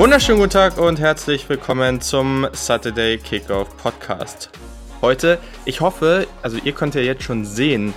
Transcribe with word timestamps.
Wunderschönen 0.00 0.38
guten 0.38 0.52
Tag 0.52 0.78
und 0.78 0.98
herzlich 0.98 1.46
willkommen 1.50 2.00
zum 2.00 2.48
Saturday 2.54 3.18
Kickoff 3.18 3.76
Podcast. 3.76 4.48
Heute, 5.02 5.38
ich 5.66 5.82
hoffe, 5.82 6.26
also 6.40 6.56
ihr 6.56 6.72
könnt 6.72 6.94
ja 6.94 7.02
jetzt 7.02 7.22
schon 7.22 7.44
sehen, 7.44 7.92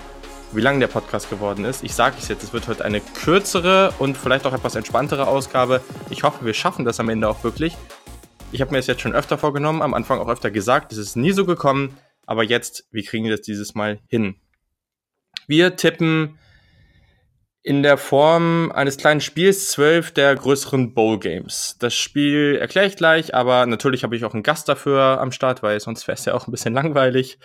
wie 0.52 0.60
lang 0.60 0.82
der 0.82 0.88
Podcast 0.88 1.30
geworden 1.30 1.64
ist. 1.64 1.82
Ich 1.82 1.96
sage 1.96 2.18
es 2.20 2.28
jetzt, 2.28 2.44
es 2.44 2.52
wird 2.52 2.68
heute 2.68 2.84
eine 2.84 3.00
kürzere 3.00 3.94
und 4.00 4.18
vielleicht 4.18 4.46
auch 4.46 4.52
etwas 4.52 4.76
entspanntere 4.76 5.28
Ausgabe. 5.28 5.80
Ich 6.10 6.24
hoffe, 6.24 6.44
wir 6.44 6.54
schaffen 6.54 6.84
das 6.84 7.00
am 7.00 7.08
Ende 7.08 7.30
auch 7.30 7.42
wirklich. 7.46 7.78
Ich 8.52 8.60
habe 8.60 8.72
mir 8.72 8.80
das 8.80 8.88
jetzt 8.88 9.00
schon 9.02 9.16
öfter 9.16 9.38
vorgenommen, 9.38 9.82
am 9.82 9.94
Anfang 9.94 10.20
auch 10.20 10.28
öfter 10.28 10.52
gesagt, 10.52 10.92
es 10.92 10.98
ist 10.98 11.16
nie 11.16 11.32
so 11.32 11.46
gekommen, 11.46 11.96
aber 12.26 12.44
jetzt, 12.44 12.86
wie 12.92 13.04
kriegen 13.04 13.24
wir 13.24 13.32
das 13.32 13.46
dieses 13.46 13.76
Mal 13.76 14.00
hin? 14.08 14.36
Wir 15.48 15.78
tippen 15.78 16.38
in 17.64 17.82
der 17.82 17.98
Form 17.98 18.74
eines 18.74 18.98
kleinen 18.98 19.22
Spiels 19.22 19.70
zwölf 19.70 20.12
der 20.12 20.36
größeren 20.36 20.94
Bowl 20.94 21.18
Games. 21.18 21.78
Das 21.80 21.96
Spiel 21.96 22.58
erkläre 22.60 22.88
ich 22.88 22.98
gleich, 22.98 23.34
aber 23.34 23.66
natürlich 23.66 24.04
habe 24.04 24.18
ich 24.18 24.26
auch 24.26 24.34
einen 24.34 24.44
Gast 24.44 24.68
dafür 24.68 25.22
am 25.22 25.32
Start, 25.32 25.64
weil 25.64 25.80
sonst 25.80 26.06
wäre 26.06 26.18
es 26.18 26.26
ja 26.26 26.34
auch 26.34 26.46
ein 26.46 26.52
bisschen 26.52 26.74
langweilig. 26.74 27.40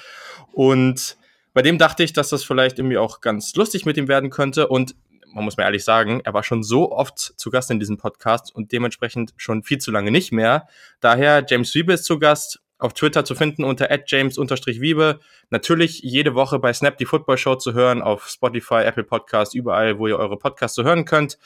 Und 0.52 1.16
bei 1.54 1.62
dem 1.62 1.78
dachte 1.78 2.02
ich, 2.02 2.12
dass 2.12 2.30
das 2.30 2.42
vielleicht 2.42 2.80
irgendwie 2.80 2.98
auch 2.98 3.20
ganz 3.20 3.54
lustig 3.54 3.86
mit 3.86 3.96
ihm 3.96 4.09
werden 4.09 4.30
könnte. 4.30 4.66
Und 4.66 4.96
man 5.32 5.45
muss 5.45 5.56
mir 5.56 5.62
ehrlich 5.62 5.84
sagen, 5.84 6.20
er 6.24 6.34
war 6.34 6.42
schon 6.42 6.64
so 6.64 6.90
oft 6.90 7.18
zu 7.18 7.50
Gast 7.50 7.70
in 7.70 7.78
diesem 7.78 7.96
Podcast 7.96 8.52
und 8.52 8.73
dementsprechend 8.73 9.34
schon 9.37 9.62
viel 9.62 9.78
zu 9.78 9.92
lange 9.92 10.10
nicht 10.10 10.32
mehr. 10.32 10.66
Daher, 11.00 11.45
James 11.48 11.73
Wiebe 11.76 11.93
ist 11.93 12.04
zu 12.04 12.18
Gast 12.18 12.60
auf 12.79 12.95
Twitter 12.95 13.24
zu 13.24 13.34
finden 13.34 13.65
unter 13.65 13.88
james-wiebe. 14.07 15.21
Natürlich 15.51 16.01
jede 16.01 16.34
Woche 16.34 16.59
bei 16.59 16.73
Snap 16.73 16.96
die 16.96 17.07
Football 17.07 17.38
Show 17.38 17.57
zu 17.57 17.74
hören, 17.74 18.02
auf 18.02 18.29
Spotify, 18.29 18.82
Apple 18.84 19.04
Podcast, 19.04 19.54
überall, 19.54 19.98
wo 19.98 20.07
ihr 20.07 20.18
eure 20.18 20.38
Podcasts 20.38 20.76
so 20.76 20.84
hören 20.84 21.04
könnt. 21.04 21.38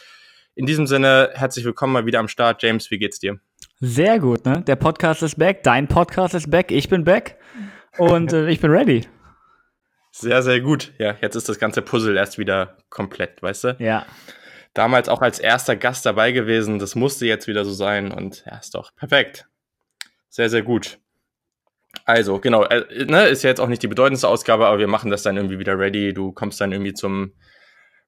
In 0.55 0.67
diesem 0.67 0.87
Sinne, 0.87 1.31
herzlich 1.33 1.65
willkommen 1.65 1.95
mal 1.95 2.05
wieder 2.05 2.19
am 2.19 2.29
Start. 2.29 2.63
James, 2.63 2.91
wie 2.91 2.99
geht's 2.99 3.19
dir? 3.19 3.41
Sehr 3.81 4.19
gut, 4.19 4.45
ne? 4.45 4.63
Der 4.63 4.77
Podcast 4.77 5.23
ist 5.23 5.39
back, 5.39 5.63
dein 5.63 5.89
Podcast 5.89 6.35
ist 6.35 6.51
back, 6.51 6.71
ich 6.71 6.89
bin 6.89 7.05
back 7.05 7.39
und 7.97 8.33
äh, 8.33 8.49
ich 8.51 8.61
bin 8.61 8.71
ready. 8.71 9.09
Sehr, 10.11 10.43
sehr 10.43 10.61
gut. 10.61 10.93
Ja, 10.99 11.17
jetzt 11.23 11.37
ist 11.37 11.49
das 11.49 11.59
ganze 11.59 11.81
Puzzle 11.81 12.17
erst 12.17 12.37
wieder 12.37 12.77
komplett, 12.91 13.43
weißt 13.43 13.65
du? 13.65 13.77
Ja. 13.79 14.05
Damals 14.75 15.09
auch 15.09 15.23
als 15.23 15.39
erster 15.39 15.75
Gast 15.75 16.05
dabei 16.05 16.33
gewesen, 16.33 16.79
das 16.79 16.95
musste 16.95 17.27
jetzt 17.27 17.47
wieder 17.47 17.65
so 17.65 17.73
sein 17.73 18.13
und 18.13 18.45
ja, 18.47 18.59
ist 18.59 18.75
doch 18.75 18.95
perfekt. 18.95 19.47
Sehr, 20.29 20.51
sehr 20.51 20.63
gut. 20.63 20.99
Also, 22.05 22.39
genau, 22.39 22.65
äh, 22.65 23.05
ne, 23.05 23.29
ist 23.29 23.43
ja 23.43 23.51
jetzt 23.51 23.61
auch 23.61 23.69
nicht 23.69 23.83
die 23.83 23.89
bedeutendste 23.89 24.29
Ausgabe, 24.29 24.67
aber 24.67 24.79
wir 24.79 24.89
machen 24.89 25.11
das 25.11 25.23
dann 25.23 25.37
irgendwie 25.37 25.59
wieder 25.59 25.79
ready. 25.79 26.13
Du 26.13 26.33
kommst 26.33 26.61
dann 26.61 26.73
irgendwie 26.73 26.95
zum 26.95 27.33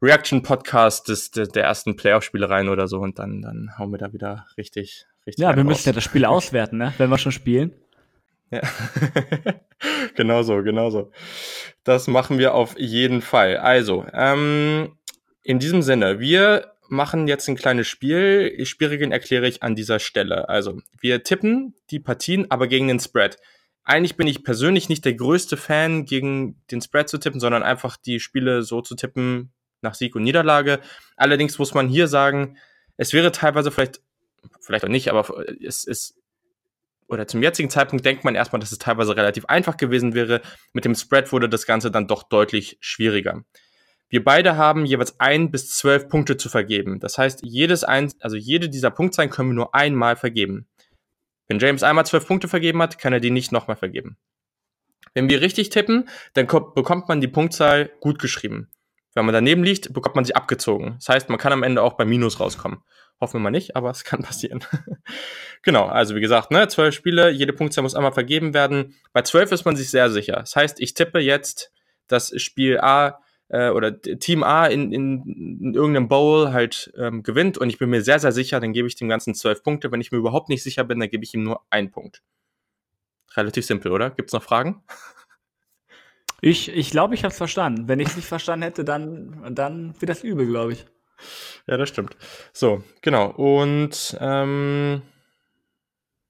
Reaction-Podcast 0.03 1.09
des, 1.09 1.31
des, 1.31 1.49
der 1.49 1.65
ersten 1.65 1.97
Playoff-Spiele 1.97 2.49
rein 2.49 2.69
oder 2.69 2.89
so 2.89 2.99
und 2.99 3.19
dann, 3.19 3.43
dann 3.43 3.71
hauen 3.79 3.91
wir 3.91 3.99
da 3.99 4.13
wieder 4.13 4.47
richtig, 4.59 5.07
richtig. 5.27 5.43
Ja, 5.43 5.51
wir 5.55 5.63
raus. 5.63 5.69
müssen 5.69 5.89
ja 5.89 5.93
das 5.93 6.05
Spiel 6.05 6.25
auswerten, 6.27 6.79
ne? 6.79 6.93
wenn 6.99 7.11
wir 7.11 7.19
schon 7.19 7.33
spielen. 7.33 7.75
Ja. 8.51 8.61
genau 10.17 10.43
so, 10.43 10.63
genau 10.63 10.91
so. 10.91 11.11
Das 11.85 12.07
machen 12.07 12.39
wir 12.39 12.55
auf 12.55 12.79
jeden 12.79 13.23
Fall. 13.23 13.57
Also, 13.57 14.05
ähm, 14.13 14.99
in 15.43 15.59
diesem 15.59 15.83
Sinne, 15.83 16.21
wir 16.21 16.73
machen 16.89 17.27
jetzt 17.27 17.49
ein 17.49 17.57
kleines 17.57 17.89
Spiel. 17.89 18.65
Spielregeln 18.65 19.13
erkläre 19.13 19.49
ich 19.49 19.63
an 19.63 19.75
dieser 19.75 19.99
Stelle. 19.99 20.49
Also, 20.49 20.81
wir 21.01 21.23
tippen 21.23 21.75
die 21.91 22.01
Partien, 22.01 22.51
aber 22.51 22.67
gegen 22.67 22.89
den 22.89 23.01
Spread 23.01 23.39
eigentlich 23.85 24.17
bin 24.17 24.27
ich 24.27 24.45
persönlich 24.45 24.89
nicht 24.89 25.05
der 25.05 25.15
größte 25.15 25.57
Fan, 25.57 26.05
gegen 26.07 26.61
den 26.71 26.81
Spread 26.81 27.09
zu 27.09 27.19
tippen, 27.19 27.41
sondern 27.41 27.63
einfach 27.63 27.97
die 27.97 28.19
Spiele 28.19 28.63
so 28.63 28.81
zu 28.81 28.95
tippen 28.95 29.53
nach 29.83 29.95
Sieg 29.95 30.17
und 30.17 30.23
Niederlage. 30.23 30.81
Allerdings 31.17 31.59
muss 31.59 31.75
man 31.75 31.89
hier 31.89 32.09
sagen, 32.09 32.57
es 32.97 33.13
wäre 33.13 33.31
teilweise 33.31 33.71
vielleicht, 33.71 34.01
vielleicht 34.61 34.85
auch 34.85 34.89
nicht, 34.89 35.11
aber 35.11 35.45
es 35.63 35.85
ist, 35.85 36.17
oder 37.09 37.27
zum 37.27 37.43
jetzigen 37.43 37.69
Zeitpunkt 37.69 38.05
denkt 38.05 38.25
man 38.25 38.35
erstmal, 38.35 38.61
dass 38.61 38.73
es 38.73 38.79
teilweise 38.79 39.15
relativ 39.17 39.45
einfach 39.47 39.77
gewesen 39.77 40.15
wäre. 40.15 40.41
Mit 40.73 40.87
dem 40.87 40.95
Spread 40.95 41.31
wurde 41.33 41.49
das 41.51 41.67
Ganze 41.67 41.91
dann 41.91 42.09
doch 42.09 42.23
deutlich 42.23 42.79
schwieriger. 42.81 43.45
Wir 44.09 44.25
beide 44.25 44.57
haben 44.57 44.87
jeweils 44.87 45.19
ein 45.21 45.51
bis 45.51 45.71
zwölf 45.71 46.09
Punkte 46.09 46.37
zu 46.37 46.49
vergeben. 46.49 47.01
Das 47.01 47.19
heißt, 47.19 47.41
jedes 47.43 47.85
ein, 47.85 48.13
also 48.21 48.37
jede 48.37 48.69
dieser 48.69 48.91
Punktzahlen 48.91 49.31
können 49.31 49.51
wir 49.51 49.55
nur 49.55 49.75
einmal 49.75 50.17
vergeben. 50.17 50.67
Wenn 51.49 51.59
James 51.59 51.83
einmal 51.83 52.07
zwölf 52.07 52.27
Punkte 52.27 52.49
vergeben 52.49 52.81
hat, 52.83 52.99
kann 52.99 53.13
er 53.13 53.21
die 53.21 53.31
nicht 53.31 53.53
nochmal 53.53 53.77
vergeben. 53.77 54.17
Wenn 55.13 55.29
wir 55.29 55.41
richtig 55.41 55.71
tippen, 55.71 56.09
dann 56.33 56.47
bekommt 56.47 57.09
man 57.09 57.21
die 57.21 57.29
Punktzahl 57.29 57.91
gut 58.01 58.19
geschrieben. 58.19 58.69
Wenn 59.15 59.27
man 59.27 59.33
daneben 59.33 59.63
liegt, 59.63 59.93
bekommt 59.93 60.17
man 60.17 60.25
sie 60.25 60.35
abgezogen. 60.35 60.97
Das 60.99 61.09
heißt, 61.09 61.29
man 61.29 61.39
kann 61.39 61.53
am 61.53 61.63
Ende 61.63 61.83
auch 61.83 61.93
bei 61.93 62.05
Minus 62.05 62.41
rauskommen. 62.41 62.83
Hoffen 63.21 63.35
wir 63.35 63.45
mal 63.45 63.51
nicht, 63.51 63.77
aber 63.77 63.91
es 63.91 64.03
kann 64.03 64.23
passieren. 64.23 64.65
genau, 65.63 65.87
also 65.87 66.17
wie 66.17 66.21
gesagt, 66.21 66.51
ne, 66.51 66.67
zwölf 66.67 66.95
Spiele, 66.95 67.31
jede 67.31 67.53
Punktzahl 67.53 67.83
muss 67.83 67.95
einmal 67.95 68.13
vergeben 68.13 68.55
werden. 68.55 68.97
Bei 69.13 69.23
zwölf 69.23 69.53
ist 69.53 69.65
man 69.65 69.77
sich 69.77 69.89
sehr 69.91 70.11
sicher. 70.11 70.37
Das 70.37 70.57
heißt, 70.57 70.81
ich 70.81 70.95
tippe 70.95 71.21
jetzt 71.21 71.73
das 72.09 72.33
Spiel 72.43 72.81
A 72.81 73.21
äh, 73.49 73.71
oder 73.71 74.01
Team 74.01 74.43
A 74.43 74.67
in, 74.67 74.93
in, 74.93 75.59
in 75.61 75.75
irgendeinem 75.75 76.09
Bowl 76.09 76.53
halt 76.53 76.93
ähm, 76.97 77.23
gewinnt 77.23 77.59
und 77.59 77.69
ich 77.69 77.79
bin 77.79 77.91
mir 77.91 78.03
sehr, 78.03 78.19
sehr 78.19 78.33
sicher, 78.33 78.61
dann 78.61 78.73
gebe 78.73 78.89
ich 78.89 78.97
dem 78.97 79.09
Ganzen 79.09 79.35
zwölf 79.35 79.63
Punkte. 79.63 79.93
Wenn 79.93 80.01
ich 80.01 80.13
mir 80.13 80.19
überhaupt 80.19 80.49
nicht 80.49 80.63
sicher 80.63 80.85
bin, 80.85 81.01
dann 81.01 81.11
gebe 81.11 81.25
ich 81.25 81.35
ihm 81.35 81.43
nur 81.43 81.63
einen 81.71 81.91
Punkt. 81.91 82.23
Relativ 83.37 83.67
simpel, 83.67 83.93
oder? 83.93 84.11
Gibt 84.11 84.31
es 84.31 84.33
noch 84.33 84.43
Fragen? 84.43 84.83
Ich 86.41 86.67
glaube, 86.67 86.79
ich, 86.79 86.91
glaub, 86.91 87.13
ich 87.13 87.25
habe 87.25 87.33
es 87.33 87.39
verstanden. 87.39 87.89
Wenn 87.89 88.01
ich 88.01 88.09
es 88.09 88.17
nicht 88.17 88.29
verstanden 88.29 88.65
hätte, 88.65 88.85
dann, 88.85 89.55
dann 89.55 89.99
wird 90.01 90.11
das 90.11 90.23
übel, 90.23 90.47
glaube 90.47 90.75
ich. 90.75 90.85
Ja, 91.67 91.79
das 91.79 91.89
stimmt. 91.89 92.17
So, 92.53 92.85
genau. 93.01 93.31
Und 93.31 94.17
ähm, 94.21 95.03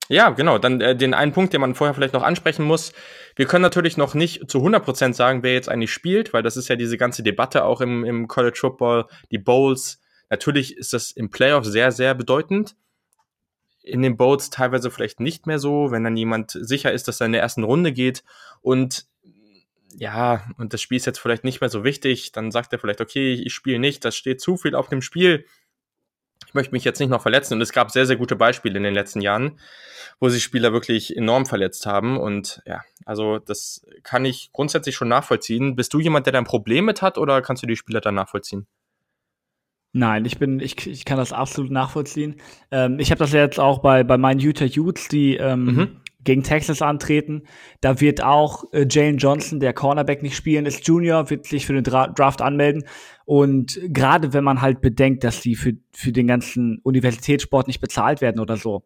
ja, 0.09 0.31
genau. 0.31 0.59
Dann 0.59 0.81
äh, 0.81 0.97
den 0.97 1.15
einen 1.15 1.33
Punkt, 1.33 1.53
den 1.53 1.61
man 1.61 1.75
vorher 1.75 1.95
vielleicht 1.95 2.15
noch 2.15 2.23
ansprechen 2.23 2.65
muss. 2.65 2.93
Wir 3.37 3.47
können 3.47 3.63
natürlich 3.63 3.97
noch 3.97 4.15
nicht 4.15 4.51
zu 4.51 4.59
100% 4.59 5.15
sagen, 5.15 5.43
wer 5.43 5.55
jetzt 5.55 5.69
eigentlich 5.69 5.93
spielt, 5.93 6.33
weil 6.33 6.43
das 6.43 6.57
ist 6.57 6.69
ja 6.69 6.77
diese 6.77 6.99
ganze 6.99 7.23
Debatte 7.23 7.65
auch 7.65 7.81
im, 7.81 8.05
im 8.05 8.29
College 8.29 8.59
Football, 8.61 9.07
die 9.31 9.39
Bowls. 9.39 10.01
Natürlich 10.31 10.77
ist 10.77 10.93
das 10.93 11.11
im 11.11 11.31
Playoff 11.31 11.65
sehr, 11.65 11.91
sehr 11.91 12.15
bedeutend. 12.15 12.77
In 13.83 14.03
den 14.03 14.17
Bowls 14.17 14.51
teilweise 14.51 14.91
vielleicht 14.91 15.21
nicht 15.21 15.47
mehr 15.47 15.59
so, 15.59 15.91
wenn 15.91 16.05
dann 16.05 16.17
jemand 16.17 16.53
sicher 16.53 16.93
ist, 16.93 17.09
dass 17.09 17.21
er 17.21 17.27
in 17.27 17.33
der 17.33 17.43
ersten 17.43 17.65
Runde 17.65 17.93
geht. 17.93 18.25
Und 18.63 19.07
ja, 19.97 20.45
und 20.59 20.73
das 20.73 20.83
Spiel 20.83 20.97
ist 20.97 21.07
jetzt 21.07 21.19
vielleicht 21.19 21.45
nicht 21.45 21.61
mehr 21.61 21.71
so 21.71 21.85
wichtig, 21.85 22.33
dann 22.33 22.51
sagt 22.51 22.73
er 22.73 22.79
vielleicht, 22.79 23.01
okay, 23.01 23.35
ich 23.35 23.55
spiele 23.55 23.79
nicht, 23.79 24.05
das 24.05 24.17
steht 24.17 24.41
zu 24.41 24.57
viel 24.57 24.75
auf 24.75 24.89
dem 24.89 25.03
Spiel 25.03 25.45
ich 26.47 26.55
möchte 26.55 26.73
mich 26.73 26.85
jetzt 26.85 27.01
nicht 27.01 27.09
noch 27.09 27.23
verletzen. 27.23 27.55
Und 27.55 27.61
es 27.61 27.73
gab 27.73 27.91
sehr, 27.91 28.07
sehr 28.07 28.17
gute 28.17 28.37
Beispiele 28.37 28.77
in 28.77 28.85
den 28.85 28.95
letzten 28.95 29.21
Jahren, 29.21 29.59
wo 30.21 30.29
sich 30.29 30.43
Spieler 30.43 30.73
wirklich 30.73 31.17
enorm 31.17 31.47
verletzt 31.47 31.87
haben. 31.87 32.17
Und 32.17 32.63
ja, 32.67 32.83
also 33.05 33.39
das 33.39 33.85
kann 34.03 34.25
ich 34.25 34.51
grundsätzlich 34.53 34.95
schon 34.95 35.09
nachvollziehen. 35.09 35.77
Bist 35.77 35.93
du 35.95 36.01
jemand, 36.01 36.27
der 36.27 36.33
da 36.33 36.39
ein 36.39 36.45
Problem 36.45 36.85
mit 36.85 37.03
hat 37.03 37.19
oder 37.19 37.43
kannst 37.43 37.63
du 37.63 37.67
die 37.67 37.77
Spieler 37.77 38.01
dann 38.01 38.15
nachvollziehen? 38.15 38.67
Nein, 39.93 40.25
ich 40.25 40.39
bin, 40.39 40.59
ich, 40.59 40.87
ich 40.89 41.05
kann 41.05 41.19
das 41.19 41.33
absolut 41.33 41.71
nachvollziehen. 41.71 42.37
Ähm, 42.73 42.99
ich 42.99 43.11
habe 43.11 43.21
das 43.21 43.33
ja 43.33 43.41
jetzt 43.41 43.61
auch 43.61 43.79
bei, 43.79 44.03
bei 44.03 44.19
meinen 44.19 44.41
Utah 44.41 44.67
Utes, 44.67 45.09
die 45.09 45.37
ähm, 45.37 45.65
mhm 45.65 46.01
gegen 46.25 46.43
Texas 46.43 46.83
antreten. 46.83 47.43
Da 47.81 48.01
wird 48.01 48.23
auch 48.23 48.65
äh, 48.73 48.87
Jalen 48.89 49.19
Johnson, 49.19 49.61
der 49.61 49.73
Cornerback, 49.73 50.23
nicht 50.23 50.37
spielen, 50.37 50.67
ist 50.67 50.87
Junior, 50.87 51.31
wird 51.31 51.47
sich 51.47 51.67
für 51.67 51.75
den 51.75 51.85
Dra 51.85 52.09
Draft 52.09 52.43
anmelden. 52.43 52.85
Und 53.25 53.81
gerade 53.89 54.33
wenn 54.33 54.45
man 54.45 54.61
halt 54.61 54.81
bedenkt, 54.81 55.25
dass 55.25 55.43
sie 55.43 55.55
für, 55.55 55.75
für 55.93 56.13
den 56.13 56.27
ganzen 56.27 56.79
Universitätssport 56.83 57.67
nicht 57.67 57.81
bezahlt 57.81 58.21
werden 58.21 58.41
oder 58.41 58.57
so, 58.57 58.85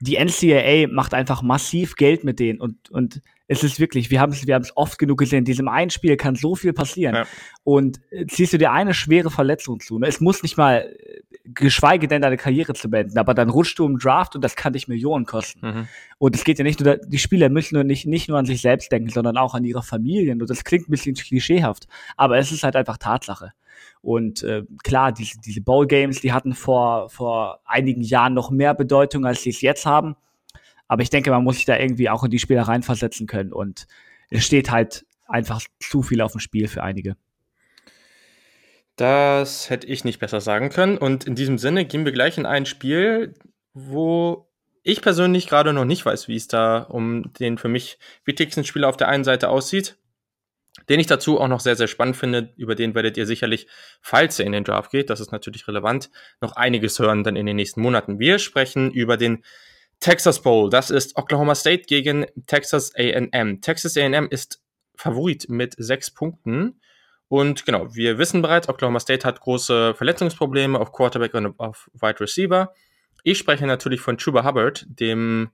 die 0.00 0.16
NCAA 0.16 0.88
macht 0.92 1.14
einfach 1.14 1.42
massiv 1.42 1.96
Geld 1.96 2.24
mit 2.24 2.40
denen 2.40 2.60
und, 2.60 2.90
und 2.90 3.22
es 3.46 3.62
ist 3.62 3.78
wirklich, 3.78 4.10
wir 4.10 4.20
haben 4.20 4.32
es 4.32 4.46
wir 4.46 4.60
oft 4.74 4.98
genug 4.98 5.18
gesehen, 5.18 5.40
in 5.40 5.44
diesem 5.44 5.68
einen 5.68 5.90
Spiel 5.90 6.16
kann 6.16 6.34
so 6.34 6.54
viel 6.54 6.72
passieren. 6.72 7.14
Ja. 7.14 7.26
Und 7.62 8.00
äh, 8.10 8.26
ziehst 8.26 8.52
du 8.54 8.58
dir 8.58 8.72
eine 8.72 8.94
schwere 8.94 9.30
Verletzung 9.30 9.80
zu. 9.80 9.98
Ne? 9.98 10.06
Es 10.06 10.20
muss 10.20 10.42
nicht 10.42 10.56
mal, 10.56 10.96
äh, 10.98 11.20
geschweige 11.44 12.08
denn 12.08 12.22
deine 12.22 12.38
Karriere 12.38 12.72
zu 12.72 12.88
beenden, 12.88 13.18
aber 13.18 13.34
dann 13.34 13.50
rutschst 13.50 13.78
du 13.78 13.84
im 13.84 13.98
Draft 13.98 14.34
und 14.34 14.42
das 14.42 14.56
kann 14.56 14.72
dich 14.72 14.88
Millionen 14.88 15.26
kosten. 15.26 15.66
Mhm. 15.66 15.88
Und 16.16 16.34
es 16.36 16.44
geht 16.44 16.58
ja 16.58 16.64
nicht 16.64 16.80
nur, 16.80 16.96
die 16.96 17.18
Spieler 17.18 17.50
müssen 17.50 17.74
nur 17.74 17.84
nicht, 17.84 18.06
nicht 18.06 18.28
nur 18.28 18.38
an 18.38 18.46
sich 18.46 18.62
selbst 18.62 18.90
denken, 18.90 19.10
sondern 19.10 19.36
auch 19.36 19.54
an 19.54 19.64
ihre 19.64 19.82
Familien. 19.82 20.40
Und 20.40 20.48
das 20.48 20.64
klingt 20.64 20.88
ein 20.88 20.90
bisschen 20.90 21.14
klischeehaft, 21.14 21.86
aber 22.16 22.38
es 22.38 22.50
ist 22.50 22.62
halt 22.62 22.76
einfach 22.76 22.96
Tatsache. 22.96 23.52
Und 24.00 24.42
äh, 24.42 24.62
klar, 24.82 25.12
diese, 25.12 25.38
diese 25.38 25.60
Bowl 25.60 25.86
Games, 25.86 26.20
die 26.20 26.32
hatten 26.32 26.54
vor, 26.54 27.10
vor 27.10 27.60
einigen 27.64 28.02
Jahren 28.02 28.34
noch 28.34 28.50
mehr 28.50 28.74
Bedeutung, 28.74 29.26
als 29.26 29.42
sie 29.42 29.50
es 29.50 29.60
jetzt 29.60 29.84
haben. 29.84 30.16
Aber 30.94 31.02
ich 31.02 31.10
denke, 31.10 31.32
man 31.32 31.42
muss 31.42 31.56
sich 31.56 31.64
da 31.64 31.76
irgendwie 31.76 32.08
auch 32.08 32.22
in 32.22 32.30
die 32.30 32.38
Spieler 32.38 32.62
reinversetzen 32.62 33.26
können. 33.26 33.52
Und 33.52 33.88
es 34.30 34.44
steht 34.44 34.70
halt 34.70 35.04
einfach 35.26 35.60
zu 35.80 36.02
viel 36.02 36.20
auf 36.20 36.30
dem 36.30 36.40
Spiel 36.40 36.68
für 36.68 36.84
einige. 36.84 37.16
Das 38.94 39.70
hätte 39.70 39.88
ich 39.88 40.04
nicht 40.04 40.20
besser 40.20 40.40
sagen 40.40 40.68
können. 40.68 40.96
Und 40.96 41.24
in 41.24 41.34
diesem 41.34 41.58
Sinne 41.58 41.84
gehen 41.84 42.04
wir 42.04 42.12
gleich 42.12 42.38
in 42.38 42.46
ein 42.46 42.64
Spiel, 42.64 43.34
wo 43.72 44.48
ich 44.84 45.02
persönlich 45.02 45.48
gerade 45.48 45.72
noch 45.72 45.84
nicht 45.84 46.06
weiß, 46.06 46.28
wie 46.28 46.36
es 46.36 46.46
da 46.46 46.78
um 46.78 47.32
den 47.40 47.58
für 47.58 47.66
mich 47.66 47.98
wichtigsten 48.24 48.62
Spieler 48.62 48.88
auf 48.88 48.96
der 48.96 49.08
einen 49.08 49.24
Seite 49.24 49.48
aussieht. 49.48 49.96
den 50.88 51.00
ich 51.00 51.08
dazu 51.08 51.40
auch 51.40 51.48
noch 51.48 51.60
sehr, 51.60 51.74
sehr 51.74 51.88
spannend 51.88 52.16
finde. 52.16 52.52
Über 52.56 52.76
den 52.76 52.94
werdet 52.94 53.16
ihr 53.16 53.26
sicherlich, 53.26 53.66
falls 54.00 54.38
er 54.38 54.46
in 54.46 54.52
den 54.52 54.62
Draft 54.62 54.92
geht, 54.92 55.10
das 55.10 55.18
ist 55.18 55.32
natürlich 55.32 55.66
relevant, 55.66 56.10
noch 56.40 56.52
einiges 56.54 57.00
hören 57.00 57.24
dann 57.24 57.34
in 57.34 57.46
den 57.46 57.56
nächsten 57.56 57.80
Monaten. 57.80 58.20
Wir 58.20 58.38
sprechen 58.38 58.92
über 58.92 59.16
den 59.16 59.42
Texas 60.00 60.42
Bowl. 60.42 60.70
Das 60.70 60.90
ist 60.90 61.16
Oklahoma 61.16 61.54
State 61.54 61.84
gegen 61.84 62.26
Texas 62.46 62.94
A&M. 62.94 63.60
Texas 63.60 63.96
A&M 63.96 64.28
ist 64.30 64.62
Favorit 64.96 65.48
mit 65.48 65.74
sechs 65.78 66.10
Punkten. 66.10 66.80
Und 67.28 67.64
genau, 67.64 67.94
wir 67.94 68.18
wissen 68.18 68.42
bereits, 68.42 68.68
Oklahoma 68.68 69.00
State 69.00 69.26
hat 69.26 69.40
große 69.40 69.94
Verletzungsprobleme 69.94 70.78
auf 70.78 70.92
Quarterback 70.92 71.34
und 71.34 71.58
auf 71.58 71.90
Wide 71.94 72.20
Receiver. 72.20 72.72
Ich 73.22 73.38
spreche 73.38 73.66
natürlich 73.66 74.00
von 74.00 74.18
Chuba 74.18 74.44
Hubbard, 74.44 74.84
dem 74.88 75.50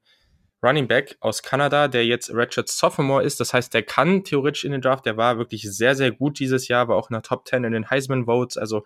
Running 0.62 0.88
Back 0.88 1.16
aus 1.20 1.42
Kanada, 1.42 1.88
der 1.88 2.04
jetzt 2.04 2.34
Redshirt 2.34 2.69
Sophomore 2.69 3.22
ist. 3.22 3.40
Das 3.40 3.54
heißt, 3.54 3.72
der 3.72 3.82
kann 3.82 4.25
theoretisch 4.25 4.64
in 4.64 4.72
den 4.72 4.82
Draft. 4.82 5.06
Der 5.06 5.16
war 5.16 5.38
wirklich 5.38 5.62
sehr, 5.62 5.94
sehr 5.94 6.10
gut 6.10 6.38
dieses 6.38 6.69
Jahr, 6.69 6.88
war 6.88 6.96
auch 6.96 7.08
in 7.08 7.14
der 7.14 7.22
Top 7.22 7.48
10 7.48 7.64
in 7.64 7.72
den 7.72 7.88
Heisman 7.88 8.26
Votes. 8.26 8.58
Also 8.58 8.84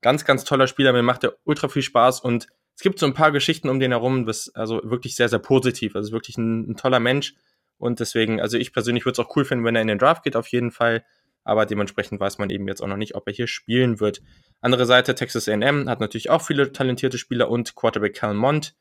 ganz, 0.00 0.24
ganz 0.24 0.44
toller 0.44 0.66
Spieler. 0.66 0.92
Mir 0.92 1.02
macht 1.02 1.24
er 1.24 1.36
ultra 1.44 1.68
viel 1.68 1.82
Spaß 1.82 2.20
und 2.20 2.46
es 2.76 2.82
gibt 2.82 2.98
so 2.98 3.06
ein 3.06 3.14
paar 3.14 3.32
Geschichten 3.32 3.68
um 3.68 3.78
den 3.78 3.92
herum, 3.92 4.26
das 4.26 4.54
also 4.54 4.80
wirklich 4.84 5.14
sehr, 5.14 5.28
sehr 5.28 5.38
positiv. 5.38 5.94
Also 5.94 6.12
wirklich 6.12 6.36
ein, 6.38 6.70
ein 6.70 6.76
toller 6.76 7.00
Mensch. 7.00 7.34
Und 7.78 8.00
deswegen, 8.00 8.40
also 8.40 8.56
ich 8.56 8.72
persönlich 8.72 9.04
würde 9.04 9.20
es 9.20 9.26
auch 9.26 9.36
cool 9.36 9.44
finden, 9.44 9.64
wenn 9.64 9.76
er 9.76 9.82
in 9.82 9.88
den 9.88 9.98
Draft 9.98 10.24
geht, 10.24 10.36
auf 10.36 10.48
jeden 10.48 10.70
Fall. 10.70 11.04
Aber 11.44 11.66
dementsprechend 11.66 12.20
weiß 12.20 12.38
man 12.38 12.50
eben 12.50 12.66
jetzt 12.66 12.80
auch 12.80 12.86
noch 12.86 12.96
nicht, 12.96 13.14
ob 13.14 13.26
er 13.26 13.34
hier 13.34 13.46
spielen 13.46 14.00
wird. 14.00 14.22
Andere 14.60 14.86
Seite, 14.86 15.14
Texas 15.14 15.48
A&M 15.48 15.88
hat 15.88 16.00
natürlich 16.00 16.30
auch 16.30 16.42
viele 16.42 16.72
talentierte 16.72 17.18
Spieler 17.18 17.50
und 17.50 17.74
Quarterback 17.74 18.14
Cal 18.14 18.34
Mont, 18.34 18.74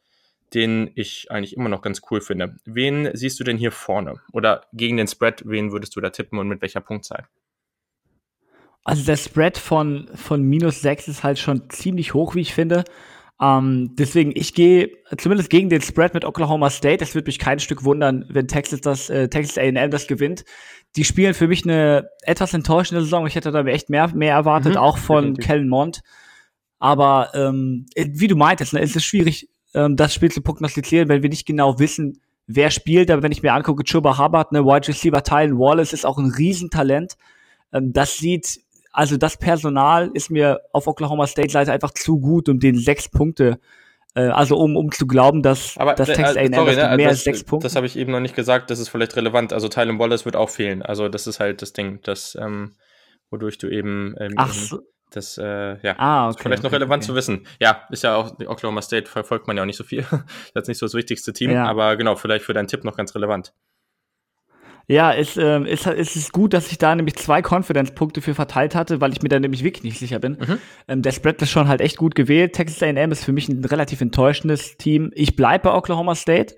den 0.54 0.92
ich 0.96 1.30
eigentlich 1.30 1.58
immer 1.58 1.70
noch 1.70 1.82
ganz 1.82 2.02
cool 2.10 2.22
finde. 2.22 2.56
Wen 2.64 3.10
siehst 3.14 3.40
du 3.40 3.44
denn 3.44 3.58
hier 3.58 3.72
vorne? 3.72 4.22
Oder 4.32 4.66
gegen 4.72 4.98
den 4.98 5.08
Spread, 5.08 5.44
wen 5.46 5.72
würdest 5.72 5.96
du 5.96 6.02
da 6.02 6.10
tippen 6.10 6.40
und 6.40 6.48
mit 6.48 6.62
welcher 6.62 6.82
Punktzahl? 6.82 7.28
Also 8.86 9.04
der 9.04 9.18
Spread 9.18 9.58
von, 9.58 10.10
von 10.16 10.42
minus 10.42 10.82
6 10.82 11.08
ist 11.08 11.24
halt 11.24 11.40
schon 11.40 11.70
ziemlich 11.70 12.14
hoch, 12.14 12.36
wie 12.36 12.42
ich 12.42 12.54
finde. 12.54 12.84
Ähm, 13.44 13.96
deswegen, 13.98 14.32
ich 14.36 14.54
gehe 14.54 14.90
zumindest 15.18 15.50
gegen 15.50 15.68
den 15.68 15.82
Spread 15.82 16.14
mit 16.14 16.24
Oklahoma 16.24 16.70
State. 16.70 17.04
Es 17.04 17.14
wird 17.14 17.28
mich 17.28 17.40
kein 17.40 17.60
Stück 17.60 17.84
wundern, 17.84 18.26
wenn 18.30 18.48
Texas 18.48 18.80
das, 18.80 19.10
äh, 19.10 19.28
Texas 19.28 19.58
A&M 19.58 19.92
das 19.92 20.08
gewinnt. 20.08 20.46
Die 20.96 21.04
spielen 21.04 21.34
für 21.34 21.48
mich 21.48 21.64
eine 21.66 22.08
etwas 22.22 22.54
enttäuschende 22.54 23.02
Saison. 23.04 23.28
Ich 23.28 23.36
hätte 23.36 23.52
da 23.52 23.66
echt 23.66 23.90
mehr, 23.90 24.16
mehr 24.16 24.34
erwartet, 24.34 24.74
mhm, 24.74 24.78
auch 24.78 24.98
von 24.98 25.36
Kellen 25.36 25.68
Mond. 25.68 26.02
Aber 26.80 27.32
ähm, 27.34 27.86
wie 27.96 28.28
du 28.28 28.36
meintest, 28.36 28.74
ne, 28.74 28.80
ist 28.80 28.96
es 28.96 29.04
schwierig, 29.04 29.50
ähm, 29.74 29.98
das 29.98 30.14
Spiel 30.14 30.32
zu 30.32 30.42
prognostizieren, 30.42 31.10
wenn 31.10 31.24
wir 31.24 31.30
nicht 31.30 31.46
genau 31.46 31.80
wissen, 31.80 32.22
wer 32.48 32.70
spielt. 32.72 33.12
Aber 33.12 33.24
wenn 33.24 33.32
ich 33.34 33.44
mir 33.44 33.54
angucke, 33.54 33.84
Chuba 33.84 34.18
Hubbard, 34.18 34.54
ne, 34.54 34.64
Wide 34.64 34.88
Receiver 34.88 35.24
Tylen 35.24 35.58
Wallace 35.58 35.92
ist 35.92 36.06
auch 36.06 36.18
ein 36.18 36.32
Riesentalent. 36.32 37.18
Ähm, 37.74 37.92
das 37.92 38.18
sieht 38.18 38.62
also 38.94 39.18
das 39.18 39.38
Personal 39.38 40.10
ist 40.14 40.30
mir 40.30 40.62
auf 40.72 40.88
Oklahoma 40.88 41.28
State 41.28 41.50
Seite 41.50 41.74
einfach 41.74 41.92
zu 41.92 42.20
gut, 42.20 42.48
um 42.48 42.60
den 42.60 42.78
sechs 42.78 43.10
Punkte 43.10 43.60
äh, 44.16 44.28
also 44.28 44.58
um, 44.58 44.76
um 44.76 44.92
zu 44.92 45.08
glauben, 45.08 45.42
dass 45.42 45.78
Aber, 45.78 45.94
das 45.94 46.08
Texas 46.08 46.36
äh, 46.36 46.42
A&M 46.42 46.52
ne, 46.52 46.64
mehr 46.64 46.98
das, 46.98 47.08
als 47.08 47.24
sechs 47.24 47.44
Punkte. 47.44 47.66
Das 47.66 47.76
habe 47.76 47.86
ich 47.86 47.98
eben 47.98 48.12
noch 48.12 48.20
nicht 48.20 48.36
gesagt, 48.36 48.70
das 48.70 48.80
ist 48.80 48.90
vielleicht 48.90 49.16
relevant. 49.16 49.54
Also 49.54 49.68
Tylen 49.70 50.00
Wallace 50.00 50.26
wird 50.26 50.36
auch 50.36 50.50
fehlen. 50.50 50.82
Also 50.82 51.10
das 51.10 51.28
ist 51.28 51.40
halt 51.40 51.62
das 51.62 51.74
Ding, 51.74 52.00
das, 52.04 52.38
ähm, 52.40 52.74
wodurch 53.32 53.58
du 53.58 53.68
eben 53.70 54.16
ähm, 54.20 54.34
Ach 54.36 54.54
so. 54.54 54.82
das, 55.12 55.38
äh, 55.38 55.78
ja, 55.82 55.96
ah, 55.98 56.30
okay, 56.30 56.44
vielleicht 56.44 56.64
noch 56.64 56.72
relevant 56.72 57.04
okay. 57.04 57.08
zu 57.08 57.16
wissen. 57.16 57.48
Ja, 57.60 57.88
ist 57.90 58.04
ja 58.04 58.16
auch, 58.16 58.40
Oklahoma 58.46 58.82
State 58.82 59.10
verfolgt 59.10 59.48
man 59.48 59.58
ja 59.58 59.64
auch 59.64 59.68
nicht 59.68 59.78
so 59.78 59.84
viel. 59.84 60.02
das 60.54 60.64
ist 60.64 60.68
nicht 60.68 60.80
so 60.80 60.86
das 60.86 60.94
wichtigste 60.94 61.34
Team, 61.34 61.52
ja. 61.52 61.66
aber 61.66 61.98
genau, 61.98 62.16
vielleicht 62.16 62.46
für 62.46 62.54
deinen 62.54 62.68
Tipp 62.68 62.84
noch 62.84 62.96
ganz 62.96 63.16
relevant. 63.16 63.54
Ja, 64.88 65.14
es, 65.14 65.38
ähm, 65.38 65.66
ist, 65.66 65.88
es 65.88 66.16
ist 66.16 66.34
gut, 66.34 66.54
dass 66.54 66.70
ich 66.70 66.78
da 66.78 66.94
nämlich 66.94 67.16
zwei 67.16 67.42
Confidence-Punkte 67.42 68.22
für 68.22 68.36
verteilt 68.36 68.76
hatte, 68.76 69.00
weil 69.00 69.14
ich 69.14 69.22
mir 69.22 69.30
da 69.30 69.40
nämlich 69.40 69.64
wirklich 69.64 69.84
nicht 69.84 69.98
sicher 69.98 70.20
bin. 70.20 70.34
Mhm. 70.34 70.60
Ähm, 70.90 71.02
der 71.02 71.14
Spread 71.14 71.42
ist 71.42 71.52
schon 71.52 71.70
halt 71.70 71.80
echt 71.80 71.96
gut 71.96 72.16
gewählt. 72.16 72.54
Texas 72.54 72.84
A&M 72.84 73.12
ist 73.12 73.24
für 73.24 73.32
mich 73.32 73.48
ein 73.48 73.64
relativ 73.64 74.02
enttäuschendes 74.02 74.78
Team. 74.78 75.12
Ich 75.16 75.38
bleibe 75.38 75.70
bei 75.70 75.76
Oklahoma 75.76 76.16
State, 76.16 76.56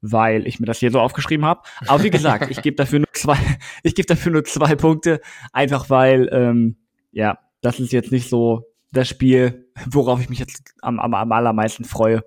weil 0.00 0.46
ich 0.46 0.58
mir 0.58 0.66
das 0.66 0.78
hier 0.78 0.90
so 0.90 1.00
aufgeschrieben 1.00 1.44
habe. 1.44 1.62
Aber 1.86 2.02
wie 2.02 2.10
gesagt, 2.10 2.50
ich 2.50 2.62
gebe 2.62 2.76
dafür 2.76 3.00
nur 3.00 3.12
zwei, 3.12 3.36
ich 3.82 3.94
gebe 3.94 4.06
dafür 4.06 4.32
nur 4.32 4.44
zwei 4.44 4.74
Punkte, 4.74 5.20
einfach 5.52 5.90
weil, 5.90 6.30
ähm, 6.32 6.76
ja, 7.12 7.38
das 7.60 7.78
ist 7.78 7.92
jetzt 7.92 8.10
nicht 8.10 8.30
so 8.30 8.72
das 8.92 9.08
Spiel, 9.08 9.68
worauf 9.86 10.20
ich 10.22 10.30
mich 10.30 10.38
jetzt 10.38 10.74
am, 10.80 10.98
am, 10.98 11.12
am 11.12 11.32
allermeisten 11.32 11.84
freue. 11.84 12.24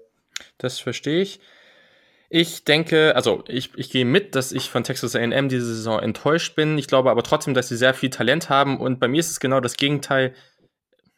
Das 0.60 0.80
verstehe 0.80 1.22
ich. 1.22 1.40
Ich 2.31 2.64
denke, 2.64 3.16
also 3.16 3.44
ich, 3.48 3.72
ich 3.76 3.90
gehe 3.90 4.06
mit, 4.06 4.36
dass 4.36 4.52
ich 4.52 4.70
von 4.70 4.84
Texas 4.84 5.16
AM 5.16 5.50
diese 5.50 5.66
Saison 5.66 6.00
enttäuscht 6.00 6.56
bin. 6.56 6.78
Ich 6.78 6.86
glaube 6.86 7.10
aber 7.10 7.24
trotzdem, 7.24 7.56
dass 7.56 7.70
sie 7.70 7.76
sehr 7.76 7.96
viel 7.96 8.12
Talent 8.12 8.50
haben 8.50 8.80
und 8.80 9.00
bei 9.00 9.08
mir 9.08 9.20
ist 9.20 9.31
es 9.31 9.40
genau 9.40 9.60
das 9.60 9.78
Gegenteil. 9.78 10.36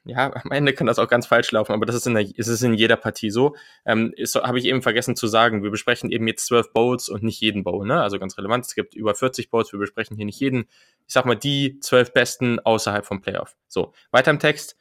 Ja, 0.06 0.34
am 0.34 0.52
Ende 0.52 0.74
kann 0.74 0.88
das 0.88 0.98
auch 1.00 1.10
ganz 1.10 1.28
falsch 1.28 1.52
laufen, 1.52 1.74
aber 1.74 1.86
das 1.86 1.96
ist 1.96 2.08
in, 2.08 2.16
der, 2.16 2.24
ist 2.24 2.48
es 2.48 2.64
in 2.64 2.74
jeder 2.74 2.96
Partie 2.96 3.30
so. 3.30 3.56
Ähm, 3.86 4.16
Habe 4.36 4.58
ich 4.58 4.66
eben 4.66 4.82
vergessen 4.82 5.16
zu 5.18 5.28
sagen, 5.28 5.64
wir 5.64 5.70
besprechen 5.70 6.10
eben 6.12 6.28
jetzt 6.28 6.48
zwölf 6.48 6.72
Bowls 6.72 7.10
und 7.10 7.24
nicht 7.24 7.40
jeden 7.42 7.64
Bowl, 7.64 7.86
ne? 7.86 8.02
Also 8.02 8.18
ganz 8.18 8.38
relevant, 8.38 8.66
es 8.66 8.74
gibt 8.74 8.96
über 8.96 9.14
40 9.14 9.52
Bowls, 9.52 9.72
wir 9.74 9.80
besprechen 9.80 10.16
hier 10.16 10.26
nicht 10.26 10.40
jeden. 10.40 10.66
Ich 11.08 11.14
sag 11.14 11.26
mal, 11.26 11.36
die 11.36 11.80
zwölf 11.82 12.14
besten 12.14 12.60
außerhalb 12.60 13.06
vom 13.06 13.22
Playoff. 13.22 13.56
So, 13.68 13.94
weiter 14.12 14.32
im 14.32 14.40
Text. 14.40 14.78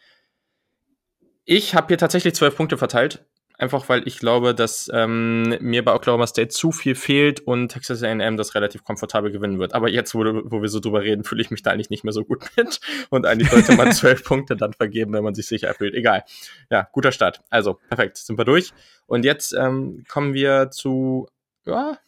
Ich 1.45 1.75
habe 1.75 1.89
hier 1.89 1.99
tatsächlich 1.99 2.35
zwölf 2.35 2.57
Punkte 2.57 2.79
verteilt 2.79 3.27
einfach 3.61 3.89
weil 3.89 4.07
ich 4.07 4.19
glaube, 4.19 4.55
dass 4.55 4.91
ähm, 4.93 5.57
mir 5.61 5.85
bei 5.85 5.95
Oklahoma 5.95 6.27
State 6.27 6.49
zu 6.49 6.73
viel 6.73 6.95
fehlt 6.95 7.41
und 7.41 7.69
Texas 7.69 8.03
A&M 8.03 8.37
das 8.37 8.55
relativ 8.55 8.85
komfortabel 8.85 9.31
gewinnen 9.31 9.59
wird. 9.59 9.75
Aber 9.75 9.89
jetzt, 9.89 10.15
wo, 10.15 10.21
wo 10.21 10.63
wir 10.63 10.69
so 10.69 10.81
drüber 10.81 11.03
reden, 11.03 11.25
fühle 11.25 11.43
ich 11.43 11.51
mich 11.51 11.63
da 11.63 11.71
eigentlich 11.71 11.91
nicht 11.91 12.05
mehr 12.05 12.13
so 12.13 12.25
gut 12.25 12.45
mit 12.57 12.81
und 13.11 13.27
eigentlich 13.27 13.51
sollte 13.51 13.77
man 13.77 13.93
zwölf 13.93 14.25
Punkte 14.25 14.57
dann 14.57 14.73
vergeben, 14.73 15.13
wenn 15.13 15.25
man 15.25 15.35
sich 15.35 15.47
sicher 15.47 15.75
fühlt. 15.75 15.95
Egal. 15.95 16.25
Ja, 16.71 16.89
guter 16.93 17.13
Start. 17.13 17.43
Also, 17.51 17.79
perfekt, 17.89 18.17
sind 18.17 18.39
wir 18.39 18.45
durch. 18.45 18.73
Und 19.07 19.25
jetzt 19.25 19.53
ähm, 19.53 20.05
kommen 20.09 20.35
wir 20.35 20.71
zu, 20.71 21.29
ja, 21.67 21.99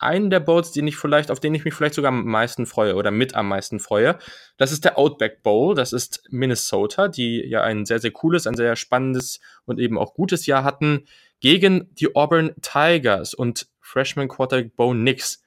einen 0.00 0.30
der 0.30 0.40
Bowls, 0.40 0.72
den 0.72 0.86
ich 0.86 0.96
vielleicht, 0.96 1.30
auf 1.30 1.40
den 1.40 1.54
ich 1.54 1.64
mich 1.64 1.74
vielleicht 1.74 1.94
sogar 1.94 2.10
am 2.10 2.24
meisten 2.24 2.66
freue 2.66 2.94
oder 2.94 3.10
mit 3.10 3.34
am 3.34 3.48
meisten 3.48 3.80
freue. 3.80 4.18
Das 4.56 4.72
ist 4.72 4.84
der 4.84 4.98
Outback 4.98 5.42
Bowl. 5.42 5.74
Das 5.74 5.92
ist 5.92 6.22
Minnesota, 6.30 7.08
die 7.08 7.44
ja 7.46 7.62
ein 7.62 7.86
sehr, 7.86 7.98
sehr 7.98 8.10
cooles, 8.10 8.46
ein 8.46 8.54
sehr 8.54 8.76
spannendes 8.76 9.40
und 9.64 9.78
eben 9.78 9.98
auch 9.98 10.14
gutes 10.14 10.46
Jahr 10.46 10.64
hatten, 10.64 11.06
gegen 11.40 11.94
die 11.94 12.14
Auburn 12.14 12.52
Tigers 12.60 13.34
und 13.34 13.68
Freshman 13.80 14.28
Quarterback 14.28 14.76
Bo 14.76 14.94
Nix. 14.94 15.42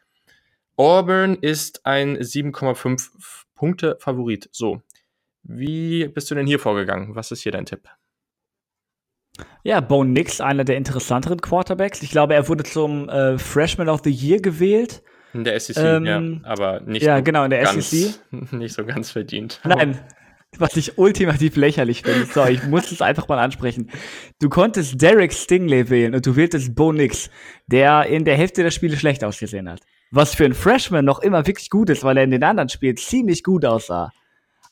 Auburn 0.76 1.36
ist 1.36 1.86
ein 1.86 2.18
7,5 2.18 3.10
Punkte 3.56 3.98
Favorit. 4.00 4.50
So. 4.52 4.82
Wie 5.44 6.08
bist 6.08 6.32
du 6.32 6.36
denn 6.36 6.48
hier 6.48 6.60
vorgegangen? 6.60 7.16
Was 7.16 7.32
ist 7.32 7.42
hier 7.42 7.52
dein 7.52 7.66
Tipp? 7.66 7.90
Ja, 9.64 9.80
Bo 9.80 10.04
Nix, 10.04 10.42
einer 10.42 10.64
der 10.64 10.78
interessanteren 10.78 11.42
Quarterbacks. 11.42 12.04
Ich 12.04 12.12
glaube, 12.12 12.36
er 12.36 12.48
wurde 12.48 12.64
zum 12.64 13.10
äh, 13.10 13.38
Freshman 13.38 13.90
of 13.90 14.02
the 14.04 14.12
Year 14.12 14.42
gewählt. 14.42 15.02
In 15.34 15.44
der 15.44 15.60
SEC, 15.60 15.78
ähm, 15.78 16.06
ja, 16.06 16.22
aber 16.50 16.82
nicht 16.82 17.02
ja, 17.02 17.18
so 17.18 17.24
genau, 17.24 17.44
in 17.44 17.50
der 17.50 17.64
ganz, 17.64 17.90
SEC. 17.90 18.14
Nicht 18.52 18.76
so 18.76 18.86
ganz 18.86 19.10
verdient. 19.10 19.60
Nein, 19.64 19.98
was 20.60 20.78
ich 20.78 21.00
ultimativ 21.00 21.56
lächerlich 21.56 22.04
finde. 22.04 22.26
So, 22.26 22.46
ich 22.46 22.64
muss 22.66 22.92
es 22.92 23.02
einfach 23.02 23.28
mal 23.28 23.40
ansprechen. 23.40 23.90
Du 24.40 24.50
konntest 24.50 25.02
Derek 25.02 25.34
Stingley 25.34 25.90
wählen 25.90 26.14
und 26.14 26.26
du 26.26 26.36
wähltest 26.36 26.76
Bo 26.76 26.92
Nix, 26.92 27.32
der 27.66 28.06
in 28.06 28.26
der 28.26 28.38
Hälfte 28.38 28.62
der 28.62 28.70
Spiele 28.70 28.96
schlecht 28.96 29.24
ausgesehen 29.24 29.68
hat. 29.68 29.80
Was 30.12 30.36
für 30.36 30.46
einen 30.46 30.54
Freshman 30.54 31.06
noch 31.06 31.20
immer 31.20 31.48
wirklich 31.48 31.72
gut 31.72 31.90
ist, 31.90 32.04
weil 32.04 32.18
er 32.18 32.24
in 32.24 32.32
den 32.32 32.44
anderen 32.44 32.70
Spielen 32.70 32.98
ziemlich 32.98 33.44
gut 33.44 33.66
aussah. 33.66 34.12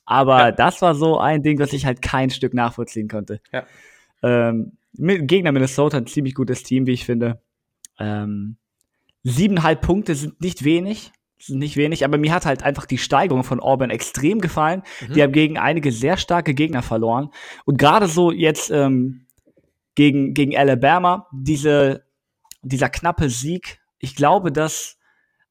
Aber 0.06 0.40
ja. 0.40 0.52
das 0.52 0.82
war 0.84 0.94
so 0.94 1.20
ein 1.20 1.42
Ding, 1.42 1.58
was 1.58 1.74
ich 1.74 1.86
halt 1.86 2.02
kein 2.02 2.30
Stück 2.30 2.54
nachvollziehen 2.54 3.08
konnte. 3.08 3.42
Ja. 3.52 3.64
Ähm, 4.24 4.74
Gegner 4.94 5.52
Minnesota 5.52 5.98
ein 5.98 6.08
ziemlich 6.08 6.36
gutes 6.36 6.64
Team, 6.64 6.86
wie 6.86 6.92
ich 6.92 7.06
finde. 7.06 7.42
Ähm, 8.00 8.58
siebeneinhalb 9.24 9.82
Punkte 9.82 10.16
sind 10.16 10.42
nicht 10.42 10.64
wenig, 10.64 11.12
sind 11.40 11.60
nicht 11.60 11.78
wenig, 11.78 12.04
aber 12.06 12.18
mir 12.18 12.34
hat 12.34 12.46
halt 12.46 12.64
einfach 12.64 12.86
die 12.86 12.98
Steigerung 12.98 13.44
von 13.44 13.60
Auburn 13.60 13.90
extrem 13.90 14.40
gefallen. 14.40 14.84
Mhm. 15.08 15.14
Die 15.14 15.24
haben 15.24 15.32
gegen 15.32 15.58
einige 15.58 15.92
sehr 15.92 16.18
starke 16.18 16.54
Gegner 16.54 16.82
verloren. 16.82 17.30
Und 17.66 17.78
gerade 17.78 18.08
so 18.08 18.32
jetzt 18.32 18.70
ähm, 18.70 19.26
gegen, 19.96 20.34
gegen 20.34 20.56
Alabama, 20.58 21.28
diese, 21.32 22.04
dieser 22.62 22.90
knappe 22.90 23.30
Sieg, 23.30 23.80
ich 24.00 24.16
glaube, 24.16 24.52
dass 24.52 24.98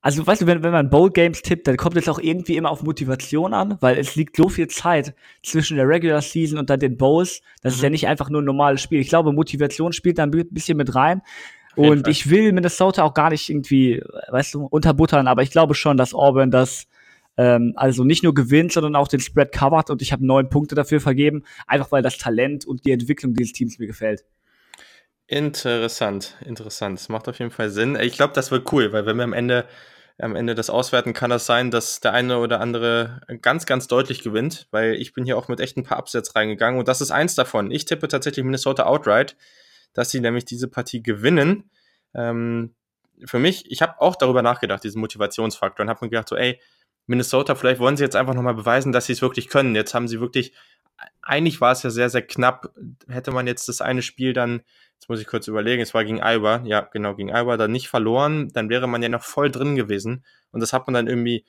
also 0.02 0.26
weißt 0.26 0.42
du, 0.42 0.46
wenn, 0.46 0.62
wenn 0.62 0.72
man 0.72 0.88
Bowl 0.88 1.10
Games 1.10 1.42
tippt, 1.42 1.66
dann 1.66 1.76
kommt 1.76 1.96
es 1.96 2.08
auch 2.08 2.18
irgendwie 2.18 2.56
immer 2.56 2.70
auf 2.70 2.82
Motivation 2.82 3.52
an, 3.52 3.76
weil 3.80 3.98
es 3.98 4.16
liegt 4.16 4.36
so 4.36 4.48
viel 4.48 4.68
Zeit 4.68 5.14
zwischen 5.42 5.76
der 5.76 5.86
Regular 5.86 6.22
Season 6.22 6.58
und 6.58 6.70
dann 6.70 6.80
den 6.80 6.96
Bowls. 6.96 7.42
Das 7.62 7.74
mhm. 7.74 7.76
ist 7.76 7.82
ja 7.82 7.90
nicht 7.90 8.06
einfach 8.08 8.30
nur 8.30 8.40
ein 8.40 8.46
normales 8.46 8.80
Spiel. 8.80 9.00
Ich 9.00 9.08
glaube, 9.08 9.32
Motivation 9.32 9.92
spielt 9.92 10.18
da 10.18 10.22
ein 10.22 10.30
bisschen 10.30 10.76
mit 10.76 10.94
rein. 10.94 11.22
Und 11.76 12.08
ich 12.08 12.28
will 12.28 12.52
Minnesota 12.52 13.04
auch 13.04 13.14
gar 13.14 13.30
nicht 13.30 13.48
irgendwie, 13.48 14.02
weißt 14.28 14.54
du, 14.54 14.64
unterbuttern, 14.64 15.28
aber 15.28 15.42
ich 15.42 15.50
glaube 15.50 15.74
schon, 15.74 15.96
dass 15.96 16.14
Auburn 16.14 16.50
das 16.50 16.88
ähm, 17.36 17.72
also 17.76 18.04
nicht 18.04 18.22
nur 18.22 18.34
gewinnt, 18.34 18.72
sondern 18.72 18.96
auch 18.96 19.08
den 19.08 19.20
Spread 19.20 19.52
covert 19.52 19.88
und 19.88 20.02
ich 20.02 20.12
habe 20.12 20.26
neun 20.26 20.50
Punkte 20.50 20.74
dafür 20.74 21.00
vergeben, 21.00 21.44
einfach 21.66 21.92
weil 21.92 22.02
das 22.02 22.18
Talent 22.18 22.66
und 22.66 22.84
die 22.84 22.92
Entwicklung 22.92 23.34
dieses 23.34 23.52
Teams 23.52 23.78
mir 23.78 23.86
gefällt. 23.86 24.24
Interessant, 25.32 26.34
interessant. 26.44 26.98
Das 26.98 27.08
macht 27.08 27.28
auf 27.28 27.38
jeden 27.38 27.52
Fall 27.52 27.70
Sinn. 27.70 27.94
Ich 27.94 28.14
glaube, 28.14 28.32
das 28.34 28.50
wird 28.50 28.72
cool, 28.72 28.92
weil 28.92 29.06
wenn 29.06 29.16
wir 29.16 29.22
am 29.22 29.32
Ende 29.32 29.64
am 30.18 30.34
Ende 30.34 30.56
das 30.56 30.70
auswerten, 30.70 31.12
kann 31.12 31.30
das 31.30 31.46
sein, 31.46 31.70
dass 31.70 32.00
der 32.00 32.12
eine 32.12 32.38
oder 32.38 32.60
andere 32.60 33.20
ganz, 33.40 33.64
ganz 33.64 33.86
deutlich 33.86 34.22
gewinnt, 34.22 34.66
weil 34.72 34.94
ich 34.94 35.12
bin 35.12 35.24
hier 35.24 35.38
auch 35.38 35.46
mit 35.46 35.60
echt 35.60 35.76
ein 35.76 35.84
paar 35.84 35.98
Upsets 36.00 36.34
reingegangen 36.34 36.80
und 36.80 36.88
das 36.88 37.00
ist 37.00 37.12
eins 37.12 37.36
davon. 37.36 37.70
Ich 37.70 37.84
tippe 37.84 38.08
tatsächlich 38.08 38.44
Minnesota 38.44 38.86
outright, 38.86 39.36
dass 39.94 40.10
sie 40.10 40.20
nämlich 40.20 40.44
diese 40.46 40.66
Partie 40.66 41.00
gewinnen. 41.00 41.70
Ähm, 42.12 42.74
für 43.24 43.38
mich, 43.38 43.70
ich 43.70 43.82
habe 43.82 44.00
auch 44.00 44.16
darüber 44.16 44.42
nachgedacht, 44.42 44.82
diesen 44.82 45.00
Motivationsfaktor, 45.00 45.84
und 45.84 45.90
habe 45.90 46.04
mir 46.04 46.10
gedacht, 46.10 46.28
so, 46.28 46.36
ey, 46.36 46.60
Minnesota, 47.06 47.54
vielleicht 47.54 47.80
wollen 47.80 47.96
sie 47.96 48.04
jetzt 48.04 48.16
einfach 48.16 48.34
nochmal 48.34 48.54
beweisen, 48.54 48.90
dass 48.90 49.06
sie 49.06 49.12
es 49.12 49.22
wirklich 49.22 49.48
können. 49.48 49.76
Jetzt 49.76 49.94
haben 49.94 50.08
sie 50.08 50.20
wirklich, 50.20 50.52
eigentlich 51.22 51.60
war 51.60 51.70
es 51.72 51.84
ja 51.84 51.90
sehr, 51.90 52.10
sehr 52.10 52.22
knapp. 52.22 52.74
Hätte 53.08 53.30
man 53.30 53.46
jetzt 53.46 53.68
das 53.68 53.80
eine 53.80 54.02
Spiel 54.02 54.32
dann 54.32 54.62
jetzt 55.00 55.08
muss 55.08 55.20
ich 55.20 55.26
kurz 55.26 55.48
überlegen, 55.48 55.80
es 55.80 55.94
war 55.94 56.04
gegen 56.04 56.20
Iowa, 56.20 56.60
ja, 56.64 56.82
genau, 56.82 57.14
gegen 57.14 57.30
Iowa, 57.30 57.56
dann 57.56 57.72
nicht 57.72 57.88
verloren, 57.88 58.50
dann 58.52 58.68
wäre 58.68 58.86
man 58.86 59.02
ja 59.02 59.08
noch 59.08 59.22
voll 59.22 59.50
drin 59.50 59.74
gewesen. 59.74 60.26
Und 60.52 60.60
das 60.60 60.74
hat 60.74 60.86
man 60.86 60.92
dann 60.92 61.06
irgendwie, 61.06 61.46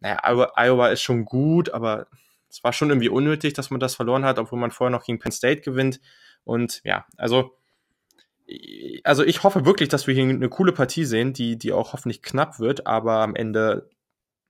naja, 0.00 0.18
Iowa, 0.56 0.88
ist 0.88 1.02
schon 1.02 1.24
gut, 1.24 1.70
aber 1.70 2.08
es 2.50 2.64
war 2.64 2.72
schon 2.72 2.88
irgendwie 2.88 3.08
unnötig, 3.08 3.52
dass 3.54 3.70
man 3.70 3.78
das 3.78 3.94
verloren 3.94 4.24
hat, 4.24 4.40
obwohl 4.40 4.58
man 4.58 4.72
vorher 4.72 4.90
noch 4.90 5.04
gegen 5.04 5.20
Penn 5.20 5.30
State 5.30 5.60
gewinnt. 5.60 6.00
Und 6.42 6.80
ja, 6.82 7.06
also, 7.16 7.56
also 9.04 9.22
ich 9.22 9.44
hoffe 9.44 9.64
wirklich, 9.64 9.88
dass 9.88 10.08
wir 10.08 10.14
hier 10.14 10.24
eine 10.24 10.48
coole 10.48 10.72
Partie 10.72 11.04
sehen, 11.04 11.32
die, 11.32 11.56
die 11.56 11.72
auch 11.72 11.92
hoffentlich 11.92 12.20
knapp 12.20 12.58
wird, 12.58 12.88
aber 12.88 13.20
am 13.20 13.36
Ende 13.36 13.88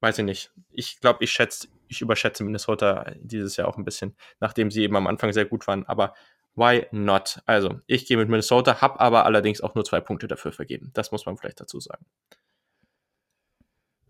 weiß 0.00 0.20
ich 0.20 0.24
nicht. 0.24 0.52
Ich 0.70 1.00
glaube, 1.00 1.22
ich 1.22 1.32
schätze, 1.32 1.68
ich 1.86 2.00
überschätze 2.00 2.44
Minnesota 2.44 3.12
dieses 3.20 3.58
Jahr 3.58 3.68
auch 3.68 3.76
ein 3.76 3.84
bisschen, 3.84 4.16
nachdem 4.40 4.70
sie 4.70 4.84
eben 4.84 4.96
am 4.96 5.06
Anfang 5.06 5.34
sehr 5.34 5.44
gut 5.44 5.66
waren. 5.66 5.84
Aber 5.84 6.14
Why 6.58 6.86
not? 6.90 7.40
Also, 7.46 7.80
ich 7.86 8.06
gehe 8.06 8.16
mit 8.16 8.28
Minnesota, 8.28 8.80
habe 8.80 8.98
aber 8.98 9.24
allerdings 9.24 9.60
auch 9.60 9.76
nur 9.76 9.84
zwei 9.84 10.00
Punkte 10.00 10.26
dafür 10.26 10.50
vergeben. 10.50 10.90
Das 10.92 11.12
muss 11.12 11.24
man 11.24 11.36
vielleicht 11.36 11.60
dazu 11.60 11.78
sagen. 11.78 12.04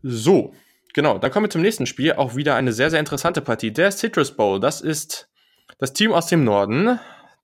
So, 0.02 0.55
genau, 0.95 1.19
dann 1.19 1.31
kommen 1.31 1.45
wir 1.45 1.50
zum 1.50 1.61
nächsten 1.61 1.85
Spiel. 1.85 2.14
Auch 2.14 2.37
wieder 2.37 2.55
eine 2.55 2.73
sehr, 2.73 2.88
sehr 2.88 3.00
interessante 3.00 3.43
Partie. 3.43 3.71
Der 3.71 3.90
Citrus 3.90 4.35
Bowl, 4.35 4.61
das 4.61 4.81
ist 4.81 5.28
das 5.78 5.93
Team 5.93 6.12
aus 6.12 6.26
dem 6.28 6.45
Norden, 6.45 6.99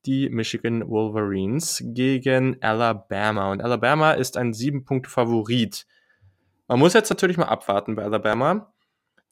die 0.07 0.31
Michigan 0.31 0.89
Wolverines, 0.89 1.83
gegen 1.85 2.63
Alabama. 2.63 3.53
Und 3.53 3.61
Alabama 3.61 4.13
ist 4.13 4.39
ein 4.39 4.55
sieben 4.55 4.85
Punkte 4.85 5.11
Favorit. 5.11 5.87
Man 6.67 6.79
muss 6.79 6.95
jetzt 6.95 7.11
natürlich 7.11 7.37
mal 7.37 7.45
abwarten 7.45 7.95
bei 7.95 8.05
Alabama. 8.05 8.73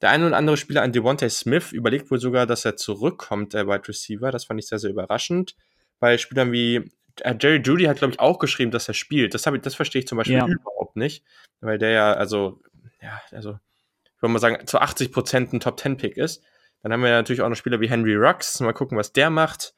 Der 0.03 0.09
eine 0.09 0.27
oder 0.27 0.35
andere 0.35 0.57
Spieler 0.57 0.81
an 0.81 0.91
Devontae 0.91 1.29
Smith 1.29 1.71
überlegt 1.71 2.11
wohl 2.11 2.19
sogar, 2.19 2.45
dass 2.45 2.65
er 2.65 2.75
zurückkommt, 2.75 3.53
der 3.53 3.67
Wide 3.67 3.87
Receiver. 3.87 4.31
Das 4.31 4.43
fand 4.43 4.59
ich 4.59 4.67
sehr, 4.67 4.77
sehr 4.77 4.89
überraschend. 4.89 5.55
Bei 6.01 6.17
Spielern 6.17 6.51
wie 6.51 6.91
äh, 7.21 7.33
Jerry 7.39 7.61
Judy 7.63 7.85
hat, 7.85 7.99
glaube 7.99 8.11
ich, 8.11 8.19
auch 8.19 8.37
geschrieben, 8.37 8.69
dass 8.71 8.89
er 8.89 8.95
spielt. 8.95 9.33
Das, 9.33 9.45
ich, 9.45 9.61
das 9.61 9.75
verstehe 9.75 9.99
ich 9.99 10.07
zum 10.09 10.17
Beispiel 10.17 10.35
ja. 10.35 10.45
überhaupt 10.45 10.97
nicht, 10.97 11.23
weil 11.61 11.77
der 11.77 11.91
ja, 11.91 12.11
also, 12.11 12.59
ja, 13.01 13.21
also, 13.31 13.57
ich 14.03 14.21
würde 14.21 14.33
mal 14.33 14.39
sagen, 14.39 14.67
zu 14.67 14.79
80 14.79 15.13
Prozent 15.13 15.53
ein 15.53 15.61
Top-10-Pick 15.61 16.17
ist. 16.17 16.43
Dann 16.81 16.91
haben 16.91 17.01
wir 17.01 17.11
natürlich 17.11 17.41
auch 17.41 17.47
noch 17.47 17.55
Spieler 17.55 17.79
wie 17.79 17.89
Henry 17.89 18.17
Rux. 18.17 18.59
Mal 18.59 18.73
gucken, 18.73 18.97
was 18.97 19.13
der 19.13 19.29
macht. 19.29 19.73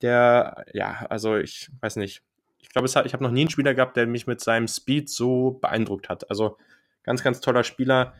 Der, 0.00 0.64
ja, 0.72 1.04
also, 1.10 1.36
ich 1.36 1.68
weiß 1.82 1.96
nicht. 1.96 2.22
Ich 2.60 2.70
glaube, 2.70 2.88
ich 2.88 2.96
habe 2.96 3.22
noch 3.22 3.30
nie 3.30 3.42
einen 3.42 3.50
Spieler 3.50 3.74
gehabt, 3.74 3.98
der 3.98 4.06
mich 4.06 4.26
mit 4.26 4.40
seinem 4.40 4.68
Speed 4.68 5.10
so 5.10 5.50
beeindruckt 5.60 6.08
hat. 6.08 6.30
Also, 6.30 6.56
ganz, 7.02 7.22
ganz 7.22 7.42
toller 7.42 7.62
Spieler. 7.62 8.14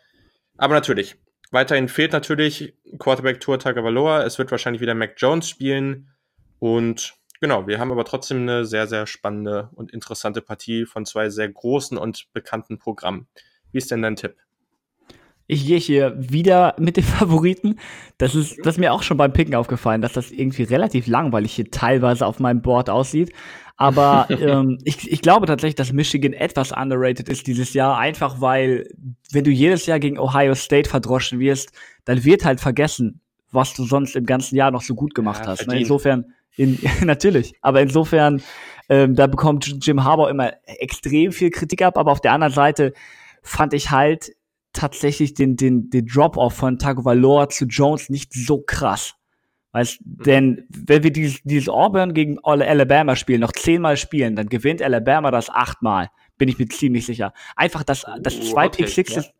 Aber 0.58 0.74
natürlich, 0.74 1.16
Weiterhin 1.56 1.88
fehlt 1.88 2.12
natürlich 2.12 2.74
Quarterback 2.98 3.40
Tour 3.40 3.58
Tagovailoa. 3.58 4.24
Es 4.24 4.38
wird 4.38 4.50
wahrscheinlich 4.50 4.82
wieder 4.82 4.94
Mac 4.94 5.14
Jones 5.16 5.48
spielen. 5.48 6.10
Und 6.58 7.14
genau, 7.40 7.66
wir 7.66 7.78
haben 7.78 7.90
aber 7.90 8.04
trotzdem 8.04 8.42
eine 8.42 8.66
sehr, 8.66 8.86
sehr 8.86 9.06
spannende 9.06 9.70
und 9.72 9.90
interessante 9.90 10.42
Partie 10.42 10.84
von 10.84 11.06
zwei 11.06 11.30
sehr 11.30 11.48
großen 11.48 11.96
und 11.96 12.30
bekannten 12.34 12.78
Programmen. 12.78 13.26
Wie 13.72 13.78
ist 13.78 13.90
denn 13.90 14.02
dein 14.02 14.16
Tipp? 14.16 14.36
Ich 15.46 15.66
gehe 15.66 15.78
hier 15.78 16.14
wieder 16.18 16.74
mit 16.78 16.96
den 16.96 17.04
Favoriten. 17.04 17.78
Das 18.18 18.34
ist, 18.34 18.58
das 18.58 18.74
ist 18.74 18.78
mir 18.78 18.92
auch 18.92 19.02
schon 19.02 19.16
beim 19.16 19.32
Picken 19.32 19.54
aufgefallen, 19.54 20.02
dass 20.02 20.12
das 20.12 20.30
irgendwie 20.30 20.64
relativ 20.64 21.06
langweilig 21.06 21.52
hier 21.52 21.70
teilweise 21.70 22.26
auf 22.26 22.40
meinem 22.40 22.62
Board 22.62 22.90
aussieht. 22.90 23.32
Aber 23.76 24.26
ähm, 24.30 24.78
ich, 24.84 25.10
ich 25.10 25.22
glaube 25.22 25.46
tatsächlich, 25.46 25.74
dass 25.76 25.92
Michigan 25.92 26.32
etwas 26.32 26.72
underrated 26.72 27.28
ist 27.28 27.46
dieses 27.46 27.74
Jahr, 27.74 27.98
einfach 27.98 28.40
weil, 28.40 28.88
wenn 29.30 29.44
du 29.44 29.50
jedes 29.50 29.86
Jahr 29.86 30.00
gegen 30.00 30.18
Ohio 30.18 30.54
State 30.54 30.88
verdroschen 30.88 31.38
wirst, 31.38 31.72
dann 32.04 32.24
wird 32.24 32.44
halt 32.44 32.60
vergessen, 32.60 33.20
was 33.52 33.74
du 33.74 33.84
sonst 33.84 34.16
im 34.16 34.26
ganzen 34.26 34.56
Jahr 34.56 34.70
noch 34.70 34.82
so 34.82 34.94
gut 34.94 35.14
gemacht 35.14 35.42
ja, 35.42 35.48
hast. 35.48 35.66
Ne? 35.66 35.80
Insofern, 35.80 36.26
in, 36.56 36.78
natürlich, 37.04 37.54
aber 37.60 37.82
insofern, 37.82 38.42
ähm, 38.88 39.14
da 39.14 39.26
bekommt 39.26 39.76
Jim 39.82 40.04
Harbour 40.04 40.30
immer 40.30 40.52
extrem 40.64 41.32
viel 41.32 41.50
Kritik 41.50 41.82
ab, 41.82 41.98
aber 41.98 42.12
auf 42.12 42.20
der 42.20 42.32
anderen 42.32 42.52
Seite 42.52 42.92
fand 43.42 43.74
ich 43.74 43.90
halt 43.90 44.32
tatsächlich 44.72 45.34
den, 45.34 45.56
den, 45.56 45.90
den 45.90 46.06
Drop-Off 46.06 46.54
von 46.54 46.78
Tagovailoa 46.78 47.48
zu 47.48 47.66
Jones 47.66 48.10
nicht 48.10 48.32
so 48.32 48.60
krass. 48.60 49.14
Weißt, 49.76 50.00
mhm. 50.00 50.22
denn 50.22 50.64
wenn 50.70 51.02
wir 51.02 51.12
dieses, 51.12 51.42
dieses 51.42 51.68
Auburn 51.68 52.14
gegen 52.14 52.38
Alabama 52.42 53.14
spielen, 53.14 53.40
noch 53.40 53.52
zehnmal 53.52 53.98
spielen, 53.98 54.34
dann 54.34 54.48
gewinnt 54.48 54.80
Alabama 54.80 55.30
das 55.30 55.50
achtmal. 55.50 56.08
Bin 56.38 56.48
ich 56.48 56.58
mir 56.58 56.66
ziemlich 56.66 57.04
sicher. 57.04 57.34
Einfach 57.56 57.82
das, 57.82 58.06
das 58.20 58.40
zwei 58.40 58.68
okay, 58.68 58.84
Pick 58.84 58.88
Sixes, 58.88 59.32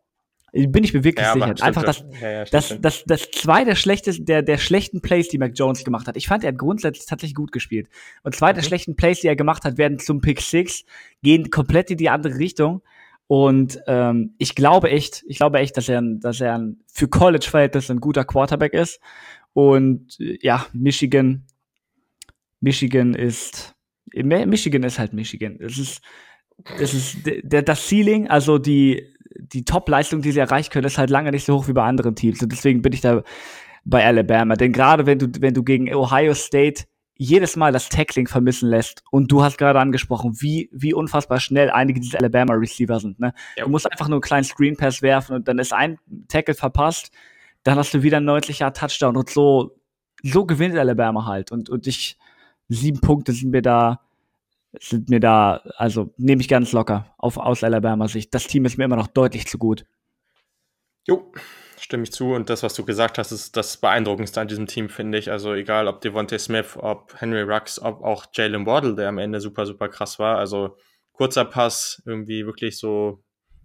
ja. 0.52 0.66
bin 0.66 0.84
ich 0.84 0.92
mir 0.92 1.04
wirklich 1.04 1.26
ja, 1.26 1.32
sicher. 1.32 1.54
Einfach 1.62 1.84
das, 1.84 2.04
ja, 2.20 2.44
das, 2.44 2.78
das, 2.80 3.04
das 3.06 3.30
zwei 3.30 3.64
der 3.64 3.76
schlechtesten, 3.76 4.26
der, 4.26 4.42
der 4.42 4.58
schlechten 4.58 5.00
Plays, 5.00 5.28
die 5.28 5.38
Mac 5.38 5.52
Jones 5.54 5.84
gemacht 5.84 6.06
hat. 6.06 6.18
Ich 6.18 6.26
fand, 6.26 6.44
er 6.44 6.48
hat 6.48 6.58
grundsätzlich 6.58 7.06
tatsächlich 7.06 7.34
gut 7.34 7.52
gespielt. 7.52 7.88
Und 8.22 8.34
zwei 8.34 8.52
mhm. 8.52 8.56
der 8.56 8.62
schlechten 8.62 8.94
Plays, 8.94 9.20
die 9.20 9.28
er 9.28 9.36
gemacht 9.36 9.64
hat, 9.64 9.78
werden 9.78 9.98
zum 9.98 10.20
Pick 10.20 10.42
Six, 10.42 10.84
gehen 11.22 11.48
komplett 11.48 11.90
in 11.90 11.96
die 11.96 12.10
andere 12.10 12.38
Richtung. 12.38 12.82
Und 13.28 13.80
ähm, 13.86 14.34
ich 14.38 14.54
glaube 14.54 14.90
echt, 14.90 15.24
ich 15.26 15.38
glaube 15.38 15.58
echt, 15.58 15.76
dass 15.76 15.88
er, 15.88 16.00
dass 16.02 16.40
er 16.40 16.58
ein, 16.58 16.78
für 16.86 17.08
College-Verhältnisse 17.08 17.92
ein 17.92 18.00
guter 18.00 18.24
Quarterback 18.24 18.72
ist. 18.72 19.00
Und 19.52 20.16
ja, 20.18 20.66
Michigan, 20.72 21.44
Michigan 22.60 23.14
ist, 23.14 23.74
Michigan 24.12 24.82
ist 24.84 24.98
halt 24.98 25.12
Michigan. 25.12 25.58
Es 25.60 25.78
ist, 25.78 26.02
das 26.78 26.94
ist 26.94 27.18
der, 27.24 27.62
das 27.62 27.88
Ceiling, 27.88 28.28
also 28.28 28.58
die, 28.58 29.12
die 29.38 29.64
Top-Leistung, 29.64 30.22
die 30.22 30.32
sie 30.32 30.40
erreichen 30.40 30.70
können, 30.70 30.86
ist 30.86 30.98
halt 30.98 31.10
lange 31.10 31.30
nicht 31.30 31.44
so 31.44 31.56
hoch 31.56 31.68
wie 31.68 31.72
bei 31.72 31.84
anderen 31.84 32.14
Teams. 32.14 32.42
Und 32.42 32.52
deswegen 32.52 32.80
bin 32.80 32.92
ich 32.92 33.00
da 33.00 33.22
bei 33.84 34.04
Alabama. 34.04 34.54
Denn 34.54 34.72
gerade 34.72 35.06
wenn 35.06 35.18
du, 35.18 35.28
wenn 35.40 35.54
du 35.54 35.62
gegen 35.62 35.92
Ohio 35.94 36.34
State 36.34 36.84
jedes 37.16 37.56
Mal 37.56 37.72
das 37.72 37.88
Tackling 37.88 38.28
vermissen 38.28 38.68
lässt 38.68 39.02
und 39.10 39.32
du 39.32 39.42
hast 39.42 39.58
gerade 39.58 39.80
angesprochen, 39.80 40.40
wie, 40.40 40.68
wie 40.72 40.94
unfassbar 40.94 41.40
schnell 41.40 41.70
einige 41.70 42.00
dieser 42.00 42.18
Alabama 42.18 42.54
Receiver 42.54 43.00
sind. 43.00 43.18
Ne? 43.18 43.32
Ja. 43.56 43.64
Du 43.64 43.70
musst 43.70 43.90
einfach 43.90 44.08
nur 44.08 44.16
einen 44.16 44.22
kleinen 44.22 44.44
Screen 44.44 44.76
Pass 44.76 45.02
werfen 45.02 45.36
und 45.36 45.48
dann 45.48 45.58
ist 45.58 45.72
ein 45.72 45.98
Tackle 46.28 46.54
verpasst 46.54 47.10
dann 47.66 47.78
hast 47.78 47.92
du 47.94 48.04
wieder 48.04 48.18
einen 48.18 48.30
90er 48.30 48.72
Touchdown 48.72 49.16
und 49.16 49.28
so, 49.28 49.76
so 50.22 50.46
gewinnt 50.46 50.78
Alabama 50.78 51.26
halt. 51.26 51.50
Und, 51.50 51.68
und 51.68 51.88
ich, 51.88 52.16
sieben 52.68 53.00
Punkte 53.00 53.32
sind 53.32 53.50
mir 53.50 53.60
da, 53.60 54.02
sind 54.80 55.10
mir 55.10 55.18
da, 55.18 55.62
also 55.76 56.14
nehme 56.16 56.40
ich 56.40 56.46
ganz 56.46 56.70
locker 56.70 57.12
auf, 57.18 57.38
aus 57.38 57.64
Alabama 57.64 58.06
Sicht. 58.06 58.32
Das 58.32 58.46
Team 58.46 58.66
ist 58.66 58.78
mir 58.78 58.84
immer 58.84 58.94
noch 58.94 59.08
deutlich 59.08 59.48
zu 59.48 59.58
gut. 59.58 59.84
Jo, 61.08 61.32
stimme 61.86 62.02
ich 62.02 62.12
zu. 62.12 62.34
Und 62.34 62.50
das, 62.50 62.62
was 62.62 62.74
du 62.74 62.84
gesagt 62.84 63.16
hast, 63.16 63.30
ist 63.30 63.56
das 63.56 63.76
Beeindruckendste 63.76 64.40
an 64.40 64.48
diesem 64.48 64.66
Team, 64.66 64.88
finde 64.88 65.18
ich. 65.18 65.30
Also 65.30 65.54
egal, 65.54 65.86
ob 65.86 66.00
Devontae 66.00 66.38
Smith, 66.38 66.76
ob 66.76 67.14
Henry 67.20 67.42
Rux, 67.42 67.80
ob 67.80 68.02
auch 68.02 68.26
Jalen 68.34 68.66
Waddle, 68.66 68.96
der 68.96 69.08
am 69.08 69.18
Ende 69.18 69.40
super, 69.40 69.66
super 69.66 69.88
krass 69.88 70.18
war. 70.18 70.36
Also 70.38 70.76
kurzer 71.12 71.44
Pass, 71.44 72.02
irgendwie 72.04 72.44
wirklich 72.44 72.76
so 72.76 73.22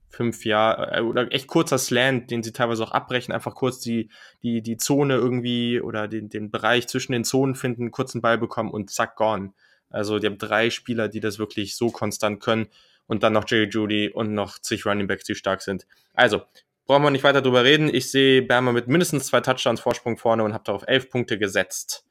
fünf 0.09 0.45
Jahre 0.45 0.97
äh, 0.97 1.01
oder 1.01 1.31
echt 1.31 1.47
kurzer 1.47 1.79
Slant, 1.79 2.29
den 2.29 2.43
sie 2.43 2.53
teilweise 2.53 2.83
auch 2.83 2.91
abbrechen, 2.91 3.33
einfach 3.33 3.55
kurz 3.55 3.79
die, 3.79 4.11
die, 4.43 4.61
die 4.61 4.77
Zone 4.77 5.15
irgendwie 5.15 5.81
oder 5.81 6.07
den, 6.07 6.29
den 6.29 6.51
Bereich 6.51 6.87
zwischen 6.87 7.13
den 7.13 7.23
Zonen 7.23 7.55
finden, 7.55 7.91
kurzen 7.91 8.21
Ball 8.21 8.37
bekommen 8.37 8.69
und 8.69 8.91
zack, 8.91 9.15
gone. 9.15 9.53
Also 9.89 10.19
die 10.19 10.27
haben 10.27 10.37
drei 10.37 10.69
Spieler, 10.69 11.07
die 11.07 11.21
das 11.21 11.39
wirklich 11.39 11.75
so 11.75 11.89
konstant 11.89 12.39
können 12.39 12.67
und 13.07 13.23
dann 13.23 13.33
noch 13.33 13.45
Jerry 13.47 13.67
Judy 13.67 14.09
und 14.09 14.33
noch 14.33 14.59
zig 14.59 14.85
Running 14.85 15.07
Backs, 15.07 15.23
die 15.23 15.35
stark 15.35 15.61
sind. 15.61 15.87
Also, 16.13 16.43
brauchen 16.91 17.03
wir 17.03 17.11
nicht 17.11 17.23
weiter 17.23 17.41
drüber 17.41 17.63
reden. 17.63 17.89
Ich 17.89 18.11
sehe 18.11 18.41
Bermer 18.41 18.73
mit 18.73 18.89
mindestens 18.89 19.27
zwei 19.27 19.39
Touchdowns 19.39 19.79
Vorsprung 19.79 20.17
vorne 20.17 20.43
und 20.43 20.53
habe 20.53 20.65
darauf 20.65 20.83
elf 20.85 21.09
Punkte 21.09 21.37
gesetzt. 21.37 22.03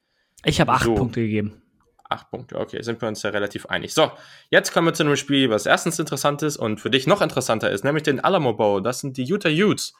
Ich 0.43 0.59
habe 0.59 0.71
acht 0.71 0.85
so. 0.85 0.95
Punkte 0.95 1.21
gegeben. 1.21 1.61
Acht 2.09 2.31
Punkte, 2.31 2.59
okay, 2.59 2.81
sind 2.81 2.99
wir 2.99 3.07
uns 3.07 3.21
ja 3.21 3.29
relativ 3.29 3.67
einig. 3.67 3.93
So, 3.93 4.11
jetzt 4.49 4.73
kommen 4.73 4.87
wir 4.87 4.95
zu 4.95 5.03
einem 5.03 5.17
Spiel, 5.17 5.51
was 5.51 5.67
erstens 5.67 5.99
interessant 5.99 6.41
ist 6.41 6.57
und 6.57 6.81
für 6.81 6.89
dich 6.89 7.05
noch 7.05 7.21
interessanter 7.21 7.69
ist, 7.69 7.83
nämlich 7.83 8.01
den 8.01 8.21
Alamo 8.21 8.53
Bowl. 8.53 8.81
Das 8.81 9.01
sind 9.01 9.17
die 9.17 9.23
Utah 9.23 9.49
Utes 9.49 9.93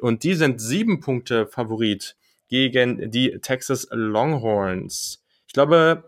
und 0.00 0.22
die 0.22 0.34
sind 0.34 0.60
sieben 0.60 1.00
Punkte 1.00 1.48
Favorit 1.48 2.14
gegen 2.46 3.10
die 3.10 3.40
Texas 3.40 3.88
Longhorns. 3.90 5.24
Ich 5.48 5.54
glaube, 5.54 6.04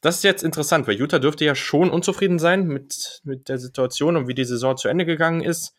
das 0.00 0.16
ist 0.16 0.24
jetzt 0.24 0.44
interessant, 0.44 0.88
weil 0.88 0.98
Utah 0.98 1.18
dürfte 1.18 1.44
ja 1.44 1.54
schon 1.54 1.90
unzufrieden 1.90 2.38
sein 2.38 2.68
mit, 2.68 3.20
mit 3.24 3.50
der 3.50 3.58
Situation 3.58 4.16
und 4.16 4.28
wie 4.28 4.34
die 4.34 4.46
Saison 4.46 4.78
zu 4.78 4.88
Ende 4.88 5.04
gegangen 5.04 5.42
ist. 5.42 5.74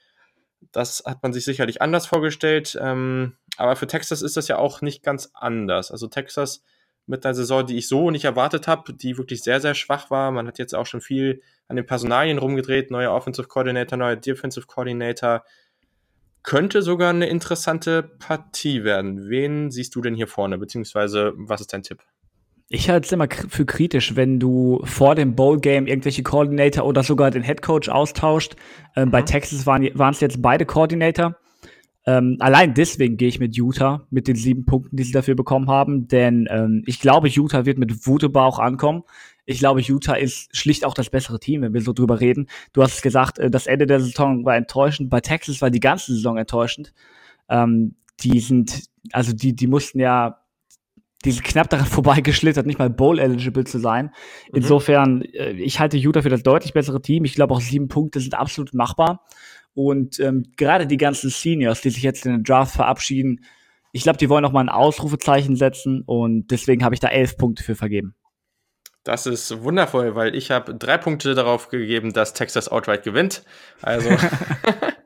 Das 0.72 1.04
hat 1.06 1.24
man 1.24 1.34
sich 1.34 1.46
sicherlich 1.46 1.82
anders 1.82 2.06
vorgestellt. 2.06 2.78
Ähm, 2.80 3.38
aber 3.58 3.76
für 3.76 3.88
Texas 3.88 4.22
ist 4.22 4.38
das 4.38 4.48
ja 4.48 4.58
auch 4.58 4.82
nicht 4.82 5.04
ganz 5.04 5.32
anders. 5.34 5.92
Also 5.92 6.08
Texas 6.08 6.64
mit 7.08 7.26
einer 7.26 7.36
Saison, 7.36 7.66
die 7.66 7.78
ich 7.78 7.88
so 7.88 8.12
nicht 8.12 8.26
erwartet 8.26 8.68
habe, 8.68 8.94
die 8.94 9.18
wirklich 9.18 9.44
sehr, 9.44 9.60
sehr 9.60 9.74
schwach 9.74 10.10
war. 10.12 10.32
Man 10.32 10.48
hat 10.48 10.60
jetzt 10.60 10.76
auch 10.76 10.86
schon 10.86 11.02
viel 11.02 11.42
an 11.68 11.76
den 11.76 11.86
Personalien 11.86 12.38
rumgedreht, 12.38 12.92
neuer 12.92 13.12
Offensive 13.12 13.48
Coordinator, 13.48 13.98
neuer 13.98 14.16
Defensive 14.16 14.68
Coordinator. 14.68 15.44
könnte 16.44 16.82
sogar 16.82 17.12
eine 17.12 17.28
interessante 17.28 18.04
Partie 18.04 18.84
werden. 18.84 19.30
Wen 19.30 19.72
siehst 19.72 19.96
du 19.96 20.02
denn 20.02 20.16
hier 20.16 20.28
vorne, 20.28 20.58
beziehungsweise 20.58 21.34
was 21.36 21.62
ist 21.62 21.74
dein 21.74 21.84
Tipp? 21.84 22.04
Ich 22.74 22.90
halte 22.90 23.06
es 23.06 23.12
immer 23.12 23.28
für 23.50 23.66
kritisch, 23.66 24.16
wenn 24.16 24.40
du 24.40 24.80
vor 24.86 25.14
dem 25.16 25.36
Bowl-Game 25.36 25.88
irgendwelche 25.88 26.24
Coordinator 26.24 26.86
oder 26.86 27.04
sogar 27.04 27.30
den 27.30 27.44
Headcoach 27.44 27.90
austauscht. 27.90 28.56
Ähm, 28.96 29.10
mhm. 29.10 29.12
Bei 29.12 29.22
Texas 29.24 29.66
waren 29.66 29.84
es 29.84 30.22
jetzt 30.22 30.42
beide 30.42 30.66
Coordinator. 30.66 31.36
Ähm, 32.06 32.38
allein 32.40 32.74
deswegen 32.74 33.18
gehe 33.18 33.28
ich 33.28 33.42
mit 33.42 33.58
Utah, 33.58 34.08
mit 34.10 34.30
den 34.30 34.38
sieben 34.38 34.66
Punkten, 34.66 34.96
die 34.96 35.04
sie 35.04 35.12
dafür 35.12 35.36
bekommen 35.36 35.70
haben, 35.70 36.08
denn 36.08 36.48
ähm, 36.50 36.84
ich 36.88 37.02
glaube, 37.02 37.28
Utah 37.28 37.66
wird 37.66 37.78
mit 37.78 38.08
Wutebauch 38.08 38.58
ankommen. 38.58 39.04
Ich 39.46 39.60
glaube, 39.60 39.82
Utah 39.82 40.16
ist 40.16 40.56
schlicht 40.56 40.86
auch 40.86 40.94
das 40.94 41.10
bessere 41.10 41.40
Team, 41.40 41.64
wenn 41.64 41.74
wir 41.74 41.82
so 41.82 41.92
drüber 41.92 42.22
reden. 42.22 42.48
Du 42.72 42.82
hast 42.82 42.94
es 42.94 43.02
gesagt, 43.02 43.38
äh, 43.38 43.52
das 43.52 43.68
Ende 43.68 43.86
der 43.86 44.00
Saison 44.00 44.46
war 44.46 44.56
enttäuschend. 44.56 45.10
Bei 45.10 45.20
Texas 45.20 45.62
war 45.62 45.72
die 45.72 45.82
ganze 45.82 46.14
Saison 46.14 46.38
enttäuschend. 46.38 46.94
Ähm, 47.50 47.96
die 48.22 48.40
sind, 48.40 48.86
also 49.12 49.34
die, 49.34 49.54
die 49.54 49.68
mussten 49.68 50.00
ja 50.00 50.41
die 51.26 51.32
sind 51.32 51.44
knapp 51.44 51.70
daran 51.70 51.86
vorbeigeschlittert, 51.88 52.66
nicht 52.66 52.80
mal 52.80 52.90
Bowl-eligible 52.90 53.64
zu 53.64 53.80
sein. 53.80 54.06
Mhm. 54.06 54.58
Insofern, 54.58 55.22
äh, 55.22 55.52
ich 55.52 55.80
halte 55.80 55.98
Utah 55.98 56.22
für 56.22 56.30
das 56.30 56.44
deutlich 56.44 56.74
bessere 56.74 57.02
Team. 57.02 57.26
Ich 57.26 57.36
glaube 57.36 57.54
auch 57.54 57.62
sieben 57.62 57.88
Punkte 57.88 58.20
sind 58.20 58.36
absolut 58.36 58.74
machbar. 58.74 59.26
Und 59.74 60.20
ähm, 60.20 60.52
gerade 60.58 60.86
die 60.86 60.98
ganzen 60.98 61.30
Seniors, 61.30 61.82
die 61.82 61.92
sich 61.92 62.04
jetzt 62.04 62.26
in 62.26 62.34
den 62.34 62.44
Draft 62.44 62.76
verabschieden, 62.76 63.46
ich 63.94 64.04
glaube, 64.04 64.18
die 64.18 64.30
wollen 64.30 64.44
noch 64.44 64.52
mal 64.52 64.62
ein 64.62 64.70
Ausrufezeichen 64.70 65.56
setzen 65.56 66.04
und 66.06 66.48
deswegen 66.52 66.84
habe 66.84 66.96
ich 66.96 67.02
da 67.02 67.10
elf 67.10 67.38
Punkte 67.38 67.64
für 67.64 67.76
vergeben. 67.76 68.16
Das 69.04 69.26
ist 69.26 69.64
wundervoll, 69.64 70.16
weil 70.16 70.36
ich 70.36 70.52
habe 70.52 70.76
drei 70.76 70.98
Punkte 70.98 71.34
darauf 71.34 71.70
gegeben, 71.70 72.14
dass 72.14 72.34
Texas 72.34 72.70
outright 72.70 73.04
gewinnt. 73.04 73.44
Also 73.82 74.10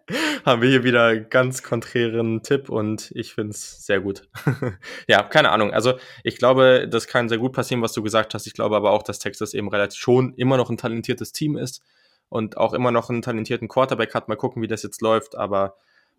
haben 0.45 0.61
wir 0.61 0.69
hier 0.69 0.83
wieder 0.83 1.17
ganz 1.19 1.63
konträren 1.63 2.43
Tipp 2.43 2.69
und 2.69 3.11
ich 3.15 3.33
finde 3.33 3.51
es 3.51 3.83
sehr 3.85 3.99
gut. 3.99 4.29
ja, 5.07 5.23
keine 5.23 5.49
Ahnung. 5.49 5.73
Also 5.73 5.97
ich 6.23 6.37
glaube, 6.37 6.87
das 6.87 7.07
kann 7.07 7.29
sehr 7.29 7.39
gut 7.39 7.53
passieren, 7.53 7.81
was 7.81 7.93
du 7.93 8.03
gesagt 8.03 8.35
hast. 8.35 8.45
Ich 8.45 8.53
glaube 8.53 8.75
aber 8.75 8.91
auch, 8.91 9.01
dass 9.01 9.17
Texas 9.17 9.55
eben 9.55 9.69
relativ 9.69 9.99
schon 9.99 10.35
immer 10.35 10.57
noch 10.57 10.69
ein 10.69 10.77
talentiertes 10.77 11.31
Team 11.31 11.57
ist 11.57 11.81
und 12.29 12.57
auch 12.57 12.73
immer 12.73 12.91
noch 12.91 13.09
einen 13.09 13.23
talentierten 13.23 13.67
Quarterback 13.67 14.13
hat. 14.13 14.27
Mal 14.27 14.35
gucken, 14.35 14.61
wie 14.61 14.67
das 14.67 14.83
jetzt 14.83 15.01
läuft. 15.01 15.35
Aber 15.35 15.77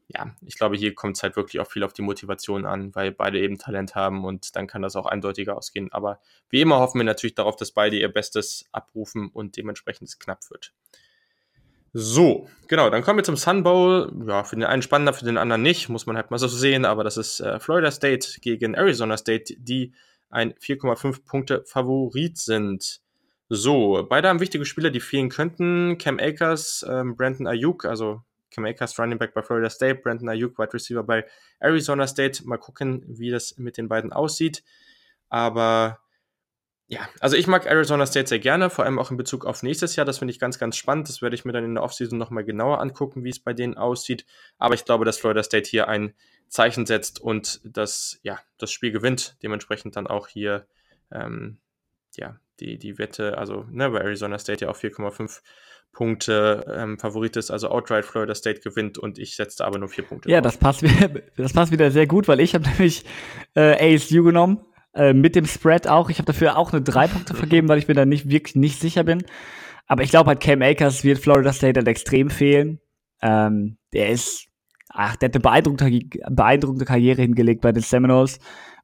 ja, 0.09 0.35
ich 0.45 0.56
glaube, 0.56 0.76
hier 0.76 0.95
kommt 0.95 1.16
es 1.16 1.23
halt 1.23 1.37
wirklich 1.37 1.61
auch 1.61 1.71
viel 1.71 1.85
auf 1.85 1.92
die 1.92 2.02
Motivation 2.02 2.66
an, 2.66 2.95
weil 2.97 3.12
beide 3.12 3.38
eben 3.40 3.59
Talent 3.59 3.95
haben 3.95 4.25
und 4.25 4.56
dann 4.56 4.66
kann 4.66 4.83
das 4.83 4.97
auch 4.97 5.06
eindeutiger 5.06 5.56
ausgehen. 5.56 5.92
Aber 5.92 6.21
wie 6.49 6.61
immer 6.61 6.80
hoffen 6.80 6.99
wir 6.99 7.04
natürlich 7.04 7.37
darauf, 7.37 7.54
dass 7.54 7.71
beide 7.71 7.97
ihr 7.97 8.12
Bestes 8.12 8.66
abrufen 8.73 9.28
und 9.28 9.56
dementsprechend 9.56 10.09
es 10.09 10.18
knapp 10.18 10.50
wird. 10.50 10.73
So, 11.98 12.46
genau, 12.68 12.90
dann 12.90 13.02
kommen 13.02 13.20
wir 13.20 13.24
zum 13.24 13.38
Sun 13.38 13.62
Bowl. 13.62 14.12
Ja, 14.28 14.44
für 14.44 14.54
den 14.54 14.66
einen 14.66 14.82
spannender, 14.82 15.14
für 15.14 15.24
den 15.24 15.38
anderen 15.38 15.62
nicht, 15.62 15.88
muss 15.88 16.04
man 16.04 16.16
halt 16.16 16.30
mal 16.30 16.36
so 16.36 16.46
sehen, 16.46 16.84
aber 16.84 17.04
das 17.04 17.16
ist 17.16 17.40
äh, 17.40 17.58
Florida 17.58 17.90
State 17.90 18.38
gegen 18.42 18.74
Arizona 18.74 19.16
State, 19.16 19.54
die 19.56 19.94
ein 20.28 20.52
4,5 20.52 21.24
Punkte 21.24 21.64
Favorit 21.64 22.36
sind. 22.36 23.00
So, 23.48 24.06
beide 24.06 24.28
haben 24.28 24.40
wichtige 24.40 24.66
Spieler, 24.66 24.90
die 24.90 25.00
fehlen 25.00 25.30
könnten. 25.30 25.96
Cam 25.96 26.18
Akers, 26.18 26.84
ähm, 26.86 27.16
Brandon 27.16 27.46
Ayuk, 27.46 27.86
also 27.86 28.20
Cam 28.50 28.66
Akers 28.66 28.98
Running 28.98 29.16
Back 29.16 29.32
bei 29.32 29.42
Florida 29.42 29.70
State, 29.70 30.02
Brandon 30.02 30.28
Ayuk 30.28 30.58
Wide 30.58 30.74
Receiver 30.74 31.02
bei 31.02 31.24
Arizona 31.60 32.06
State. 32.06 32.46
Mal 32.46 32.58
gucken, 32.58 33.06
wie 33.08 33.30
das 33.30 33.56
mit 33.56 33.78
den 33.78 33.88
beiden 33.88 34.12
aussieht. 34.12 34.62
Aber 35.30 36.00
ja, 36.88 37.00
also 37.21 37.37
ich 37.37 37.47
mag 37.47 37.66
Arizona 37.66 38.07
State 38.07 38.28
sehr 38.28 38.38
gerne, 38.38 38.71
vor 38.71 38.85
allem 38.85 38.99
auch 38.99 39.11
in 39.11 39.16
Bezug 39.16 39.45
auf 39.45 39.62
nächstes 39.62 39.97
Jahr. 39.97 40.07
Das 40.07 40.19
finde 40.19 40.33
ich 40.33 40.38
ganz, 40.38 40.59
ganz 40.59 40.76
spannend. 40.76 41.09
Das 41.09 41.21
werde 41.21 41.35
ich 41.35 41.45
mir 41.45 41.52
dann 41.52 41.64
in 41.64 41.75
der 41.75 41.83
Offseason 41.83 42.19
nochmal 42.19 42.45
genauer 42.45 42.81
angucken, 42.81 43.25
wie 43.25 43.31
es 43.31 43.40
bei 43.40 43.52
denen 43.52 43.77
aussieht. 43.77 44.25
Aber 44.59 44.75
ich 44.75 44.85
glaube, 44.85 45.05
dass 45.05 45.18
Florida 45.18 45.42
State 45.42 45.68
hier 45.68 45.88
ein 45.88 46.14
Zeichen 46.49 46.87
setzt 46.87 47.20
und 47.20 47.61
das, 47.64 48.20
ja, 48.22 48.38
das 48.59 48.70
Spiel 48.70 48.92
gewinnt. 48.92 49.37
Dementsprechend 49.42 49.96
dann 49.96 50.07
auch 50.07 50.29
hier 50.29 50.68
ähm, 51.11 51.59
ja, 52.16 52.38
die, 52.61 52.79
die 52.79 52.99
Wette, 52.99 53.37
also 53.38 53.66
ne, 53.70 53.90
bei 53.90 54.01
Arizona 54.01 54.38
State 54.38 54.64
ja 54.64 54.70
auch 54.70 54.77
4,5 54.77 55.40
Punkte 55.92 56.64
ähm, 56.72 56.99
Favorit 56.99 57.37
ist, 57.37 57.51
also 57.51 57.70
outright 57.70 58.05
Florida 58.05 58.35
State 58.35 58.61
gewinnt 58.61 58.99
und 58.99 59.18
ich 59.18 59.35
setze 59.35 59.64
aber 59.64 59.79
nur 59.79 59.88
vier 59.88 60.05
Punkte. 60.05 60.31
Ja, 60.31 60.40
das 60.40 60.59
passt, 60.59 60.83
wieder, 60.83 61.09
das 61.37 61.53
passt 61.53 61.72
wieder 61.72 61.90
sehr 61.90 62.07
gut, 62.07 62.29
weil 62.29 62.40
ich 62.40 62.55
habe 62.55 62.64
nämlich 62.68 63.05
äh, 63.55 63.94
ASU 63.94 64.22
genommen, 64.22 64.64
äh, 64.96 65.12
mit 65.12 65.37
dem 65.37 65.46
Spread 65.46 65.87
auch. 65.87 66.11
Ich 66.11 66.18
habe 66.18 66.26
dafür 66.26 66.56
auch 66.56 66.72
eine 66.72 66.82
drei 66.82 67.06
Punkte 67.06 67.35
vergeben, 67.37 67.68
weil 67.68 67.78
ich 67.78 67.88
mir 67.88 67.94
da 67.94 68.04
nicht 68.04 68.28
wirklich 68.28 68.56
nicht 68.56 68.80
sicher 68.80 69.04
bin. 69.04 69.24
Aber 69.87 70.02
ich 70.02 70.11
glaube 70.11 70.28
halt, 70.28 70.40
Cam 70.40 70.62
Akers 70.62 71.04
wird 71.04 71.18
Florida 71.18 71.52
State 71.52 71.78
halt 71.78 71.88
extrem 71.88 72.30
fehlen. 72.30 72.80
Ähm, 73.22 73.76
der 73.92 74.11
ist, 74.11 74.46
ach, 74.88 75.16
der 75.16 75.28
hat 75.28 75.35
eine 75.35 75.42
beeindruckende, 75.42 76.00
beeindruckende 76.30 76.85
Karriere 76.85 77.22
hingelegt 77.22 77.61
bei 77.61 77.72
den 77.72 77.82
Seminoles. 77.82 78.38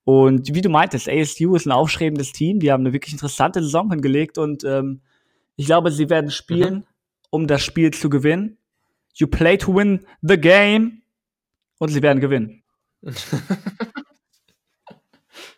Und 0.04 0.54
wie 0.54 0.60
du 0.60 0.68
meintest, 0.68 1.08
ASU 1.08 1.54
ist 1.54 1.66
ein 1.66 1.72
aufstrebendes 1.72 2.32
Team. 2.32 2.60
Die 2.60 2.70
haben 2.70 2.82
eine 2.82 2.92
wirklich 2.92 3.12
interessante 3.12 3.62
Saison 3.62 3.90
hingelegt 3.90 4.38
und 4.38 4.64
ähm, 4.64 5.00
ich 5.56 5.66
glaube, 5.66 5.90
sie 5.90 6.10
werden 6.10 6.30
spielen, 6.30 6.74
mhm. 6.74 6.84
um 7.30 7.46
das 7.46 7.62
Spiel 7.62 7.92
zu 7.92 8.10
gewinnen. 8.10 8.58
You 9.14 9.26
play 9.26 9.56
to 9.58 9.74
win 9.74 10.06
the 10.22 10.38
game 10.38 11.02
und 11.78 11.88
sie 11.88 12.02
werden 12.02 12.20
gewinnen. 12.20 12.62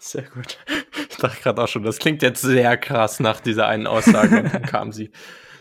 Sehr 0.04 0.24
gut. 0.24 0.58
Ich 1.10 1.20
dachte 1.20 1.42
gerade 1.42 1.62
auch 1.62 1.68
schon, 1.68 1.84
das 1.84 1.98
klingt 1.98 2.22
jetzt 2.22 2.42
sehr 2.42 2.76
krass 2.76 3.20
nach 3.20 3.40
dieser 3.40 3.68
einen 3.68 3.86
Aussage 3.86 4.40
und 4.40 4.52
dann 4.52 4.62
kam 4.62 4.92
sie. 4.92 5.12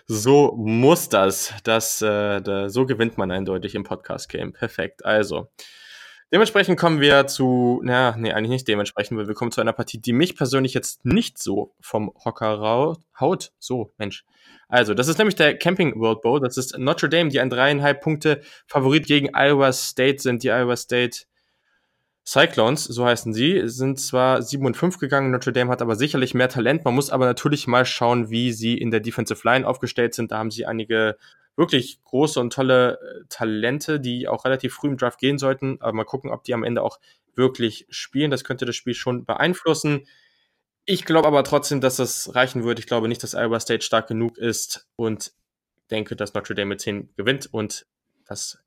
So 0.07 0.55
muss 0.57 1.09
das. 1.09 1.53
das 1.63 2.01
äh, 2.01 2.41
da, 2.41 2.69
so 2.69 2.85
gewinnt 2.87 3.17
man 3.17 3.31
eindeutig 3.31 3.75
im 3.75 3.83
Podcast-Game. 3.83 4.51
Perfekt. 4.51 5.05
Also, 5.05 5.47
Dementsprechend 6.31 6.79
kommen 6.79 6.99
wir 6.99 7.27
zu, 7.27 7.79
naja, 7.83 8.15
nee, 8.17 8.33
eigentlich 8.33 8.49
nicht 8.49 8.67
dementsprechend, 8.67 9.17
weil 9.17 9.27
wir 9.27 9.35
kommen 9.35 9.51
zu 9.51 9.61
einer 9.61 9.73
Partie, 9.73 9.99
die 9.99 10.13
mich 10.13 10.35
persönlich 10.35 10.73
jetzt 10.73 11.05
nicht 11.05 11.37
so 11.37 11.75
vom 11.79 12.11
Hocker 12.25 12.97
haut. 13.19 13.51
So, 13.59 13.93
Mensch. 13.99 14.25
Also, 14.67 14.95
das 14.95 15.07
ist 15.07 15.19
nämlich 15.19 15.35
der 15.35 15.55
Camping 15.55 15.99
World 15.99 16.21
Bowl. 16.23 16.39
Das 16.39 16.57
ist 16.57 16.75
Notre 16.79 17.09
Dame, 17.09 17.29
die 17.29 17.39
ein 17.39 17.51
dreieinhalb 17.51 18.01
Punkte 18.01 18.41
Favorit 18.65 19.05
gegen 19.05 19.29
Iowa 19.35 19.71
State 19.71 20.23
sind. 20.23 20.41
Die 20.41 20.49
Iowa 20.49 20.75
State 20.75 21.25
Cyclones, 22.25 22.85
so 22.85 23.05
heißen 23.05 23.33
sie, 23.33 23.63
sind 23.65 23.99
zwar 23.99 24.41
7 24.41 24.65
und 24.65 24.77
5 24.77 24.97
gegangen, 24.97 25.31
Notre 25.31 25.51
Dame 25.51 25.69
hat 25.69 25.81
aber 25.81 25.95
sicherlich 25.95 26.33
mehr 26.33 26.47
Talent. 26.47 26.85
Man 26.85 26.95
muss 26.95 27.09
aber 27.09 27.25
natürlich 27.25 27.67
mal 27.67 27.85
schauen, 27.85 28.29
wie 28.29 28.53
sie 28.53 28.77
in 28.77 28.91
der 28.91 29.01
Defensive 29.01 29.41
Line 29.43 29.67
aufgestellt 29.67 30.13
sind. 30.13 30.31
Da 30.31 30.37
haben 30.37 30.51
sie 30.51 30.65
einige 30.65 31.17
wirklich 31.55 32.01
große 32.03 32.39
und 32.39 32.53
tolle 32.53 32.93
äh, 32.93 33.25
Talente, 33.29 33.99
die 33.99 34.27
auch 34.27 34.45
relativ 34.45 34.73
früh 34.73 34.87
im 34.87 34.97
Draft 34.97 35.19
gehen 35.19 35.37
sollten. 35.37 35.77
Aber 35.81 35.93
mal 35.93 36.05
gucken, 36.05 36.31
ob 36.31 36.43
die 36.45 36.53
am 36.53 36.63
Ende 36.63 36.81
auch 36.81 36.99
wirklich 37.35 37.85
spielen. 37.89 38.31
Das 38.31 38.43
könnte 38.43 38.65
das 38.65 38.75
Spiel 38.75 38.93
schon 38.93 39.25
beeinflussen. 39.25 40.07
Ich 40.85 41.05
glaube 41.05 41.27
aber 41.27 41.43
trotzdem, 41.43 41.81
dass 41.81 41.97
das 41.97 42.35
reichen 42.35 42.63
wird. 42.63 42.79
Ich 42.79 42.87
glaube 42.87 43.07
nicht, 43.07 43.23
dass 43.23 43.35
Iowa 43.35 43.59
State 43.59 43.83
stark 43.83 44.07
genug 44.07 44.37
ist 44.37 44.87
und 44.95 45.33
denke, 45.91 46.15
dass 46.15 46.33
Notre 46.33 46.55
Dame 46.55 46.69
mit 46.69 46.81
10 46.81 47.13
gewinnt 47.15 47.47
und 47.51 47.85
das 48.25 48.62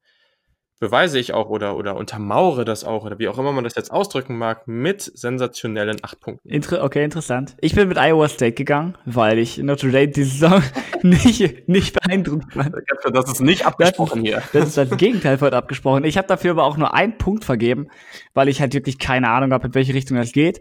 beweise 0.78 1.18
ich 1.18 1.32
auch 1.32 1.48
oder, 1.48 1.76
oder 1.76 1.96
untermauere 1.96 2.64
das 2.64 2.84
auch 2.84 3.04
oder 3.04 3.18
wie 3.18 3.28
auch 3.28 3.38
immer 3.38 3.52
man 3.52 3.64
das 3.64 3.74
jetzt 3.74 3.90
ausdrücken 3.90 4.36
mag, 4.36 4.68
mit 4.68 5.00
sensationellen 5.02 5.98
acht 6.02 6.20
Punkten. 6.20 6.48
Inter 6.48 6.84
okay, 6.84 7.02
interessant. 7.04 7.56
Ich 7.60 7.74
bin 7.74 7.88
mit 7.88 7.98
Iowa 7.98 8.28
State 8.28 8.52
gegangen, 8.52 8.96
weil 9.04 9.38
ich 9.38 9.58
Notre 9.58 9.90
Dame 9.90 10.08
diese 10.08 10.30
Saison 10.30 10.62
nicht, 11.02 11.68
nicht 11.68 11.98
beeindruckt 12.00 12.52
fand. 12.52 12.74
Das 13.12 13.30
ist 13.30 13.40
nicht 13.40 13.66
abgesprochen 13.66 14.24
das, 14.24 14.30
hier. 14.30 14.42
Das 14.52 14.68
ist 14.68 14.76
das 14.76 14.96
Gegenteil 14.98 15.38
von 15.38 15.52
abgesprochen. 15.52 16.04
Ich 16.04 16.18
habe 16.18 16.28
dafür 16.28 16.52
aber 16.52 16.64
auch 16.64 16.76
nur 16.76 16.94
einen 16.94 17.16
Punkt 17.18 17.44
vergeben, 17.44 17.88
weil 18.34 18.48
ich 18.48 18.60
halt 18.60 18.74
wirklich 18.74 18.98
keine 18.98 19.30
Ahnung 19.30 19.52
habe, 19.52 19.68
in 19.68 19.74
welche 19.74 19.94
Richtung 19.94 20.16
das 20.16 20.32
geht. 20.32 20.60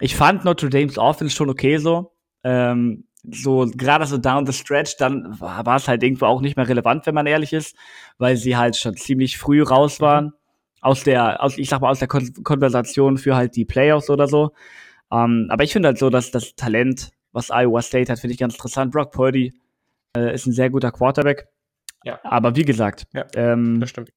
Ich 0.00 0.16
fand 0.16 0.44
Notre 0.44 0.70
Dames 0.70 0.98
Offense 0.98 1.34
schon 1.34 1.50
okay 1.50 1.76
so. 1.76 2.12
Ähm, 2.44 3.04
so 3.30 3.70
gerade 3.76 4.06
so 4.06 4.18
down 4.18 4.46
the 4.46 4.52
stretch, 4.52 4.96
dann 4.96 5.38
war 5.40 5.76
es 5.76 5.88
halt 5.88 6.02
irgendwo 6.02 6.26
auch 6.26 6.40
nicht 6.40 6.56
mehr 6.56 6.68
relevant, 6.68 7.06
wenn 7.06 7.14
man 7.14 7.26
ehrlich 7.26 7.52
ist, 7.52 7.76
weil 8.18 8.36
sie 8.36 8.56
halt 8.56 8.76
schon 8.76 8.96
ziemlich 8.96 9.38
früh 9.38 9.62
raus 9.62 10.00
mhm. 10.00 10.04
waren 10.04 10.32
aus 10.80 11.04
der, 11.04 11.42
aus, 11.42 11.56
ich 11.56 11.68
sag 11.68 11.80
mal, 11.80 11.90
aus 11.90 12.00
der 12.00 12.08
Kon 12.08 12.32
Konversation 12.42 13.16
für 13.16 13.36
halt 13.36 13.56
die 13.56 13.64
Playoffs 13.64 14.10
oder 14.10 14.26
so. 14.26 14.52
Ähm, 15.12 15.46
aber 15.48 15.64
ich 15.64 15.72
finde 15.72 15.88
halt 15.88 15.98
so, 15.98 16.10
dass 16.10 16.32
das 16.32 16.56
Talent, 16.56 17.12
was 17.30 17.50
Iowa 17.50 17.80
State 17.80 18.10
hat, 18.10 18.18
finde 18.18 18.32
ich 18.32 18.40
ganz 18.40 18.54
interessant. 18.54 18.92
Brock 18.92 19.12
Purdy 19.12 19.52
äh, 20.16 20.34
ist 20.34 20.46
ein 20.46 20.52
sehr 20.52 20.70
guter 20.70 20.90
Quarterback. 20.90 21.46
Ja. 22.04 22.18
Aber 22.24 22.56
wie 22.56 22.64
gesagt, 22.64 23.04
ja, 23.12 23.24
ähm, 23.36 23.78
das 23.78 23.90
stimmt. 23.90 24.10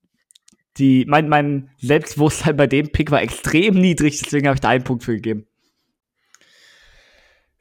Die, 0.77 1.05
mein, 1.07 1.29
mein 1.29 1.69
Selbstbewusstsein 1.77 2.57
bei 2.57 2.67
dem 2.67 2.91
Pick 2.91 3.11
war 3.11 3.21
extrem 3.21 3.75
niedrig, 3.75 4.19
deswegen 4.21 4.47
habe 4.47 4.55
ich 4.55 4.61
da 4.61 4.69
einen 4.69 4.83
Punkt 4.83 5.03
für 5.03 5.13
gegeben. 5.13 5.45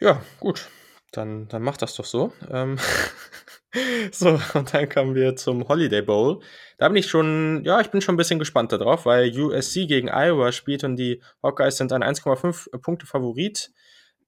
Ja, 0.01 0.23
gut 0.41 0.69
dann, 1.17 1.49
dann 1.49 1.63
mach 1.63 1.77
das 1.77 1.95
doch 1.95 2.05
so. 2.05 2.33
Ähm 2.51 2.79
so, 4.13 4.41
und 4.55 4.75
dann 4.75 4.89
kommen 4.89 5.15
wir 5.15 5.37
zum 5.37 5.69
Holiday 5.69 6.03
Bowl. 6.03 6.41
Da 6.79 6.89
bin 6.89 6.97
ich 6.97 7.07
schon, 7.07 7.63
ja, 7.65 7.81
ich 7.81 7.91
bin 7.91 8.01
schon 8.01 8.15
ein 8.15 8.19
bisschen 8.19 8.39
gespannt 8.39 8.73
darauf, 8.73 9.07
weil 9.07 9.37
USC 9.39 9.87
gegen 9.87 10.09
Iowa 10.09 10.53
spielt 10.53 10.85
und 10.85 10.97
die 10.97 11.23
Hawkeyes 11.43 11.77
sind 11.77 11.93
ein 11.93 12.03
1,5 12.03 12.79
Punkte 12.79 13.07
Favorit. 13.07 13.73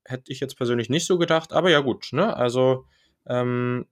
Hätte 0.04 0.32
ich 0.32 0.40
jetzt 0.40 0.56
persönlich 0.56 0.88
nicht 0.88 1.06
so 1.06 1.18
gedacht, 1.18 1.52
aber 1.52 1.70
ja 1.70 1.80
gut, 1.80 2.08
ne? 2.12 2.36
Also, 2.36 2.86
ähm, 3.28 3.86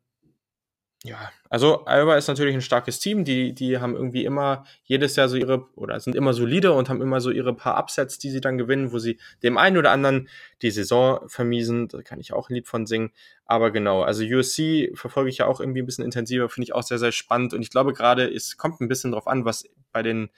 Ja, 1.06 1.30
also 1.50 1.84
Iowa 1.86 2.16
ist 2.16 2.28
natürlich 2.28 2.54
ein 2.54 2.62
starkes 2.62 2.98
Team. 2.98 3.26
Die, 3.26 3.52
die 3.52 3.76
haben 3.78 3.94
irgendwie 3.94 4.24
immer 4.24 4.64
jedes 4.84 5.16
Jahr 5.16 5.28
so 5.28 5.36
ihre, 5.36 5.68
oder 5.76 6.00
sind 6.00 6.16
immer 6.16 6.32
solide 6.32 6.72
und 6.72 6.88
haben 6.88 7.02
immer 7.02 7.20
so 7.20 7.30
ihre 7.30 7.54
paar 7.54 7.76
Upsets, 7.76 8.18
die 8.18 8.30
sie 8.30 8.40
dann 8.40 8.56
gewinnen, 8.56 8.90
wo 8.90 8.98
sie 8.98 9.18
dem 9.42 9.58
einen 9.58 9.76
oder 9.76 9.90
anderen 9.90 10.30
die 10.62 10.70
Saison 10.70 11.20
vermiesen. 11.28 11.88
Da 11.88 12.00
kann 12.00 12.20
ich 12.20 12.32
auch 12.32 12.48
ein 12.48 12.54
Lied 12.54 12.66
von 12.66 12.86
singen. 12.86 13.12
Aber 13.44 13.70
genau, 13.70 14.00
also 14.00 14.24
USC 14.24 14.92
verfolge 14.94 15.28
ich 15.28 15.36
ja 15.36 15.46
auch 15.46 15.60
irgendwie 15.60 15.82
ein 15.82 15.86
bisschen 15.86 16.06
intensiver, 16.06 16.48
finde 16.48 16.64
ich 16.64 16.74
auch 16.74 16.82
sehr, 16.82 16.98
sehr 16.98 17.12
spannend. 17.12 17.52
Und 17.52 17.60
ich 17.60 17.68
glaube 17.70 17.92
gerade, 17.92 18.26
es 18.26 18.56
kommt 18.56 18.80
ein 18.80 18.88
bisschen 18.88 19.12
drauf 19.12 19.26
an, 19.26 19.44
was 19.44 19.68
bei 19.92 20.02
den 20.02 20.30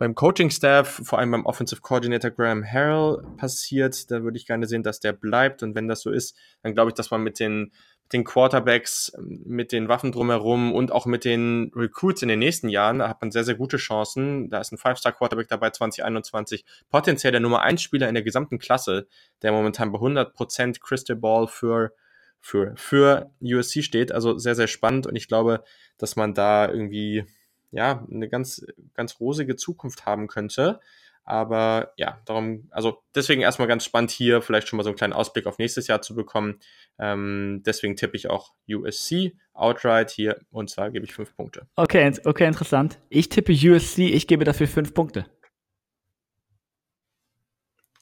beim 0.00 0.14
Coaching-Staff, 0.14 1.02
vor 1.04 1.18
allem 1.18 1.30
beim 1.30 1.44
Offensive 1.44 1.82
Coordinator 1.82 2.30
Graham 2.30 2.64
Harrell 2.64 3.22
passiert. 3.36 4.10
Da 4.10 4.22
würde 4.22 4.38
ich 4.38 4.46
gerne 4.46 4.66
sehen, 4.66 4.82
dass 4.82 4.98
der 4.98 5.12
bleibt. 5.12 5.62
Und 5.62 5.74
wenn 5.74 5.88
das 5.88 6.00
so 6.00 6.10
ist, 6.10 6.34
dann 6.62 6.72
glaube 6.72 6.88
ich, 6.88 6.94
dass 6.94 7.10
man 7.10 7.22
mit 7.22 7.38
den 7.38 7.70
den 8.12 8.24
Quarterbacks, 8.24 9.12
mit 9.18 9.72
den 9.72 9.88
Waffen 9.88 10.10
drumherum 10.10 10.72
und 10.72 10.90
auch 10.90 11.06
mit 11.06 11.24
den 11.24 11.70
Recruits 11.76 12.22
in 12.22 12.28
den 12.28 12.40
nächsten 12.40 12.68
Jahren, 12.68 12.98
da 13.00 13.08
hat 13.08 13.20
man 13.20 13.30
sehr, 13.30 13.44
sehr 13.44 13.54
gute 13.54 13.76
Chancen. 13.76 14.50
Da 14.50 14.58
ist 14.60 14.72
ein 14.72 14.78
Five-Star-Quarterback 14.78 15.48
dabei 15.48 15.70
2021, 15.70 16.64
potenziell 16.88 17.30
der 17.30 17.40
Nummer 17.40 17.60
1 17.60 17.80
Spieler 17.80 18.08
in 18.08 18.14
der 18.14 18.24
gesamten 18.24 18.58
Klasse, 18.58 19.06
der 19.42 19.52
momentan 19.52 19.92
bei 19.92 19.98
100% 20.00 20.80
Crystal 20.80 21.14
Ball 21.14 21.46
für, 21.46 21.92
für, 22.40 22.72
für 22.74 23.30
USC 23.42 23.82
steht. 23.82 24.10
Also 24.10 24.38
sehr, 24.38 24.56
sehr 24.56 24.66
spannend 24.66 25.06
und 25.06 25.14
ich 25.14 25.28
glaube, 25.28 25.62
dass 25.96 26.16
man 26.16 26.34
da 26.34 26.68
irgendwie, 26.68 27.26
ja, 27.72 28.06
eine 28.10 28.28
ganz, 28.28 28.66
ganz 28.94 29.20
rosige 29.20 29.56
Zukunft 29.56 30.06
haben 30.06 30.26
könnte. 30.26 30.80
Aber 31.24 31.92
ja, 31.96 32.20
darum, 32.24 32.66
also 32.70 33.02
deswegen 33.14 33.42
erstmal 33.42 33.68
ganz 33.68 33.84
spannend 33.84 34.10
hier, 34.10 34.42
vielleicht 34.42 34.66
schon 34.66 34.76
mal 34.76 34.82
so 34.82 34.90
einen 34.90 34.96
kleinen 34.96 35.12
Ausblick 35.12 35.46
auf 35.46 35.58
nächstes 35.58 35.86
Jahr 35.86 36.02
zu 36.02 36.14
bekommen. 36.14 36.58
Ähm, 36.98 37.62
deswegen 37.64 37.94
tippe 37.94 38.16
ich 38.16 38.28
auch 38.28 38.54
USC 38.68 39.36
outright 39.52 40.10
hier 40.10 40.40
und 40.50 40.70
zwar 40.70 40.90
gebe 40.90 41.04
ich 41.04 41.14
fünf 41.14 41.36
Punkte. 41.36 41.68
Okay, 41.76 42.12
okay, 42.24 42.46
interessant. 42.46 42.98
Ich 43.10 43.28
tippe 43.28 43.52
USC, 43.52 44.08
ich 44.08 44.26
gebe 44.26 44.44
dafür 44.44 44.66
fünf 44.66 44.92
Punkte. 44.92 45.26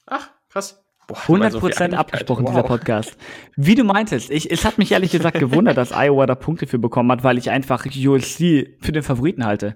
Ach, 0.07 0.31
krass. 0.47 0.83
Boah, 1.09 1.17
100% 1.17 1.89
so 1.89 1.97
abgesprochen, 1.97 2.45
wow. 2.45 2.51
dieser 2.51 2.63
Podcast. 2.63 3.17
Wie 3.55 3.73
du 3.73 3.83
meintest, 3.83 4.29
ich, 4.29 4.51
es 4.51 4.63
hat 4.63 4.77
mich 4.77 4.91
ehrlich 4.91 5.11
gesagt 5.11 5.39
gewundert, 5.39 5.75
dass 5.75 5.91
Iowa 5.91 6.27
da 6.27 6.35
Punkte 6.35 6.67
für 6.67 6.77
bekommen 6.77 7.11
hat, 7.11 7.23
weil 7.23 7.39
ich 7.39 7.49
einfach 7.49 7.85
USC 7.85 8.77
für 8.79 8.91
den 8.91 9.01
Favoriten 9.01 9.43
halte. 9.43 9.75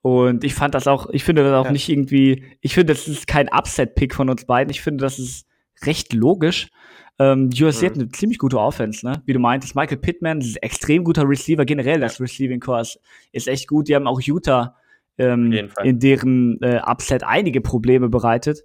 Und 0.00 0.44
ich 0.44 0.54
fand 0.54 0.74
das 0.74 0.86
auch, 0.86 1.10
ich 1.10 1.24
finde 1.24 1.44
das 1.44 1.52
auch 1.52 1.66
ja. 1.66 1.72
nicht 1.72 1.90
irgendwie, 1.90 2.44
ich 2.62 2.72
finde, 2.72 2.94
das 2.94 3.06
ist 3.06 3.26
kein 3.26 3.48
Upset-Pick 3.52 4.14
von 4.14 4.30
uns 4.30 4.46
beiden. 4.46 4.70
Ich 4.70 4.80
finde, 4.80 5.02
das 5.02 5.18
ist 5.18 5.46
recht 5.84 6.14
logisch. 6.14 6.70
Ähm, 7.18 7.50
USC 7.52 7.82
mhm. 7.82 7.86
hat 7.86 7.94
eine 7.94 8.08
ziemlich 8.08 8.38
gute 8.38 8.58
Offense, 8.58 9.06
ne? 9.06 9.22
Wie 9.26 9.34
du 9.34 9.38
meintest, 9.40 9.76
Michael 9.76 9.98
Pittman 9.98 10.40
ist 10.40 10.56
ein 10.56 10.62
extrem 10.62 11.04
guter 11.04 11.28
Receiver. 11.28 11.66
Generell 11.66 12.00
das 12.00 12.18
Receiving 12.18 12.60
Course 12.60 12.98
ist 13.30 13.46
echt 13.46 13.68
gut. 13.68 13.88
Die 13.88 13.94
haben 13.94 14.06
auch 14.06 14.22
Utah 14.22 14.74
ähm, 15.18 15.68
in 15.84 15.98
deren 15.98 16.58
äh, 16.62 16.80
Upset 16.82 17.24
einige 17.24 17.60
Probleme 17.60 18.08
bereitet. 18.08 18.62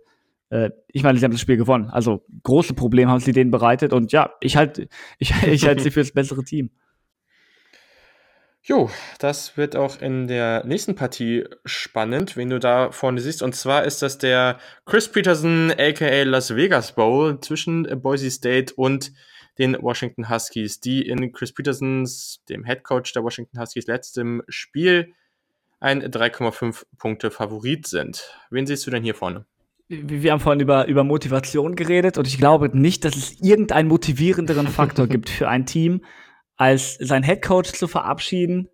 Äh, 0.50 0.72
ich 0.88 1.04
meine, 1.04 1.18
sie 1.18 1.26
haben 1.26 1.32
das 1.32 1.42
Spiel 1.42 1.58
gewonnen. 1.58 1.90
Also 1.90 2.26
große 2.44 2.74
Probleme 2.74 3.12
haben 3.12 3.20
sie 3.20 3.32
denen 3.32 3.52
bereitet. 3.52 3.94
Und 3.94 4.12
ja, 4.12 4.32
ich 4.42 4.58
halte 4.58 4.88
ich, 5.20 5.34
ich 5.44 5.66
halte 5.66 5.84
sie 5.84 5.92
für 5.92 6.02
das 6.02 6.12
bessere 6.12 6.44
Team. 6.44 6.72
Jo, 8.64 8.90
das 9.20 9.56
wird 9.56 9.78
auch 9.78 10.02
in 10.02 10.28
der 10.28 10.66
nächsten 10.66 10.96
Partie 10.96 11.46
spannend, 11.64 12.36
wen 12.36 12.50
du 12.50 12.60
da 12.60 12.92
vorne 12.92 13.22
siehst. 13.22 13.42
Und 13.42 13.56
zwar 13.56 13.86
ist 13.86 14.02
das 14.02 14.18
der 14.18 14.60
Chris 14.86 15.10
Peterson, 15.10 15.72
aka 15.72 16.24
Las 16.24 16.54
Vegas 16.54 16.94
Bowl, 16.94 17.40
zwischen 17.40 17.84
Boise 18.02 18.30
State 18.30 18.74
und 18.76 19.14
den 19.58 19.82
Washington 19.82 20.30
Huskies, 20.30 20.82
die 20.82 21.08
in 21.08 21.32
Chris 21.32 21.54
Petersons, 21.54 22.44
dem 22.50 22.66
Head 22.66 22.84
Coach 22.84 23.14
der 23.14 23.24
Washington 23.24 23.58
Huskies, 23.58 23.88
letztem 23.88 24.44
Spiel 24.50 25.14
ein 25.80 26.04
3,5 26.04 26.84
Punkte 26.98 27.32
Favorit 27.32 27.88
sind. 27.88 28.38
Wen 28.50 28.68
siehst 28.68 28.86
du 28.86 28.92
denn 28.92 29.04
hier 29.04 29.16
vorne? 29.16 29.46
Wir 29.89 30.34
haben 30.34 30.41
vorhin 30.41 30.60
über, 30.60 30.88
über 30.88 31.06
Motivation 31.06 31.76
geredet 31.76 32.17
und 32.17 32.28
ich 32.28 32.38
glaube 32.38 32.78
nicht, 32.78 33.06
dass 33.06 33.15
es 33.15 33.39
irgendeinen 33.39 33.88
motivierenderen 33.88 34.67
Faktor 34.67 35.08
gibt 35.08 35.30
für 35.30 35.47
ein 35.47 35.65
Team, 35.65 36.04
als 36.58 36.95
sein 36.95 37.23
Headcoach 37.23 37.73
zu 37.73 37.88
verabschieden 37.88 38.67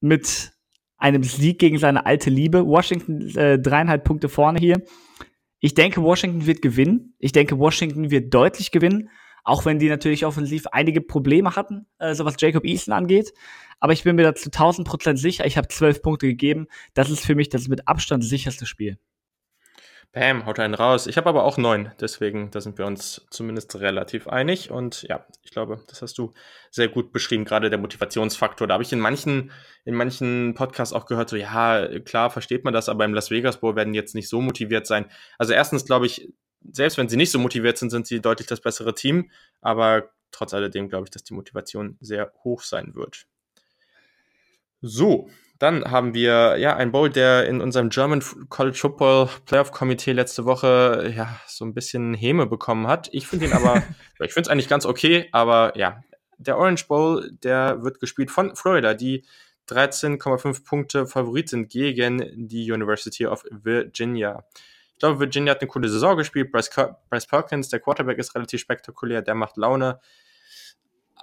mit 0.00 0.52
einem 0.98 1.24
Sieg 1.24 1.58
gegen 1.58 1.78
seine 1.78 2.06
alte 2.06 2.30
Liebe. 2.30 2.64
Washington 2.64 3.36
äh, 3.36 3.58
dreieinhalb 3.58 4.04
Punkte 4.04 4.28
vorne 4.28 4.60
hier. 4.60 4.82
Ich 5.58 5.74
denke, 5.74 6.02
Washington 6.02 6.46
wird 6.46 6.62
gewinnen. 6.62 7.14
Ich 7.18 7.32
denke, 7.32 7.58
Washington 7.58 8.10
wird 8.12 8.32
deutlich 8.32 8.70
gewinnen, 8.70 9.10
auch 9.42 9.64
wenn 9.64 9.80
die 9.80 9.88
natürlich 9.88 10.24
offensiv 10.24 10.68
einige 10.68 11.00
Probleme 11.00 11.56
hatten, 11.56 11.86
äh, 11.98 12.14
so 12.14 12.24
was 12.24 12.36
Jacob 12.38 12.64
Eason 12.64 12.94
angeht. 12.94 13.32
Aber 13.80 13.92
ich 13.92 14.04
bin 14.04 14.14
mir 14.14 14.22
dazu 14.22 14.48
1000 14.48 14.86
Prozent 14.86 15.18
sicher. 15.18 15.44
Ich 15.44 15.56
habe 15.56 15.66
zwölf 15.68 16.02
Punkte 16.02 16.28
gegeben. 16.28 16.66
Das 16.94 17.10
ist 17.10 17.26
für 17.26 17.34
mich 17.34 17.48
das 17.48 17.66
mit 17.66 17.88
Abstand 17.88 18.22
sicherste 18.24 18.64
Spiel. 18.64 18.98
Bam, 20.16 20.46
haut 20.46 20.58
einen 20.58 20.72
raus. 20.72 21.06
Ich 21.06 21.18
habe 21.18 21.28
aber 21.28 21.44
auch 21.44 21.58
neun, 21.58 21.92
deswegen, 22.00 22.50
da 22.50 22.62
sind 22.62 22.78
wir 22.78 22.86
uns 22.86 23.26
zumindest 23.28 23.78
relativ 23.80 24.28
einig. 24.28 24.70
Und 24.70 25.02
ja, 25.02 25.26
ich 25.42 25.50
glaube, 25.50 25.82
das 25.88 26.00
hast 26.00 26.16
du 26.16 26.32
sehr 26.70 26.88
gut 26.88 27.12
beschrieben, 27.12 27.44
gerade 27.44 27.68
der 27.68 27.78
Motivationsfaktor. 27.78 28.66
Da 28.66 28.72
habe 28.72 28.82
ich 28.82 28.90
in 28.94 28.98
manchen, 28.98 29.50
in 29.84 29.94
manchen 29.94 30.54
Podcasts 30.54 30.94
auch 30.94 31.04
gehört, 31.04 31.28
so 31.28 31.36
ja, 31.36 31.86
klar, 31.98 32.30
versteht 32.30 32.64
man 32.64 32.72
das, 32.72 32.88
aber 32.88 33.04
im 33.04 33.12
Las 33.12 33.30
Vegas 33.30 33.60
Bowl 33.60 33.76
werden 33.76 33.92
jetzt 33.92 34.14
nicht 34.14 34.30
so 34.30 34.40
motiviert 34.40 34.86
sein. 34.86 35.04
Also 35.36 35.52
erstens 35.52 35.84
glaube 35.84 36.06
ich, 36.06 36.32
selbst 36.72 36.96
wenn 36.96 37.10
sie 37.10 37.18
nicht 37.18 37.30
so 37.30 37.38
motiviert 37.38 37.76
sind, 37.76 37.90
sind 37.90 38.06
sie 38.06 38.22
deutlich 38.22 38.48
das 38.48 38.62
bessere 38.62 38.94
Team. 38.94 39.30
Aber 39.60 40.08
trotz 40.30 40.54
alledem 40.54 40.88
glaube 40.88 41.04
ich, 41.04 41.10
dass 41.10 41.24
die 41.24 41.34
Motivation 41.34 41.98
sehr 42.00 42.32
hoch 42.42 42.62
sein 42.62 42.94
wird. 42.94 43.26
So, 44.80 45.28
dann 45.58 45.90
haben 45.90 46.14
wir 46.14 46.56
ja 46.58 46.76
ein 46.76 46.92
Bowl, 46.92 47.08
der 47.08 47.46
in 47.46 47.60
unserem 47.60 47.88
German 47.88 48.22
College 48.48 48.76
Football 48.76 49.28
Playoff 49.46 49.72
Komitee 49.72 50.12
letzte 50.12 50.44
Woche 50.44 51.12
ja 51.16 51.40
so 51.46 51.64
ein 51.64 51.74
bisschen 51.74 52.14
Häme 52.14 52.46
bekommen 52.46 52.86
hat. 52.86 53.08
Ich 53.12 53.26
finde 53.26 53.46
ihn 53.46 53.52
aber, 53.52 53.82
ich 54.20 54.32
finde 54.32 54.42
es 54.42 54.48
eigentlich 54.48 54.68
ganz 54.68 54.84
okay, 54.84 55.28
aber 55.32 55.76
ja, 55.76 56.02
der 56.38 56.58
Orange 56.58 56.86
Bowl, 56.86 57.30
der 57.42 57.82
wird 57.82 58.00
gespielt 58.00 58.30
von 58.30 58.54
Florida, 58.54 58.94
die 58.94 59.24
13,5 59.68 60.64
Punkte 60.64 61.06
Favorit 61.06 61.48
sind 61.48 61.70
gegen 61.70 62.48
die 62.48 62.70
University 62.70 63.26
of 63.26 63.44
Virginia. 63.50 64.44
Ich 64.92 65.00
glaube, 65.00 65.20
Virginia 65.20 65.52
hat 65.52 65.60
eine 65.60 65.68
coole 65.68 65.88
Saison 65.88 66.16
gespielt. 66.16 66.50
Bryce, 66.52 66.70
Bryce 67.10 67.26
Perkins, 67.26 67.68
der 67.68 67.80
Quarterback, 67.80 68.18
ist 68.18 68.34
relativ 68.34 68.60
spektakulär, 68.60 69.22
der 69.22 69.34
macht 69.34 69.56
Laune. 69.56 70.00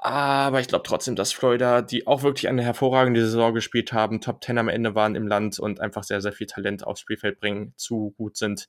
Aber 0.05 0.59
ich 0.59 0.67
glaube 0.67 0.83
trotzdem, 0.85 1.15
dass 1.15 1.31
Florida, 1.31 1.81
die 1.81 2.07
auch 2.07 2.23
wirklich 2.23 2.49
eine 2.49 2.61
hervorragende 2.61 3.21
Saison 3.21 3.53
gespielt 3.53 3.93
haben, 3.93 4.19
Top 4.19 4.43
10 4.43 4.57
am 4.57 4.67
Ende 4.67 4.95
waren 4.95 5.15
im 5.15 5.27
Land 5.27 5.59
und 5.59 5.79
einfach 5.79 6.03
sehr, 6.03 6.19
sehr 6.19 6.33
viel 6.33 6.45
Talent 6.45 6.85
aufs 6.85 6.99
Spielfeld 6.99 7.39
bringen, 7.39 7.73
zu 7.77 8.13
gut 8.17 8.35
sind. 8.35 8.67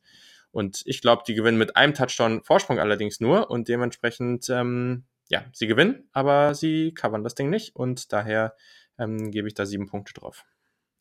Und 0.52 0.82
ich 0.84 1.00
glaube, 1.00 1.24
die 1.26 1.34
gewinnen 1.34 1.58
mit 1.58 1.74
einem 1.74 1.92
Touchdown 1.92 2.44
Vorsprung 2.44 2.78
allerdings 2.78 3.18
nur 3.18 3.50
und 3.50 3.66
dementsprechend, 3.66 4.48
ähm, 4.48 5.06
ja, 5.28 5.44
sie 5.52 5.66
gewinnen, 5.66 6.08
aber 6.12 6.54
sie 6.54 6.94
covern 6.94 7.24
das 7.24 7.34
Ding 7.34 7.50
nicht 7.50 7.74
und 7.74 8.12
daher 8.12 8.54
ähm, 8.96 9.32
gebe 9.32 9.48
ich 9.48 9.54
da 9.54 9.66
sieben 9.66 9.88
Punkte 9.88 10.14
drauf. 10.14 10.44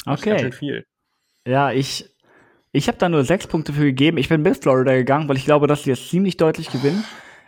Das 0.03 0.19
okay. 0.19 0.31
Ganz 0.31 0.41
schön 0.41 0.53
viel. 0.53 0.85
Ja, 1.45 1.71
ich, 1.71 2.09
ich 2.71 2.87
habe 2.87 2.97
da 2.97 3.07
nur 3.07 3.23
sechs 3.23 3.45
Punkte 3.45 3.71
für 3.71 3.83
gegeben. 3.83 4.17
Ich 4.17 4.29
bin 4.29 4.41
bis 4.41 4.57
Florida 4.57 4.93
gegangen, 4.93 5.29
weil 5.29 5.37
ich 5.37 5.45
glaube, 5.45 5.67
dass 5.67 5.83
sie 5.83 5.91
jetzt 5.91 6.09
ziemlich 6.09 6.37
deutlich 6.37 6.71
gewinnen. 6.71 7.03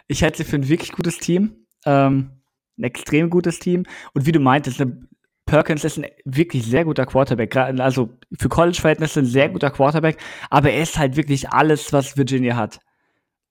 Ich 0.08 0.22
halte 0.22 0.38
sie 0.38 0.44
für 0.44 0.58
ein 0.58 0.70
wirklich 0.70 0.92
gutes 0.92 1.18
Team. 1.18 1.66
Ähm, 1.88 2.44
ein 2.78 2.84
extrem 2.84 3.30
gutes 3.30 3.60
Team. 3.60 3.84
Und 4.14 4.26
wie 4.26 4.32
du 4.32 4.40
meintest, 4.40 4.80
ne, 4.80 5.08
Perkins 5.46 5.84
ist 5.84 6.00
ein 6.00 6.08
wirklich 6.26 6.66
sehr 6.66 6.86
guter 6.86 7.06
Quarterback. 7.06 7.56
Also 7.56 8.10
für 8.40 8.50
College-Verhältnisse 8.50 9.20
ein 9.20 9.26
sehr 9.26 9.50
guter 9.50 9.70
Quarterback, 9.70 10.18
aber 10.50 10.72
er 10.72 10.82
ist 10.82 10.98
halt 10.98 11.16
wirklich 11.18 11.50
alles, 11.52 11.94
was 11.94 12.18
Virginia 12.18 12.56
hat. 12.56 12.80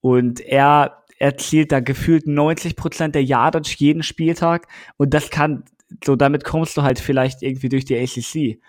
Und 0.01 0.41
er 0.41 1.05
erzielt 1.19 1.73
da 1.73 1.81
gefühlt 1.81 2.27
90 2.27 2.77
Prozent 2.77 3.15
der 3.15 3.25
Yardage 3.25 3.77
jeden 3.79 4.03
Spieltag. 4.03 4.67
Und 4.97 5.15
das 5.15 5.31
kann, 5.31 5.65
so 6.05 6.17
damit 6.17 6.45
kommst 6.45 6.77
du 6.77 6.83
halt 6.83 6.99
vielleicht 6.99 7.43
irgendwie 7.43 7.69
durch 7.69 7.85
die 7.85 7.97
ACC. 7.97 8.61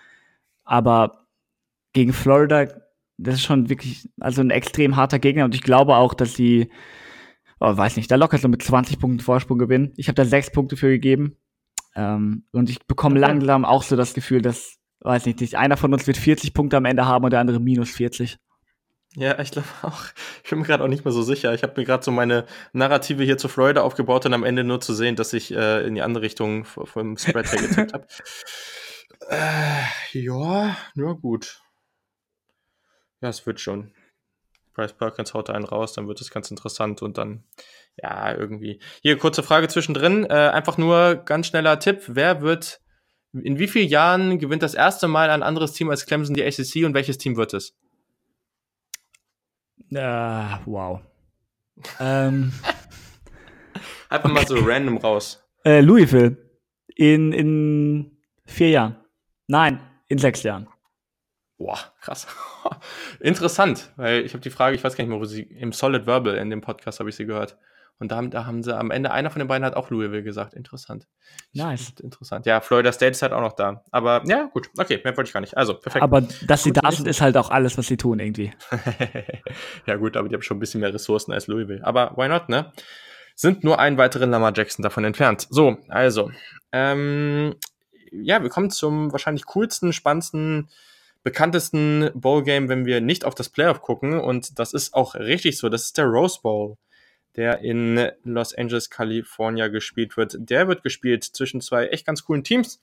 Aber 0.64 1.26
gegen 1.92 2.12
Florida, 2.12 2.68
das 3.18 3.36
ist 3.36 3.44
schon 3.44 3.68
wirklich, 3.68 4.08
also 4.20 4.40
ein 4.40 4.50
extrem 4.50 4.96
harter 4.96 5.18
Gegner. 5.18 5.44
Und 5.44 5.54
ich 5.54 5.62
glaube 5.62 5.96
auch, 5.96 6.14
dass 6.14 6.34
sie 6.34 6.70
oh, 7.60 7.76
weiß 7.76 7.96
nicht, 7.96 8.10
da 8.10 8.16
locker 8.16 8.38
so 8.38 8.48
mit 8.48 8.62
20 8.62 8.98
Punkten 8.98 9.20
Vorsprung 9.20 9.58
gewinnen. 9.58 9.92
Ich 9.96 10.08
habe 10.08 10.14
da 10.14 10.24
sechs 10.24 10.50
Punkte 10.50 10.76
für 10.76 10.88
gegeben. 10.88 11.36
Ähm, 11.94 12.44
und 12.52 12.68
ich 12.68 12.86
bekomme 12.86 13.18
okay. 13.18 13.28
langsam 13.28 13.64
auch 13.64 13.82
so 13.82 13.96
das 13.96 14.14
Gefühl, 14.14 14.42
dass, 14.42 14.76
weiß 15.00 15.26
nicht, 15.26 15.54
einer 15.54 15.76
von 15.76 15.92
uns 15.92 16.06
wird 16.06 16.18
40 16.18 16.52
Punkte 16.52 16.76
am 16.76 16.84
Ende 16.84 17.06
haben 17.06 17.24
und 17.24 17.30
der 17.30 17.40
andere 17.40 17.60
minus 17.60 17.90
40. 17.90 18.38
Ja, 19.14 19.38
ich 19.38 19.50
glaube 19.50 19.66
auch. 19.82 20.04
Ich 20.44 20.50
bin 20.50 20.58
mir 20.58 20.66
gerade 20.66 20.84
auch 20.84 20.88
nicht 20.88 21.04
mehr 21.04 21.12
so 21.12 21.22
sicher. 21.22 21.54
Ich 21.54 21.62
habe 21.62 21.72
mir 21.76 21.86
gerade 21.86 22.04
so 22.04 22.10
meine 22.10 22.44
Narrative 22.72 23.24
hier 23.24 23.38
zu 23.38 23.48
Florida 23.48 23.80
aufgebaut 23.80 24.26
und 24.26 24.34
am 24.34 24.44
Ende 24.44 24.62
nur 24.62 24.80
zu 24.80 24.92
sehen, 24.92 25.16
dass 25.16 25.32
ich 25.32 25.54
äh, 25.54 25.86
in 25.86 25.94
die 25.94 26.02
andere 26.02 26.22
Richtung 26.22 26.66
vom 26.66 27.16
Spread 27.16 27.50
her 27.50 27.62
getippt 27.62 27.92
habe. 27.94 28.06
Äh, 29.30 29.82
ja, 30.12 30.76
ja 30.94 31.12
gut. 31.12 31.62
Ja, 33.22 33.30
es 33.30 33.46
wird 33.46 33.58
schon. 33.60 33.92
Bryce 34.76 34.92
Perkins 34.92 35.34
haut 35.34 35.50
einen 35.50 35.64
raus, 35.64 35.94
dann 35.94 36.06
wird 36.06 36.20
es 36.20 36.30
ganz 36.30 36.50
interessant 36.50 37.02
und 37.02 37.16
dann, 37.16 37.42
ja, 37.96 38.34
irgendwie. 38.34 38.78
Hier, 39.02 39.16
kurze 39.16 39.42
Frage 39.42 39.68
zwischendrin. 39.68 40.24
Äh, 40.24 40.50
einfach 40.52 40.76
nur 40.76 41.16
ganz 41.16 41.46
schneller 41.46 41.78
Tipp. 41.78 42.02
Wer 42.06 42.42
wird, 42.42 42.80
in 43.32 43.58
wie 43.58 43.68
vielen 43.68 43.88
Jahren 43.88 44.38
gewinnt 44.38 44.62
das 44.62 44.74
erste 44.74 45.08
Mal 45.08 45.30
ein 45.30 45.42
anderes 45.42 45.72
Team 45.72 45.88
als 45.88 46.04
Clemson 46.04 46.34
die 46.34 46.44
ACC 46.44 46.84
und 46.84 46.94
welches 46.94 47.16
Team 47.18 47.36
wird 47.36 47.54
es? 47.54 47.74
Uh, 49.90 50.58
wow. 50.66 51.00
ähm. 51.98 52.52
Einfach 54.08 54.30
mal 54.30 54.46
so 54.46 54.56
random 54.56 54.98
raus. 54.98 55.42
Äh, 55.64 55.80
Louisville. 55.80 56.36
In, 56.94 57.32
in 57.32 58.18
vier 58.44 58.70
Jahren. 58.70 58.96
Nein, 59.48 59.80
in 60.08 60.18
sechs 60.18 60.42
Jahren. 60.42 60.68
Boah, 61.58 61.78
krass. 62.00 62.26
Interessant, 63.20 63.90
weil 63.96 64.24
ich 64.24 64.34
habe 64.34 64.42
die 64.42 64.50
Frage, 64.50 64.76
ich 64.76 64.84
weiß 64.84 64.94
gar 64.94 65.04
nicht 65.04 65.10
mehr, 65.10 65.20
wo 65.20 65.24
sie 65.24 65.42
im 65.42 65.72
Solid 65.72 66.06
Verbal 66.06 66.36
in 66.36 66.50
dem 66.50 66.60
Podcast 66.60 67.00
habe 67.00 67.08
ich 67.08 67.16
sie 67.16 67.26
gehört. 67.26 67.56
Und 67.98 68.12
da 68.12 68.16
haben, 68.16 68.30
da 68.30 68.44
haben 68.44 68.62
sie 68.62 68.76
am 68.76 68.90
Ende, 68.90 69.10
einer 69.10 69.30
von 69.30 69.38
den 69.38 69.48
beiden 69.48 69.64
hat 69.64 69.74
auch 69.74 69.88
Louisville 69.88 70.22
gesagt. 70.22 70.52
Interessant. 70.52 71.06
Nice. 71.54 71.94
Interessant. 72.02 72.44
Ja, 72.44 72.60
Florida 72.60 72.92
State 72.92 73.12
ist 73.12 73.22
halt 73.22 73.32
auch 73.32 73.40
noch 73.40 73.54
da. 73.54 73.82
Aber 73.90 74.22
ja, 74.26 74.50
gut. 74.52 74.68
Okay, 74.76 75.00
mehr 75.02 75.16
wollte 75.16 75.28
ich 75.28 75.32
gar 75.32 75.40
nicht. 75.40 75.56
Also, 75.56 75.74
perfekt. 75.74 76.02
Aber 76.02 76.20
dass 76.46 76.62
sie 76.62 76.72
da 76.72 76.92
sind, 76.92 77.08
ist 77.08 77.22
halt 77.22 77.38
auch 77.38 77.48
alles, 77.48 77.78
was 77.78 77.86
sie 77.86 77.96
tun, 77.96 78.18
irgendwie. 78.18 78.52
ja, 79.86 79.96
gut, 79.96 80.18
aber 80.18 80.28
die 80.28 80.34
haben 80.34 80.42
schon 80.42 80.58
ein 80.58 80.60
bisschen 80.60 80.82
mehr 80.82 80.92
Ressourcen 80.92 81.32
als 81.32 81.46
Louisville. 81.46 81.82
Aber 81.84 82.12
why 82.16 82.28
not, 82.28 82.50
ne? 82.50 82.70
Sind 83.34 83.64
nur 83.64 83.78
einen 83.78 83.96
weiteren 83.96 84.30
Lamar 84.30 84.52
Jackson 84.54 84.82
davon 84.82 85.04
entfernt. 85.04 85.46
So, 85.48 85.78
also. 85.88 86.30
Ähm, 86.72 87.54
ja, 88.12 88.42
wir 88.42 88.50
kommen 88.50 88.70
zum 88.70 89.10
wahrscheinlich 89.12 89.46
coolsten, 89.46 89.94
spannendsten 89.94 90.68
bekanntesten 91.26 92.12
Bowl-Game, 92.14 92.68
wenn 92.68 92.86
wir 92.86 93.00
nicht 93.00 93.24
auf 93.24 93.34
das 93.34 93.48
Playoff 93.48 93.82
gucken. 93.82 94.20
Und 94.20 94.60
das 94.60 94.72
ist 94.72 94.94
auch 94.94 95.16
richtig 95.16 95.58
so. 95.58 95.68
Das 95.68 95.82
ist 95.82 95.98
der 95.98 96.04
Rose 96.04 96.38
Bowl, 96.40 96.76
der 97.34 97.62
in 97.62 98.12
Los 98.22 98.54
Angeles, 98.54 98.90
California 98.90 99.66
gespielt 99.66 100.16
wird. 100.16 100.36
Der 100.38 100.68
wird 100.68 100.84
gespielt 100.84 101.24
zwischen 101.24 101.60
zwei 101.60 101.88
echt 101.88 102.06
ganz 102.06 102.22
coolen 102.22 102.44
Teams. 102.44 102.80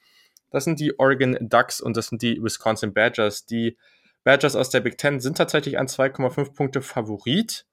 Das 0.49 0.65
sind 0.65 0.81
die 0.81 0.99
Oregon 0.99 1.37
Ducks 1.39 1.79
und 1.79 1.95
das 1.95 2.07
sind 2.07 2.21
die 2.21 2.43
Wisconsin 2.43 2.93
Badgers. 2.93 3.45
Die 3.45 3.77
Badgers 4.25 4.57
aus 4.57 4.69
der 4.69 4.81
Big 4.81 4.97
Ten 4.97 5.21
sind 5.21 5.37
tatsächlich 5.37 5.77
ein 5.77 5.87
2,5 5.87 6.53
Punkte 6.53 6.81
Favorit. 6.81 7.65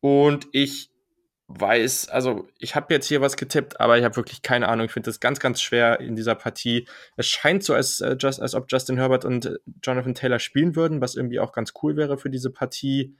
Und 0.00 0.48
ich 0.52 0.90
weiß, 1.48 2.10
also 2.10 2.46
ich 2.58 2.76
habe 2.76 2.92
jetzt 2.92 3.06
hier 3.06 3.22
was 3.22 3.36
getippt, 3.36 3.80
aber 3.80 3.98
ich 3.98 4.04
habe 4.04 4.16
wirklich 4.16 4.42
keine 4.42 4.68
Ahnung. 4.68 4.86
Ich 4.86 4.92
finde 4.92 5.08
das 5.08 5.18
ganz, 5.18 5.40
ganz 5.40 5.62
schwer 5.62 5.98
in 5.98 6.14
dieser 6.14 6.34
Partie. 6.34 6.86
Es 7.16 7.26
scheint 7.26 7.64
so, 7.64 7.74
als, 7.74 8.02
äh, 8.02 8.16
just, 8.20 8.40
als 8.40 8.54
ob 8.54 8.66
Justin 8.70 8.98
Herbert 8.98 9.24
und 9.24 9.46
äh, 9.46 9.58
Jonathan 9.82 10.14
Taylor 10.14 10.38
spielen 10.38 10.76
würden, 10.76 11.00
was 11.00 11.14
irgendwie 11.14 11.40
auch 11.40 11.52
ganz 11.52 11.72
cool 11.82 11.96
wäre 11.96 12.18
für 12.18 12.28
diese 12.28 12.50
Partie. 12.50 13.16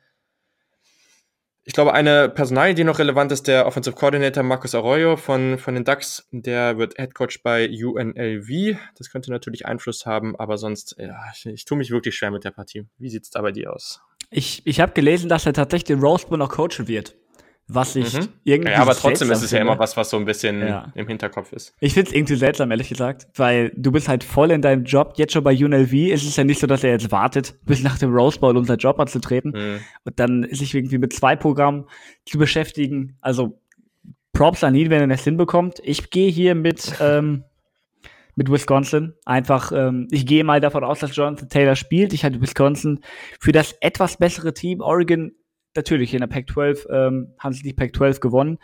Ich 1.65 1.73
glaube, 1.73 1.95
eine 1.95 2.29
Personalie, 2.29 2.75
die 2.75 2.85
noch 2.85 2.99
relevant 2.99 3.33
ist, 3.33 3.47
der 3.47 3.67
Offensive 3.67 3.97
Coordinator 3.97 4.43
Marcus 4.43 4.75
Arroyo 4.75 5.17
von, 5.17 5.59
von 5.59 5.75
den 5.75 5.85
Ducks, 5.85 6.27
der 6.31 6.77
wird 6.79 6.97
Head 6.97 7.15
Coach 7.15 7.43
bei 7.43 7.69
UNLV. 7.69 8.79
Das 8.97 9.11
könnte 9.11 9.31
natürlich 9.31 9.67
Einfluss 9.67 10.05
haben, 10.05 10.37
aber 10.37 10.59
sonst, 10.59 10.97
ja, 10.99 11.19
ich, 11.35 11.47
ich 11.47 11.65
tue 11.65 11.79
mich 11.79 11.91
wirklich 11.91 12.15
schwer 12.15 12.31
mit 12.31 12.45
der 12.45 12.51
Partie. 12.51 12.87
Wie 12.99 13.09
sieht's 13.09 13.31
da 13.31 13.41
bei 13.41 13.53
dir 13.53 13.73
aus? 13.73 14.03
Ich, 14.31 14.67
ich 14.67 14.81
habe 14.81 14.93
gelesen, 14.93 15.31
dass 15.31 15.47
er 15.47 15.55
tatsächlich 15.55 15.85
den 15.85 16.01
Rose 16.01 16.27
Bowl 16.27 16.37
noch 16.39 16.51
coachen 16.51 16.89
wird 16.89 17.17
was 17.69 17.95
ich 17.97 18.15
mhm. 18.15 18.29
irgendwie. 18.45 18.73
Ja, 18.73 18.79
aber 18.79 18.95
trotzdem 18.95 19.31
ist 19.31 19.43
es 19.43 19.51
ja 19.51 19.61
immer 19.61 19.79
was, 19.79 19.97
was 19.97 20.09
so 20.09 20.17
ein 20.17 20.25
bisschen 20.25 20.67
ja. 20.67 20.91
im 20.95 21.07
Hinterkopf 21.07 21.53
ist. 21.53 21.75
Ich 21.81 21.93
finde 21.93 22.11
es 22.11 22.17
irgendwie 22.17 22.37
seltsam, 22.37 22.71
ehrlich 22.71 22.89
gesagt, 22.89 23.27
weil 23.37 23.71
du 23.77 23.93
bist 23.93 24.09
halt 24.09 24.25
voll 24.25 24.51
in 24.51 24.63
deinem 24.63 24.85
Job. 24.85 25.15
Jetzt 25.17 25.35
schon 25.35 25.45
bei 25.45 25.53
UNLV 25.53 25.93
ist 25.93 26.25
es 26.25 26.37
ja 26.37 26.45
nicht 26.45 26.61
so, 26.61 26.67
dass 26.67 26.83
er 26.83 26.93
jetzt 26.93 27.13
wartet, 27.13 27.59
bis 27.65 27.83
nach 27.83 27.99
dem 27.99 28.13
Rose 28.13 28.41
Bowl, 28.41 28.57
um 28.57 28.65
seinen 28.65 28.79
Job 28.79 28.99
anzutreten 28.99 29.53
mhm. 29.53 29.81
und 30.05 30.19
dann 30.19 30.49
sich 30.51 30.75
irgendwie 30.75 30.99
mit 30.99 31.13
zwei 31.13 31.37
Programmen 31.37 31.85
zu 32.25 32.39
beschäftigen. 32.39 33.19
Also 33.21 33.61
Props 34.33 34.65
an 34.65 34.75
ihn, 34.75 34.89
wenn 34.89 35.03
er 35.03 35.09
das 35.09 35.25
hinbekommt. 35.25 35.81
Ich 35.83 36.09
gehe 36.09 36.31
hier 36.31 36.55
mit, 36.55 36.95
ähm, 37.01 37.45
mit 38.35 38.51
Wisconsin. 38.51 39.13
Einfach, 39.27 39.73
ähm, 39.73 40.09
ich 40.11 40.25
gehe 40.25 40.43
mal 40.43 40.61
davon 40.61 40.85
aus, 40.85 41.01
dass 41.01 41.15
Jonathan 41.15 41.51
Taylor 41.51 41.77
spielt. 41.77 42.15
Ich 42.15 42.25
halte 42.25 42.41
Wisconsin 42.41 43.01
für 43.41 43.53
das 43.53 43.77
etwas 43.81 44.17
bessere 44.17 44.55
Team. 44.55 44.81
Oregon 44.81 45.33
natürlich 45.79 46.15
in 46.15 46.21
der 46.21 46.27
Pac-12 46.27 46.89
ähm, 46.91 47.35
haben 47.39 47.53
sie 47.53 47.63
die 47.63 47.73
Pac-12 47.73 48.21
gewonnen, 48.21 48.59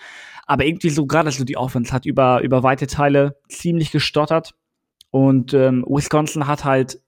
aber 0.47 0.65
irgendwie 0.65 0.91
so 0.91 1.07
gerade 1.07 1.31
so 1.31 1.45
die 1.45 1.57
Offense 1.57 1.93
hat 1.93 2.07
über 2.07 2.43
über 2.43 2.63
weite 2.63 2.87
Teile 2.87 3.37
ziemlich 3.49 3.91
gestottert 3.91 4.55
und 5.11 5.55
ähm, 5.55 5.85
Wisconsin 5.89 6.47
hat 6.47 6.65
halt 6.65 7.01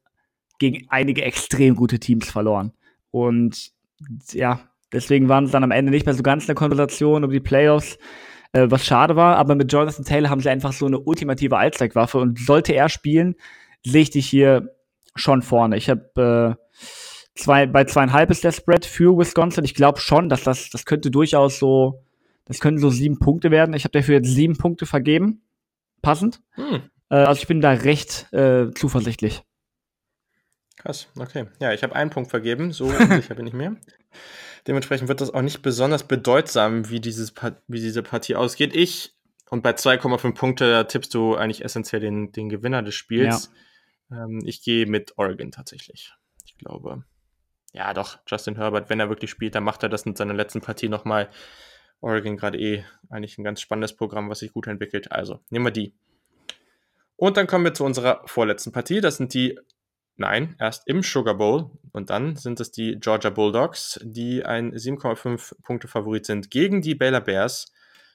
gegen 0.59 0.87
einige 0.89 1.23
extrem 1.23 1.77
gute 1.77 1.99
Teams 1.99 2.31
verloren 2.31 2.73
und 3.11 3.73
ja 4.33 4.61
deswegen 4.93 5.29
waren 5.29 5.47
sie 5.47 5.53
dann 5.53 5.65
am 5.65 5.71
Ende 5.71 5.91
nicht 5.91 6.07
mehr 6.07 6.15
so 6.15 6.23
ganz 6.23 6.45
in 6.45 6.49
der 6.49 6.55
Konversation 6.55 7.25
über 7.25 7.33
die 7.33 7.41
Playoffs. 7.41 7.99
Äh, 8.53 8.71
was 8.71 8.87
schade 8.87 9.17
war, 9.17 9.37
aber 9.37 9.55
mit 9.55 9.73
Jonathan 9.73 10.05
Taylor 10.05 10.31
haben 10.31 10.41
sie 10.41 10.49
einfach 10.49 10.73
so 10.73 10.87
eine 10.87 10.99
ultimative 10.99 11.57
Allzweckwaffe 11.57 12.19
und 12.19 12.39
sollte 12.39 12.75
er 12.75 12.89
spielen, 12.89 13.35
sehe 13.85 14.03
ich 14.03 14.11
dich 14.11 14.27
hier 14.27 14.75
schon 15.15 15.43
vorne. 15.43 15.77
Ich 15.77 15.91
habe 15.91 16.57
äh, 16.59 16.66
Zwei, 17.37 17.67
bei 17.67 17.85
zweieinhalb 17.85 18.31
ist 18.31 18.45
der 18.45 18.53
Spread 18.53 18.87
für 18.87 19.17
Wisconsin. 19.17 19.65
Ich 19.65 19.75
glaube 19.75 20.01
schon, 20.01 20.29
dass 20.29 20.43
das, 20.43 20.71
das 20.71 20.87
könnte 20.87 21.11
durchaus 21.11 21.59
so, 21.59 22.03
das 22.47 22.61
können 22.61 22.79
so 22.79 22.89
sieben 22.89 23.19
Punkte 23.19 23.51
werden. 23.51 23.75
Ich 23.75 23.85
habe 23.85 23.93
dafür 23.93 24.17
jetzt 24.17 24.29
sieben 24.29 24.57
Punkte 24.57 24.87
vergeben. 24.87 25.43
Passend. 26.01 26.41
Hm. 26.53 26.83
Äh, 27.11 27.17
also 27.17 27.41
ich 27.41 27.47
bin 27.47 27.61
da 27.61 27.73
recht 27.73 28.33
äh, 28.33 28.71
zuversichtlich. 28.75 29.43
Krass, 30.79 31.09
okay. 31.19 31.47
Ja, 31.61 31.73
ich 31.73 31.83
habe 31.83 31.95
einen 31.95 32.11
Punkt 32.11 32.31
vergeben, 32.31 32.73
so 32.73 32.89
sicher 33.11 33.35
bin 33.35 33.47
ich 33.47 33.53
mir. 33.53 33.77
Dementsprechend 34.67 35.09
wird 35.09 35.21
das 35.21 35.33
auch 35.33 35.43
nicht 35.43 35.61
besonders 35.61 36.05
bedeutsam, 36.05 36.89
wie, 36.89 37.01
dieses, 37.01 37.35
wie 37.69 37.81
diese 37.81 38.03
Partie 38.03 38.35
ausgeht. 38.35 38.75
Ich, 38.75 39.15
und 39.51 39.63
bei 39.63 39.73
2,5 39.73 40.35
Punkte 40.35 40.87
tippst 40.89 41.13
du 41.13 41.35
eigentlich 41.35 41.65
essentiell 41.65 42.01
den, 42.01 42.33
den 42.33 42.49
Gewinner 42.49 42.83
des 42.83 42.95
Spiels. 42.95 43.51
Ja. 44.11 44.25
Ähm, 44.25 44.43
ich 44.45 44.63
gehe 44.63 44.87
mit 44.87 45.19
Oregon 45.19 45.51
tatsächlich. 45.51 46.15
Ich 46.45 46.57
glaube, 46.57 47.05
ja 47.77 47.93
doch, 47.93 48.19
Justin 48.27 48.57
Herbert, 48.57 48.89
wenn 48.89 49.01
er 49.01 49.11
wirklich 49.11 49.31
spielt, 49.31 49.55
dann 49.55 49.65
macht 49.65 49.83
er 49.83 49.89
das 49.91 50.03
in 50.03 50.17
seiner 50.17 50.35
letzten 50.35 50.63
Partie 50.63 50.89
nochmal. 50.89 51.29
Oregon 52.01 52.37
gerade 52.37 52.59
eh 52.59 52.85
eigentlich 53.11 53.37
ein 53.39 53.45
ganz 53.45 53.61
spannendes 53.61 53.95
Programm, 53.95 54.31
was 54.31 54.39
sich 54.41 54.53
gut 54.53 54.67
entwickelt. 54.67 55.13
Also 55.13 55.41
nehmen 55.51 55.67
wir 55.67 55.73
die. 55.73 55.95
Und 57.17 57.37
dann 57.37 57.47
kommen 57.47 57.65
wir 57.65 57.75
zu 57.75 57.85
unserer 57.85 58.23
vorletzten 58.27 58.73
Partie. 58.73 59.01
Das 59.01 59.19
sind 59.19 59.35
die, 59.35 59.59
nein, 60.17 60.57
erst 60.59 60.89
im 60.89 61.03
Sugar 61.03 61.35
Bowl. 61.35 61.71
Und 61.93 62.11
dann 62.11 62.37
sind 62.37 62.61
es 62.61 62.71
die 62.71 62.99
Georgia 62.99 63.31
Bulldogs, 63.31 64.01
die 64.03 64.45
ein 64.45 64.75
7,5 64.75 65.63
Punkte 65.63 65.89
Favorit 65.89 66.27
sind 66.27 66.51
gegen 66.51 66.81
die 66.81 66.95
Baylor 66.95 67.21
Bears. 67.21 67.73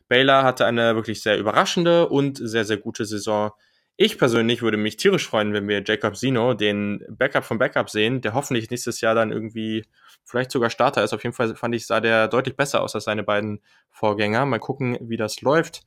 Baylor 0.08 0.43
hatte 0.43 0.65
eine 0.65 0.95
wirklich 0.95 1.21
sehr 1.21 1.38
überraschende 1.38 2.10
und 2.10 2.38
sehr, 2.38 2.65
sehr 2.65 2.78
gute 2.78 3.06
Saison 3.06 3.52
ich 3.97 4.17
persönlich 4.17 4.62
würde 4.62 4.77
mich 4.77 4.97
tierisch 4.97 5.27
freuen, 5.27 5.54
wenn 5.54 5.67
wir 5.67 5.84
Jacob 5.86 6.15
Zino, 6.15 6.54
den 6.54 7.06
Backup 7.10 7.43
vom 7.43 7.60
Backup 7.60 7.89
sehen, 7.89 8.21
der 8.21 8.34
hoffentlich 8.34 8.69
nächstes 8.69 9.01
Jahr 9.01 9.15
dann 9.15 9.32
irgendwie 9.32 9.86
vielleicht 10.23 10.51
sogar 10.51 10.69
Starter 10.69 11.04
ist. 11.04 11.13
Auf 11.13 11.23
jeden 11.23 11.36
Fall 11.36 11.56
fand 11.56 11.75
ich, 11.75 11.86
sah 11.86 11.99
der 11.99 12.27
deutlich 12.27 12.56
besser 12.56 12.82
aus 12.82 12.95
als 12.95 13.04
seine 13.04 13.23
beiden 13.23 13.62
Vorgänger. 13.91 14.45
Mal 14.45 14.60
gucken, 14.60 14.97
wie 15.01 15.17
das 15.17 15.41
läuft. 15.41 15.84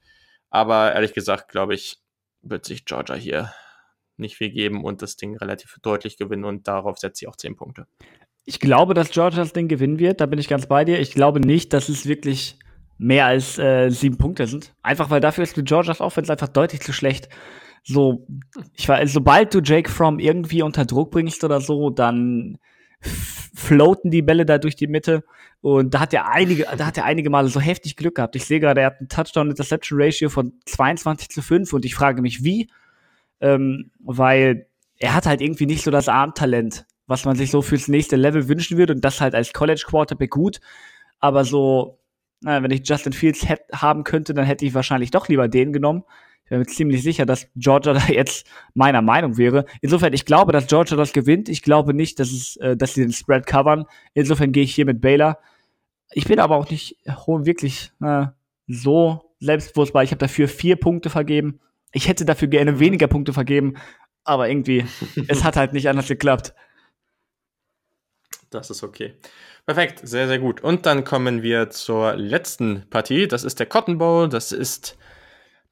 Aber 0.51 0.93
ehrlich 0.93 1.13
gesagt, 1.13 1.49
glaube 1.51 1.75
ich, 1.75 1.99
wird 2.43 2.65
sich 2.65 2.85
Georgia 2.85 3.17
hier 3.17 3.53
nicht 4.17 4.37
viel 4.37 4.51
geben 4.51 4.85
und 4.85 5.03
das 5.03 5.17
Ding 5.17 5.37
relativ 5.37 5.79
deutlich 5.83 6.17
gewinnen 6.17 6.45
und 6.45 6.69
darauf 6.69 6.99
setzt 6.99 7.19
sie 7.19 7.27
auch 7.27 7.37
zehn 7.37 7.57
Punkte. 7.57 7.87
Ich 8.45 8.61
glaube, 8.61 8.95
dass 8.95 9.11
Georgia 9.11 9.41
das 9.41 9.53
Ding 9.53 9.69
gewinnen 9.69 9.99
wird, 9.99 10.21
da 10.21 10.27
bin 10.27 10.39
ich 10.39 10.49
ganz 10.49 10.67
bei 10.67 10.85
dir. 10.85 11.01
Ich 11.01 11.13
glaube 11.13 11.41
nicht, 11.41 11.73
dass 11.73 11.89
es 11.89 12.07
wirklich 12.07 12.59
mehr 12.99 13.27
als 13.27 13.59
äh, 13.59 13.89
sieben 13.91 14.19
Punkte 14.19 14.47
sind. 14.47 14.73
Einfach 14.83 15.11
weil 15.11 15.21
dafür 15.21 15.43
ist 15.43 15.57
Georgias 15.65 16.01
Offense 16.01 16.31
einfach 16.31 16.49
deutlich 16.49 16.81
zu 16.81 16.93
schlecht 16.93 17.29
so, 17.85 18.27
ich 18.75 18.89
weiß, 18.89 19.13
sobald 19.13 19.55
du 19.55 19.61
Jake 19.61 19.91
Fromm 19.91 20.19
irgendwie 20.19 20.63
unter 20.63 20.87
Druck 20.87 21.11
bringst 21.11 21.45
oder 21.45 21.61
so, 21.61 21.91
dann 21.91 22.59
floaten 23.55 24.11
die 24.11 24.23
Bälle 24.23 24.47
da 24.47 24.59
durch 24.59 24.75
die 24.75 24.87
Mitte. 24.87 25.23
Und 25.61 25.95
da 25.95 26.01
hat 26.01 26.13
er 26.15 26.29
einige, 26.29 26.67
da 26.77 26.87
hat 26.87 26.97
er 26.97 27.05
einige 27.05 27.31
Male 27.31 27.49
so 27.49 27.61
heftig 27.61 27.97
Glück 27.97 28.17
gehabt. 28.17 28.37
Ich 28.37 28.47
sehe 28.47 28.61
gerade, 28.61 28.81
er 28.81 28.87
hat 28.89 29.01
ein 29.01 29.09
Touchdown-Interception-Ratio 29.09 30.29
von 30.29 30.55
22 30.67 31.29
zu 31.29 31.43
5 31.43 31.73
und 31.73 31.85
ich 31.85 31.95
frage 31.95 32.23
mich, 32.23 32.43
wie? 32.43 32.71
Ähm, 33.41 33.91
weil 34.01 34.67
er 34.99 35.15
hat 35.15 35.27
halt 35.27 35.41
irgendwie 35.41 35.67
nicht 35.67 35.83
so 35.83 35.91
das 35.91 36.09
Armtalent, 36.09 36.87
was 37.07 37.25
man 37.25 37.37
sich 37.37 37.51
so 37.51 37.63
fürs 37.63 37.89
nächste 37.89 38.17
Level 38.17 38.49
wünschen 38.49 38.79
würde 38.79 38.95
und 38.95 39.05
das 39.05 39.21
halt 39.21 39.35
als 39.35 39.53
College 39.53 39.85
Quarterback 39.87 40.31
gut. 40.31 40.61
Aber 41.19 41.45
so, 41.45 41.99
na, 42.41 42.63
wenn 42.63 42.71
ich 42.71 42.87
Justin 42.87 43.13
Fields 43.13 43.47
haben 43.73 44.05
könnte, 44.05 44.35
dann 44.35 44.45
hätte 44.45 44.65
ich 44.65 44.75
wahrscheinlich 44.75 45.11
doch 45.11 45.29
lieber 45.29 45.49
den 45.49 45.73
genommen. 45.73 46.05
Ich 46.45 46.51
bin 46.51 46.59
mir 46.59 46.67
ziemlich 46.67 47.03
sicher, 47.03 47.27
dass 47.27 47.49
Georgia 47.57 47.93
da 47.95 48.07
jetzt 48.07 48.47
meiner 48.75 49.03
Meinung 49.03 49.37
wäre. 49.39 49.65
Insofern, 49.81 50.13
ich 50.13 50.25
glaube, 50.25 50.53
dass 50.53 50.67
Georgia 50.67 50.97
das 50.97 51.13
gewinnt. 51.13 51.49
Ich 51.49 51.63
glaube 51.63 51.95
nicht, 51.95 52.21
dass, 52.21 52.31
es, 52.31 52.57
äh, 52.57 52.77
dass 52.77 52.95
sie 52.95 53.03
den 53.03 53.13
Spread 53.13 53.47
covern. 53.47 53.87
Insofern 54.13 54.53
gehe 54.53 54.65
ich 54.65 54.75
hier 54.75 54.85
mit 54.85 55.01
Baylor. 55.01 55.39
Ich 56.13 56.27
bin 56.27 56.39
aber 56.39 56.57
auch 56.57 56.71
nicht 56.71 56.99
wirklich 57.05 57.93
äh, 58.03 58.27
so 58.67 59.35
selbstbewusst 59.41 59.93
bei. 59.93 60.05
Ich 60.05 60.11
habe 60.11 60.19
dafür 60.19 60.49
vier 60.49 60.77
Punkte 60.77 61.11
vergeben. 61.11 61.61
Ich 61.93 62.09
hätte 62.09 62.25
dafür 62.25 62.49
gerne 62.49 62.79
weniger 62.79 63.07
Punkte 63.07 63.33
vergeben, 63.33 63.75
aber 64.25 64.49
irgendwie, 64.49 64.85
es 65.29 65.45
hat 65.45 65.57
halt 65.57 65.73
nicht 65.73 65.89
anders 65.89 66.09
geklappt. 66.09 66.55
Das 68.51 68.71
ist 68.71 68.83
okay. 68.83 69.15
Perfekt, 69.67 70.07
sehr, 70.07 70.29
sehr 70.29 70.39
gut. 70.39 70.61
Und 70.61 70.87
dann 70.87 71.05
kommen 71.05 71.43
wir 71.43 71.71
zur 71.71 72.15
letzten 72.17 72.89
Partie. 72.91 73.27
Das 73.27 73.43
ist 73.43 73.59
der 73.59 73.67
Cotton 73.67 73.99
Bowl. 73.99 74.29
Das 74.29 74.53
ist 74.53 74.97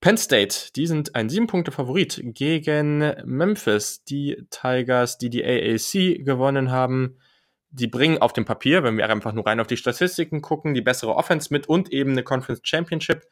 Penn 0.02 0.18
State. 0.18 0.72
Die 0.74 0.86
sind 0.86 1.14
ein 1.14 1.30
sieben-Punkte-Favorit 1.30 2.20
gegen 2.22 3.14
Memphis. 3.24 4.04
Die 4.04 4.46
Tigers, 4.50 5.16
die 5.16 5.30
die 5.30 5.44
AAC 5.44 6.24
gewonnen 6.26 6.70
haben. 6.70 7.18
Die 7.70 7.86
bringen 7.86 8.18
auf 8.18 8.34
dem 8.34 8.44
Papier, 8.44 8.82
wenn 8.82 8.98
wir 8.98 9.08
einfach 9.08 9.32
nur 9.32 9.46
rein 9.46 9.60
auf 9.60 9.66
die 9.66 9.78
Statistiken 9.78 10.42
gucken, 10.42 10.74
die 10.74 10.82
bessere 10.82 11.14
Offense 11.14 11.54
mit 11.54 11.68
und 11.68 11.90
eben 11.90 12.10
eine 12.10 12.22
Conference 12.22 12.60
Championship 12.64 13.22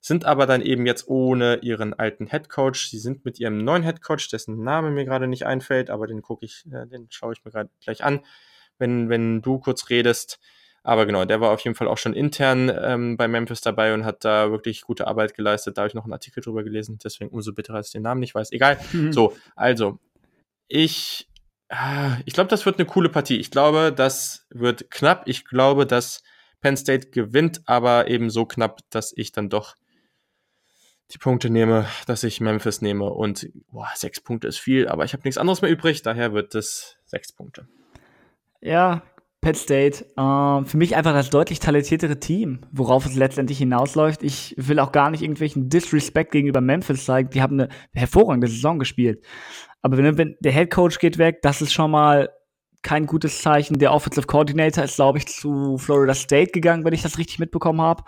sind 0.00 0.24
aber 0.24 0.46
dann 0.46 0.62
eben 0.62 0.86
jetzt 0.86 1.08
ohne 1.08 1.56
ihren 1.56 1.92
alten 1.92 2.26
Head 2.26 2.48
Coach. 2.48 2.88
Sie 2.88 2.98
sind 2.98 3.24
mit 3.24 3.38
ihrem 3.38 3.62
neuen 3.62 3.82
Head 3.82 4.00
Coach, 4.00 4.28
dessen 4.28 4.62
Name 4.62 4.90
mir 4.90 5.04
gerade 5.04 5.26
nicht 5.26 5.44
einfällt, 5.44 5.90
aber 5.90 6.06
den 6.06 6.22
gucke 6.22 6.46
ich, 6.46 6.64
äh, 6.72 6.86
den 6.86 7.08
schaue 7.10 7.34
ich 7.34 7.44
mir 7.44 7.50
gerade 7.50 7.70
gleich 7.80 8.02
an, 8.02 8.20
wenn, 8.78 9.10
wenn 9.10 9.42
du 9.42 9.58
kurz 9.58 9.90
redest. 9.90 10.40
Aber 10.82 11.04
genau, 11.04 11.24
der 11.24 11.40
war 11.40 11.50
auf 11.50 11.60
jeden 11.60 11.76
Fall 11.76 11.88
auch 11.88 11.98
schon 11.98 12.14
intern 12.14 12.72
ähm, 12.74 13.16
bei 13.16 13.28
Memphis 13.28 13.60
dabei 13.60 13.92
und 13.92 14.04
hat 14.04 14.24
da 14.24 14.50
wirklich 14.50 14.82
gute 14.82 15.06
Arbeit 15.06 15.34
geleistet. 15.34 15.76
Da 15.76 15.82
habe 15.82 15.88
ich 15.88 15.94
noch 15.94 16.04
einen 16.04 16.14
Artikel 16.14 16.42
drüber 16.42 16.64
gelesen, 16.64 16.98
deswegen 17.02 17.30
umso 17.30 17.52
bitterer, 17.52 17.76
als 17.76 17.88
ich 17.88 17.92
den 17.92 18.02
Namen 18.02 18.20
nicht 18.20 18.34
weiß. 18.34 18.50
Egal. 18.52 18.78
Mhm. 18.92 19.12
So, 19.12 19.36
also, 19.56 19.98
ich, 20.68 21.28
äh, 21.68 22.20
ich 22.24 22.32
glaube, 22.32 22.48
das 22.48 22.64
wird 22.64 22.78
eine 22.78 22.86
coole 22.86 23.10
Partie. 23.10 23.36
Ich 23.36 23.50
glaube, 23.50 23.92
das 23.94 24.46
wird 24.50 24.90
knapp. 24.90 25.24
Ich 25.26 25.44
glaube, 25.44 25.84
dass 25.84 26.22
Penn 26.62 26.76
State 26.76 27.10
gewinnt, 27.10 27.62
aber 27.66 28.08
eben 28.08 28.30
so 28.30 28.46
knapp, 28.46 28.80
dass 28.90 29.12
ich 29.14 29.32
dann 29.32 29.50
doch 29.50 29.76
die 31.12 31.18
Punkte 31.18 31.50
nehme, 31.50 31.86
dass 32.06 32.22
ich 32.22 32.40
Memphis 32.40 32.82
nehme. 32.82 33.10
Und 33.10 33.50
boah, 33.70 33.88
sechs 33.94 34.20
Punkte 34.20 34.48
ist 34.48 34.58
viel, 34.58 34.88
aber 34.88 35.04
ich 35.04 35.12
habe 35.12 35.24
nichts 35.24 35.38
anderes 35.38 35.60
mehr 35.60 35.70
übrig, 35.70 36.02
daher 36.02 36.32
wird 36.32 36.54
es 36.54 36.96
sechs 37.04 37.32
Punkte. 37.32 37.66
Ja, 38.60 39.02
Penn 39.40 39.54
State, 39.54 40.04
äh, 40.16 40.64
für 40.64 40.76
mich 40.76 40.96
einfach 40.96 41.14
das 41.14 41.30
deutlich 41.30 41.60
talentiertere 41.60 42.20
Team, 42.20 42.60
worauf 42.72 43.06
es 43.06 43.14
letztendlich 43.14 43.58
hinausläuft. 43.58 44.22
Ich 44.22 44.54
will 44.58 44.78
auch 44.78 44.92
gar 44.92 45.10
nicht 45.10 45.22
irgendwelchen 45.22 45.70
Disrespect 45.70 46.32
gegenüber 46.32 46.60
Memphis 46.60 47.06
zeigen. 47.06 47.30
Die 47.30 47.40
haben 47.40 47.58
eine 47.58 47.70
hervorragende 47.92 48.48
Saison 48.48 48.78
gespielt. 48.78 49.24
Aber 49.80 49.96
wenn, 49.96 50.18
wenn 50.18 50.36
der 50.40 50.52
Head 50.52 50.70
Coach 50.70 50.98
geht 50.98 51.16
weg, 51.16 51.40
das 51.40 51.62
ist 51.62 51.72
schon 51.72 51.90
mal 51.90 52.28
kein 52.82 53.06
gutes 53.06 53.40
Zeichen. 53.40 53.78
Der 53.78 53.92
Offensive 53.92 54.26
Coordinator 54.26 54.84
ist, 54.84 54.96
glaube 54.96 55.18
ich, 55.18 55.26
zu 55.26 55.78
Florida 55.78 56.14
State 56.14 56.52
gegangen, 56.52 56.84
wenn 56.84 56.92
ich 56.92 57.02
das 57.02 57.18
richtig 57.18 57.38
mitbekommen 57.38 57.80
habe. 57.80 58.04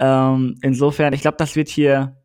Ähm, 0.00 0.58
insofern, 0.62 1.12
ich 1.12 1.22
glaube, 1.22 1.36
das 1.38 1.54
wird 1.54 1.68
hier 1.68 2.22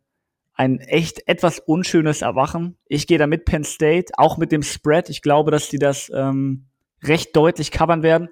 ein 0.54 0.80
echt 0.80 1.28
etwas 1.28 1.60
unschönes 1.60 2.22
Erwachen. 2.22 2.78
Ich 2.88 3.08
gehe 3.08 3.18
da 3.18 3.28
mit 3.28 3.46
Penn 3.46 3.64
State, 3.64 4.14
auch 4.18 4.38
mit 4.38 4.52
dem 4.52 4.64
Spread. 4.64 5.10
Ich 5.10 5.22
glaube, 5.22 5.52
dass 5.52 5.70
die 5.70 5.80
das 5.80 6.12
ähm, 6.14 6.71
recht 7.04 7.36
deutlich 7.36 7.72
covern 7.72 8.04
werden. 8.04 8.30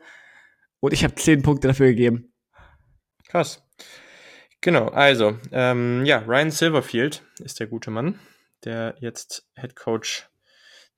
Und 0.80 0.94
ich 0.94 1.04
habe 1.04 1.16
zehn 1.16 1.42
Punkte 1.42 1.68
dafür 1.68 1.88
gegeben. 1.88 2.34
Krass. 3.28 3.64
Genau, 4.62 4.88
also, 4.90 5.38
ähm, 5.52 6.06
ja, 6.06 6.18
Ryan 6.20 6.52
Silverfield 6.52 7.24
ist 7.40 7.60
der 7.60 7.68
gute 7.68 7.92
Mann, 7.92 8.20
der 8.66 8.96
jetzt 9.00 9.48
Head 9.56 9.76
Coach 9.76 10.30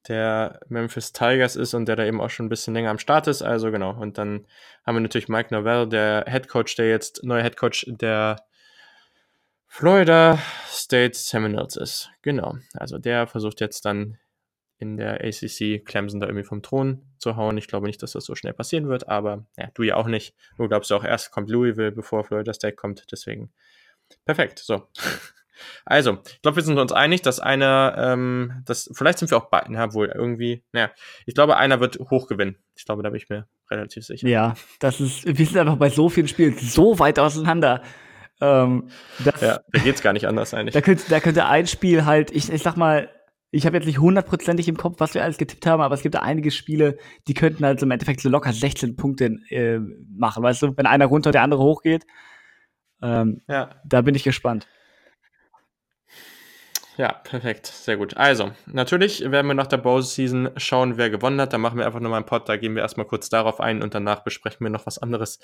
der 0.07 0.59
Memphis 0.67 1.13
Tigers 1.13 1.55
ist 1.55 1.75
und 1.75 1.85
der 1.85 1.95
da 1.95 2.05
eben 2.05 2.21
auch 2.21 2.29
schon 2.29 2.47
ein 2.47 2.49
bisschen 2.49 2.73
länger 2.73 2.89
am 2.89 2.97
Start 2.97 3.27
ist. 3.27 3.43
Also 3.43 3.71
genau. 3.71 3.91
Und 3.91 4.17
dann 4.17 4.47
haben 4.85 4.95
wir 4.95 5.01
natürlich 5.01 5.29
Mike 5.29 5.53
Novell, 5.53 5.87
der 5.87 6.25
Head 6.27 6.47
Coach, 6.47 6.75
der 6.75 6.89
jetzt 6.89 7.23
neuer 7.23 7.43
Head 7.43 7.57
Coach 7.57 7.85
der 7.87 8.43
Florida 9.67 10.39
State 10.67 11.15
Seminoles 11.17 11.75
ist. 11.75 12.09
Genau. 12.23 12.57
Also 12.73 12.97
der 12.97 13.27
versucht 13.27 13.61
jetzt 13.61 13.85
dann 13.85 14.17
in 14.81 14.97
der 14.97 15.23
ACC 15.23 15.85
Clemson 15.85 16.19
da 16.19 16.25
irgendwie 16.27 16.43
vom 16.43 16.63
Thron 16.63 17.03
zu 17.19 17.35
hauen. 17.35 17.57
Ich 17.57 17.67
glaube 17.67 17.85
nicht, 17.85 18.01
dass 18.01 18.13
das 18.13 18.25
so 18.25 18.33
schnell 18.33 18.53
passieren 18.53 18.89
wird, 18.89 19.07
aber 19.07 19.45
ja, 19.57 19.69
du 19.75 19.83
ja 19.83 19.95
auch 19.95 20.07
nicht. 20.07 20.35
Du 20.57 20.67
glaubst 20.67 20.91
auch 20.91 21.03
erst 21.03 21.31
kommt 21.31 21.49
Louisville, 21.49 21.91
bevor 21.91 22.23
Florida 22.23 22.53
State 22.53 22.75
kommt. 22.75 23.05
Deswegen 23.11 23.51
perfekt. 24.25 24.59
So. 24.59 24.87
Also, 25.85 26.17
ich 26.25 26.41
glaube, 26.41 26.55
wir 26.55 26.63
sind 26.63 26.79
uns 26.79 26.91
einig, 26.91 27.21
dass 27.21 27.39
einer, 27.39 27.93
ähm, 27.95 28.63
das, 28.65 28.89
vielleicht 28.93 29.19
sind 29.19 29.29
wir 29.29 29.37
auch 29.37 29.51
beiden, 29.51 29.75
ja, 29.75 29.93
wohl 29.93 30.07
irgendwie, 30.07 30.63
naja, 30.71 30.89
ich 31.27 31.35
glaube, 31.35 31.55
einer 31.55 31.79
wird 31.79 31.99
hoch 32.09 32.25
gewinnen. 32.25 32.57
Ich 32.75 32.83
glaube, 32.83 33.03
da 33.03 33.09
bin 33.11 33.17
ich 33.17 33.29
mir 33.29 33.47
relativ 33.69 34.03
sicher. 34.03 34.27
Ja, 34.27 34.55
das 34.79 34.99
ist, 34.99 35.23
wir 35.25 35.45
sind 35.45 35.57
einfach 35.57 35.75
bei 35.75 35.89
so 35.89 36.09
vielen 36.09 36.27
Spielen 36.27 36.57
so 36.57 36.97
weit 36.97 37.19
auseinander. 37.19 37.83
Ähm, 38.41 38.89
das, 39.23 39.39
ja, 39.39 39.59
da 39.71 39.79
geht's 39.83 40.01
gar 40.01 40.13
nicht 40.13 40.27
anders 40.27 40.55
eigentlich. 40.55 40.73
Da 40.73 40.81
könnte, 40.81 41.03
da 41.09 41.19
könnte 41.19 41.45
ein 41.45 41.67
Spiel 41.67 42.05
halt, 42.05 42.31
ich, 42.31 42.51
ich 42.51 42.63
sag 42.63 42.75
mal, 42.75 43.07
ich 43.51 43.65
habe 43.65 43.75
jetzt 43.75 43.85
nicht 43.85 43.99
hundertprozentig 43.99 44.67
im 44.69 44.77
Kopf, 44.77 44.99
was 44.99 45.13
wir 45.13 45.23
alles 45.23 45.37
getippt 45.37 45.65
haben, 45.65 45.81
aber 45.81 45.93
es 45.93 46.01
gibt 46.01 46.15
da 46.15 46.19
einige 46.19 46.51
Spiele, 46.51 46.97
die 47.27 47.33
könnten 47.33 47.65
halt 47.65 47.79
so 47.79 47.85
im 47.85 47.91
Endeffekt 47.91 48.21
so 48.21 48.29
locker 48.29 48.53
16 48.53 48.95
Punkte 48.95 49.37
äh, 49.49 49.79
machen, 50.15 50.41
weißt 50.41 50.61
du, 50.61 50.77
wenn 50.77 50.85
einer 50.85 51.05
runter, 51.05 51.31
der 51.31 51.43
andere 51.43 51.61
hochgeht. 51.61 52.05
Ähm, 53.01 53.41
ja. 53.47 53.75
Da 53.85 54.01
bin 54.01 54.15
ich 54.15 54.23
gespannt. 54.23 54.67
Ja, 56.97 57.13
perfekt. 57.13 57.67
Sehr 57.67 57.95
gut. 57.95 58.17
Also, 58.17 58.51
natürlich 58.65 59.21
werden 59.31 59.47
wir 59.47 59.53
nach 59.53 59.67
der 59.67 59.77
Bowl-Season 59.77 60.49
schauen, 60.57 60.97
wer 60.97 61.09
gewonnen 61.09 61.39
hat. 61.39 61.53
Da 61.53 61.57
machen 61.57 61.77
wir 61.77 61.85
einfach 61.85 62.01
nochmal 62.01 62.17
einen 62.17 62.25
Pod. 62.25 62.49
Da 62.49 62.57
gehen 62.57 62.75
wir 62.75 62.81
erstmal 62.81 63.05
kurz 63.05 63.29
darauf 63.29 63.61
ein 63.61 63.81
und 63.81 63.95
danach 63.95 64.23
besprechen 64.23 64.65
wir 64.65 64.69
noch 64.69 64.85
was 64.85 64.97
anderes. 64.97 65.39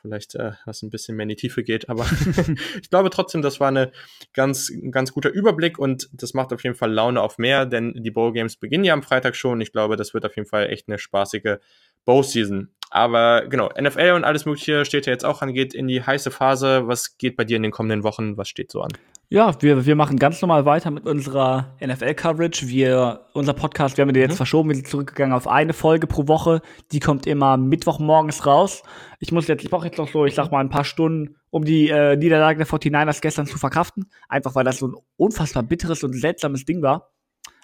Vielleicht, 0.00 0.36
äh, 0.36 0.52
was 0.64 0.82
ein 0.82 0.90
bisschen 0.90 1.16
mehr 1.16 1.24
in 1.24 1.30
die 1.30 1.36
Tiefe 1.36 1.64
geht. 1.64 1.88
Aber 1.88 2.06
ich 2.80 2.88
glaube 2.88 3.10
trotzdem, 3.10 3.42
das 3.42 3.58
war 3.58 3.68
eine 3.68 3.90
ganz, 4.32 4.68
ein 4.70 4.92
ganz 4.92 5.12
guter 5.12 5.30
Überblick 5.30 5.78
und 5.78 6.08
das 6.12 6.34
macht 6.34 6.52
auf 6.52 6.62
jeden 6.62 6.76
Fall 6.76 6.92
Laune 6.92 7.20
auf 7.20 7.36
mehr, 7.36 7.66
denn 7.66 7.94
die 7.96 8.10
Bowl-Games 8.10 8.56
beginnen 8.56 8.84
ja 8.84 8.94
am 8.94 9.02
Freitag 9.02 9.34
schon. 9.34 9.60
Ich 9.60 9.72
glaube, 9.72 9.96
das 9.96 10.14
wird 10.14 10.24
auf 10.24 10.36
jeden 10.36 10.48
Fall 10.48 10.70
echt 10.70 10.88
eine 10.88 10.98
spaßige 10.98 11.56
Bowl-Season. 12.04 12.70
Aber 12.90 13.46
genau, 13.48 13.70
NFL 13.80 14.12
und 14.14 14.24
alles 14.24 14.44
Mögliche 14.44 14.84
steht 14.84 15.06
ja 15.06 15.12
jetzt 15.12 15.24
auch 15.24 15.42
an, 15.42 15.52
geht 15.52 15.74
in 15.74 15.88
die 15.88 16.02
heiße 16.02 16.30
Phase. 16.30 16.86
Was 16.86 17.18
geht 17.18 17.36
bei 17.36 17.44
dir 17.44 17.56
in 17.56 17.62
den 17.62 17.72
kommenden 17.72 18.04
Wochen? 18.04 18.36
Was 18.36 18.48
steht 18.48 18.70
so 18.70 18.82
an? 18.82 18.92
Ja, 19.32 19.62
wir, 19.62 19.86
wir 19.86 19.96
machen 19.96 20.18
ganz 20.18 20.42
normal 20.42 20.66
weiter 20.66 20.90
mit 20.90 21.06
unserer 21.06 21.74
NFL-Coverage. 21.82 22.68
Wir, 22.68 23.22
unser 23.32 23.54
Podcast, 23.54 23.96
wir 23.96 24.02
haben 24.02 24.12
den 24.12 24.20
jetzt 24.20 24.32
mhm. 24.32 24.36
verschoben, 24.36 24.68
wir 24.68 24.76
sind 24.76 24.88
zurückgegangen 24.88 25.34
auf 25.34 25.48
eine 25.48 25.72
Folge 25.72 26.06
pro 26.06 26.28
Woche. 26.28 26.60
Die 26.92 27.00
kommt 27.00 27.26
immer 27.26 27.56
Mittwochmorgens 27.56 28.44
raus. 28.44 28.82
Ich 29.20 29.32
muss 29.32 29.48
jetzt, 29.48 29.64
ich 29.64 29.70
brauche 29.70 29.86
jetzt 29.86 29.96
noch 29.96 30.08
so, 30.08 30.26
ich 30.26 30.34
sag 30.34 30.50
mal, 30.50 30.60
ein 30.60 30.68
paar 30.68 30.84
Stunden, 30.84 31.36
um 31.48 31.64
die 31.64 31.88
äh, 31.88 32.14
Niederlage 32.14 32.58
der 32.58 32.66
49ers 32.66 33.22
gestern 33.22 33.46
zu 33.46 33.56
verkraften. 33.56 34.04
Einfach 34.28 34.54
weil 34.54 34.64
das 34.64 34.80
so 34.80 34.88
ein 34.88 34.96
unfassbar 35.16 35.62
bitteres 35.62 36.04
und 36.04 36.12
seltsames 36.12 36.66
Ding 36.66 36.82
war. 36.82 37.08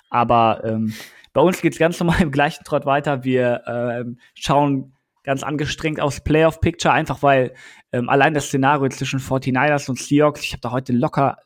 Aber 0.08 0.62
ähm, 0.64 0.94
bei 1.34 1.42
uns 1.42 1.60
geht's 1.60 1.78
ganz 1.78 2.00
normal 2.00 2.22
im 2.22 2.30
gleichen 2.30 2.64
Trott 2.64 2.86
weiter. 2.86 3.24
Wir 3.24 3.60
ähm, 3.66 4.18
schauen 4.34 4.94
ganz 5.22 5.42
angestrengt 5.42 6.00
aufs 6.00 6.22
Playoff-Picture, 6.22 6.94
einfach 6.94 7.22
weil 7.22 7.52
ähm, 7.92 8.08
allein 8.08 8.32
das 8.32 8.46
Szenario 8.46 8.88
zwischen 8.88 9.20
49ers 9.20 9.90
und 9.90 9.98
Seahawks, 9.98 10.42
ich 10.42 10.52
habe 10.52 10.62
da 10.62 10.70
heute 10.70 10.94
locker 10.94 11.36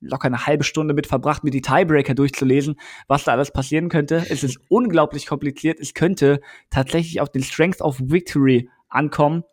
locker 0.00 0.26
eine 0.26 0.46
halbe 0.46 0.64
Stunde 0.64 0.94
mit 0.94 1.06
verbracht, 1.06 1.44
mir 1.44 1.50
die 1.50 1.62
Tiebreaker 1.62 2.14
durchzulesen, 2.14 2.76
was 3.08 3.24
da 3.24 3.32
alles 3.32 3.52
passieren 3.52 3.88
könnte. 3.88 4.24
Es 4.28 4.42
ist 4.42 4.58
unglaublich 4.68 5.26
kompliziert. 5.26 5.80
Es 5.80 5.94
könnte 5.94 6.40
tatsächlich 6.70 7.20
auf 7.20 7.30
den 7.30 7.42
Strength 7.42 7.80
of 7.80 7.98
Victory 8.00 8.68
ankommen. 8.88 9.44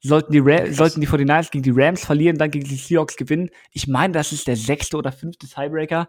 Sollten 0.00 0.32
die, 0.32 0.40
Ra 0.40 0.72
sollten 0.72 1.00
die 1.00 1.06
49ers 1.06 1.52
gegen 1.52 1.62
die 1.62 1.72
Rams 1.72 2.04
verlieren, 2.04 2.36
dann 2.36 2.50
gegen 2.50 2.68
die 2.68 2.74
Seahawks 2.74 3.16
gewinnen. 3.16 3.50
Ich 3.70 3.86
meine, 3.86 4.12
das 4.12 4.32
ist 4.32 4.48
der 4.48 4.56
sechste 4.56 4.96
oder 4.96 5.12
fünfte 5.12 5.46
Tiebreaker. 5.46 6.08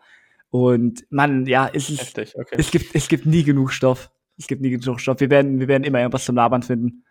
Und 0.50 1.06
man, 1.10 1.46
ja, 1.46 1.70
es, 1.72 1.90
ist, 1.90 2.02
Heftig, 2.02 2.36
okay. 2.36 2.56
es, 2.58 2.72
gibt, 2.72 2.96
es 2.96 3.08
gibt 3.08 3.26
nie 3.26 3.44
genug 3.44 3.72
Stoff. 3.72 4.12
Es 4.38 4.48
gibt 4.48 4.62
nie 4.62 4.72
genug 4.72 5.00
Stoff. 5.00 5.20
Wir 5.20 5.30
werden, 5.30 5.60
wir 5.60 5.68
werden 5.68 5.84
immer 5.84 6.00
irgendwas 6.00 6.26
zum 6.26 6.36
Labern 6.36 6.64
finden. 6.64 7.04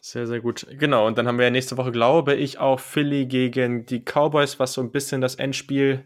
Sehr, 0.00 0.26
sehr 0.26 0.40
gut. 0.40 0.66
Genau, 0.78 1.06
und 1.06 1.18
dann 1.18 1.26
haben 1.26 1.38
wir 1.38 1.44
ja 1.44 1.50
nächste 1.50 1.76
Woche, 1.76 1.90
glaube 1.90 2.34
ich, 2.34 2.58
auch 2.58 2.78
Philly 2.78 3.26
gegen 3.26 3.84
die 3.84 4.00
Cowboys, 4.00 4.58
was 4.58 4.72
so 4.72 4.80
ein 4.80 4.92
bisschen 4.92 5.20
das 5.20 5.34
Endspiel 5.34 6.04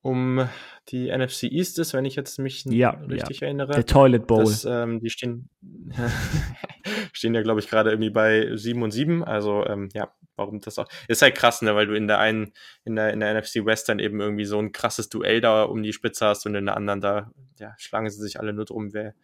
um 0.00 0.48
die 0.88 1.14
NFC 1.14 1.44
East 1.44 1.78
ist, 1.78 1.92
wenn 1.92 2.06
ich 2.06 2.16
jetzt 2.16 2.38
mich 2.38 2.64
ja, 2.64 2.90
richtig 2.90 3.40
ja. 3.40 3.46
erinnere. 3.46 3.72
Der 3.72 3.84
Toilet 3.84 4.26
Bowl. 4.26 4.44
Das, 4.44 4.64
ähm, 4.64 5.00
die 5.00 5.10
stehen, 5.10 5.50
stehen 7.12 7.34
ja, 7.34 7.42
glaube 7.42 7.60
ich, 7.60 7.68
gerade 7.68 7.90
irgendwie 7.90 8.10
bei 8.10 8.56
7 8.56 8.82
und 8.82 8.92
7. 8.92 9.22
Also, 9.22 9.66
ähm, 9.66 9.90
ja, 9.92 10.14
warum 10.36 10.60
das 10.60 10.78
auch. 10.78 10.88
Ist 11.08 11.20
halt 11.20 11.34
krass, 11.34 11.60
ne, 11.60 11.74
weil 11.74 11.86
du 11.86 11.94
in 11.94 12.08
der 12.08 12.18
einen, 12.20 12.52
in 12.84 12.96
der, 12.96 13.12
in 13.12 13.20
der 13.20 13.38
NFC 13.38 13.66
West 13.66 13.88
dann 13.88 13.98
eben 13.98 14.20
irgendwie 14.20 14.46
so 14.46 14.58
ein 14.58 14.72
krasses 14.72 15.10
Duell 15.10 15.42
da 15.42 15.64
um 15.64 15.82
die 15.82 15.92
Spitze 15.92 16.26
hast 16.26 16.46
und 16.46 16.54
in 16.54 16.64
der 16.64 16.76
anderen 16.76 17.00
da, 17.02 17.30
ja, 17.58 17.74
schlagen 17.76 18.08
sie 18.08 18.22
sich 18.22 18.40
alle 18.40 18.54
nur 18.54 18.64
drum, 18.64 18.94
wer, 18.94 19.14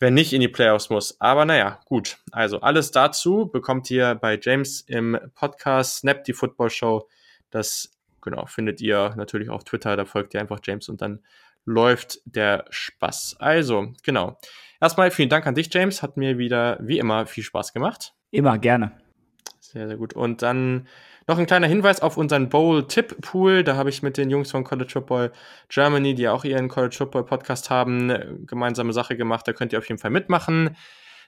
wer 0.00 0.10
nicht 0.10 0.32
in 0.32 0.40
die 0.40 0.48
Playoffs 0.48 0.90
muss. 0.90 1.20
Aber 1.20 1.44
naja, 1.44 1.78
gut. 1.84 2.18
Also 2.32 2.60
alles 2.60 2.90
dazu 2.90 3.46
bekommt 3.46 3.90
ihr 3.90 4.14
bei 4.16 4.38
James 4.40 4.80
im 4.80 5.18
Podcast 5.34 5.98
Snap 5.98 6.24
die 6.24 6.32
Football 6.32 6.70
Show. 6.70 7.08
Das 7.50 7.96
genau 8.20 8.46
findet 8.46 8.80
ihr 8.80 9.14
natürlich 9.16 9.50
auf 9.50 9.64
Twitter. 9.64 9.96
Da 9.96 10.04
folgt 10.04 10.34
ihr 10.34 10.40
einfach 10.40 10.60
James 10.64 10.88
und 10.88 11.00
dann 11.02 11.20
läuft 11.64 12.20
der 12.24 12.64
Spaß. 12.70 13.36
Also 13.38 13.92
genau. 14.02 14.38
Erstmal 14.80 15.10
vielen 15.10 15.28
Dank 15.28 15.46
an 15.46 15.54
dich, 15.54 15.72
James. 15.72 16.02
Hat 16.02 16.16
mir 16.16 16.38
wieder 16.38 16.78
wie 16.80 16.98
immer 16.98 17.26
viel 17.26 17.44
Spaß 17.44 17.74
gemacht. 17.74 18.14
Immer 18.30 18.58
gerne. 18.58 18.92
Sehr, 19.60 19.86
sehr 19.86 19.98
gut. 19.98 20.14
Und 20.14 20.40
dann 20.42 20.88
noch 21.30 21.38
ein 21.38 21.46
kleiner 21.46 21.68
Hinweis 21.68 22.00
auf 22.02 22.16
unseren 22.16 22.48
Bowl-Tipp-Pool. 22.48 23.62
Da 23.62 23.76
habe 23.76 23.88
ich 23.88 24.02
mit 24.02 24.16
den 24.16 24.30
Jungs 24.30 24.50
von 24.50 24.64
College 24.64 24.90
Football 24.90 25.32
Germany, 25.68 26.14
die 26.14 26.28
auch 26.28 26.44
ihren 26.44 26.68
College 26.68 26.96
Football 26.98 27.24
Podcast 27.24 27.70
haben, 27.70 28.46
gemeinsame 28.46 28.92
Sache 28.92 29.16
gemacht. 29.16 29.46
Da 29.46 29.52
könnt 29.52 29.72
ihr 29.72 29.78
auf 29.78 29.88
jeden 29.88 30.00
Fall 30.00 30.10
mitmachen. 30.10 30.76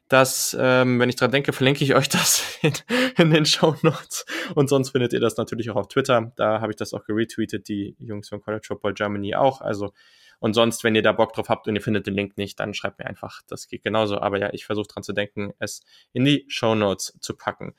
Das, 0.09 0.57
ähm, 0.61 0.99
wenn 0.99 1.09
ich 1.09 1.15
dran 1.15 1.31
denke, 1.31 1.53
verlinke 1.53 1.85
ich 1.85 1.95
euch 1.95 2.09
das 2.11 2.59
in, 2.63 2.73
in 3.17 3.31
den 3.31 3.47
Show 3.47 3.77
Notes. 3.83 4.27
Und 4.57 4.69
sonst 4.69 4.91
findet 4.91 5.13
ihr 5.13 5.21
das 5.21 5.37
natürlich 5.37 5.71
auch 5.71 5.77
auf 5.77 5.87
Twitter. 5.87 6.33
Da 6.35 6.61
habe 6.61 6.73
ich 6.73 6.77
das 6.77 6.93
auch 6.95 7.05
geretweetet, 7.05 7.69
die 7.69 7.95
Jungs 8.01 8.29
von 8.29 8.43
College 8.43 8.65
Football 8.67 8.95
Germany 8.95 9.37
auch. 9.37 9.61
Also, 9.61 9.93
und 10.41 10.55
sonst, 10.55 10.83
wenn 10.83 10.97
ihr 10.97 11.03
da 11.03 11.13
Bock 11.13 11.33
drauf 11.33 11.49
habt 11.49 11.69
und 11.69 11.77
ihr 11.77 11.81
findet 11.81 12.09
den 12.09 12.15
Link 12.15 12.37
nicht, 12.37 12.59
dann 12.59 12.75
schreibt 12.75 12.99
mir 12.99 13.07
einfach, 13.07 13.41
das 13.47 13.69
geht 13.69 13.85
genauso. 13.85 14.19
Aber 14.19 14.41
ja, 14.41 14.53
ich 14.53 14.67
versuche 14.67 14.89
dran 14.89 15.05
zu 15.05 15.13
denken, 15.13 15.53
es 15.61 15.85
in 16.13 16.25
die 16.25 16.45
Show 16.49 16.75
Notes 16.75 17.17
zu 17.21 17.37
packen. 17.37 17.77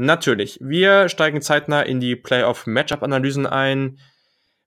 Natürlich, 0.00 0.60
wir 0.62 1.08
steigen 1.08 1.42
zeitnah 1.42 1.82
in 1.82 1.98
die 1.98 2.14
Playoff-Matchup-Analysen 2.14 3.46
ein. 3.46 3.98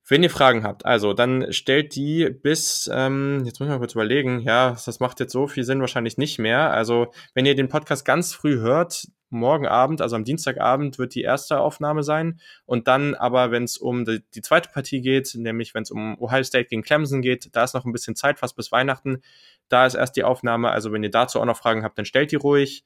Wenn 0.05 0.23
ihr 0.23 0.29
Fragen 0.29 0.65
habt, 0.65 0.85
also 0.85 1.13
dann 1.13 1.53
stellt 1.53 1.95
die 1.95 2.29
bis, 2.29 2.89
ähm, 2.93 3.43
jetzt 3.45 3.57
muss 3.57 3.67
ich 3.67 3.71
mal 3.71 3.79
kurz 3.79 3.93
überlegen, 3.93 4.41
ja, 4.41 4.71
das 4.71 4.99
macht 4.99 5.21
jetzt 5.21 5.31
so 5.31 5.47
viel 5.47 5.63
Sinn 5.63 5.79
wahrscheinlich 5.79 6.17
nicht 6.17 6.37
mehr. 6.37 6.71
Also 6.71 7.13
wenn 7.33 7.45
ihr 7.45 7.55
den 7.55 7.69
Podcast 7.69 8.03
ganz 8.03 8.33
früh 8.33 8.59
hört, 8.59 9.07
morgen 9.29 9.67
Abend, 9.67 10.01
also 10.01 10.17
am 10.17 10.25
Dienstagabend 10.25 10.99
wird 10.99 11.15
die 11.15 11.21
erste 11.21 11.61
Aufnahme 11.61 12.03
sein. 12.03 12.41
Und 12.65 12.89
dann 12.89 13.15
aber, 13.15 13.51
wenn 13.51 13.63
es 13.63 13.77
um 13.77 14.03
die, 14.03 14.21
die, 14.35 14.41
zweite 14.41 14.67
Partie 14.67 14.99
geht, 14.99 15.33
nämlich 15.35 15.73
wenn 15.73 15.83
es 15.83 15.91
um 15.91 16.19
Ohio 16.19 16.43
State 16.43 16.67
gegen 16.67 16.81
Clemson 16.81 17.21
geht, 17.21 17.55
da 17.55 17.63
ist 17.63 17.73
noch 17.73 17.85
ein 17.85 17.93
bisschen 17.93 18.17
Zeit, 18.17 18.39
fast 18.39 18.57
bis 18.57 18.73
Weihnachten. 18.73 19.21
Da 19.69 19.85
ist 19.85 19.93
erst 19.93 20.17
die 20.17 20.25
Aufnahme. 20.25 20.71
Also 20.71 20.91
wenn 20.91 21.03
ihr 21.03 21.09
dazu 21.09 21.39
auch 21.39 21.45
noch 21.45 21.55
Fragen 21.55 21.85
habt, 21.85 21.97
dann 21.97 22.03
stellt 22.03 22.33
die 22.33 22.35
ruhig. 22.35 22.83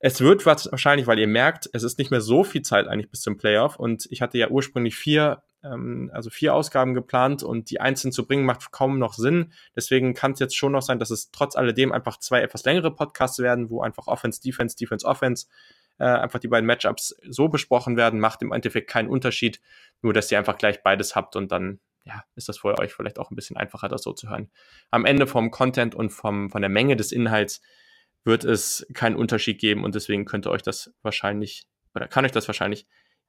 Es 0.00 0.20
wird 0.20 0.46
wahrscheinlich, 0.46 1.06
weil 1.06 1.18
ihr 1.18 1.26
merkt, 1.26 1.68
es 1.72 1.82
ist 1.82 1.98
nicht 1.98 2.10
mehr 2.10 2.20
so 2.20 2.44
viel 2.44 2.62
Zeit 2.62 2.86
eigentlich 2.86 3.10
bis 3.10 3.20
zum 3.20 3.36
Playoff. 3.36 3.76
Und 3.76 4.06
ich 4.10 4.22
hatte 4.22 4.38
ja 4.38 4.48
ursprünglich 4.48 4.96
vier 4.96 5.42
ähm, 5.64 6.10
also 6.12 6.30
vier 6.30 6.54
Ausgaben 6.54 6.94
geplant 6.94 7.42
und 7.42 7.70
die 7.70 7.80
einzeln 7.80 8.12
zu 8.12 8.26
bringen 8.26 8.44
macht 8.44 8.70
kaum 8.70 8.98
noch 8.98 9.14
Sinn. 9.14 9.52
Deswegen 9.74 10.14
kann 10.14 10.32
es 10.32 10.38
jetzt 10.38 10.56
schon 10.56 10.72
noch 10.72 10.82
sein, 10.82 10.98
dass 10.98 11.10
es 11.10 11.30
trotz 11.30 11.56
alledem 11.56 11.92
einfach 11.92 12.18
zwei 12.18 12.40
etwas 12.42 12.64
längere 12.64 12.94
Podcasts 12.94 13.38
werden, 13.38 13.70
wo 13.70 13.82
einfach 13.82 14.06
Offense, 14.06 14.40
Defense, 14.40 14.76
Defense, 14.76 15.06
Offense 15.06 15.46
äh, 15.98 16.04
einfach 16.04 16.38
die 16.38 16.48
beiden 16.48 16.66
Matchups 16.66 17.16
so 17.28 17.48
besprochen 17.48 17.96
werden, 17.96 18.20
macht 18.20 18.42
im 18.42 18.52
Endeffekt 18.52 18.88
keinen 18.88 19.08
Unterschied, 19.08 19.60
nur 20.02 20.12
dass 20.12 20.30
ihr 20.30 20.38
einfach 20.38 20.58
gleich 20.58 20.82
beides 20.82 21.16
habt 21.16 21.34
und 21.36 21.50
dann 21.50 21.80
ja, 22.04 22.24
ist 22.36 22.48
das 22.48 22.58
für 22.58 22.78
euch 22.78 22.94
vielleicht 22.94 23.18
auch 23.18 23.30
ein 23.30 23.36
bisschen 23.36 23.56
einfacher, 23.56 23.88
das 23.88 24.02
so 24.02 24.12
zu 24.12 24.30
hören. 24.30 24.50
Am 24.90 25.04
Ende 25.04 25.26
vom 25.26 25.50
Content 25.50 25.94
und 25.94 26.10
vom, 26.10 26.50
von 26.50 26.62
der 26.62 26.70
Menge 26.70 26.96
des 26.96 27.12
Inhalts 27.12 27.60
wird 28.24 28.44
es 28.44 28.86
keinen 28.94 29.16
Unterschied 29.16 29.58
geben 29.58 29.84
und 29.84 29.94
deswegen 29.94 30.24
könnte 30.24 30.50
euch 30.50 30.62
das 30.62 30.92
wahrscheinlich 31.02 31.66
oder 31.94 32.08
kann 32.08 32.24
euch 32.24 32.32
das 32.32 32.48
wahrscheinlich 32.48 32.86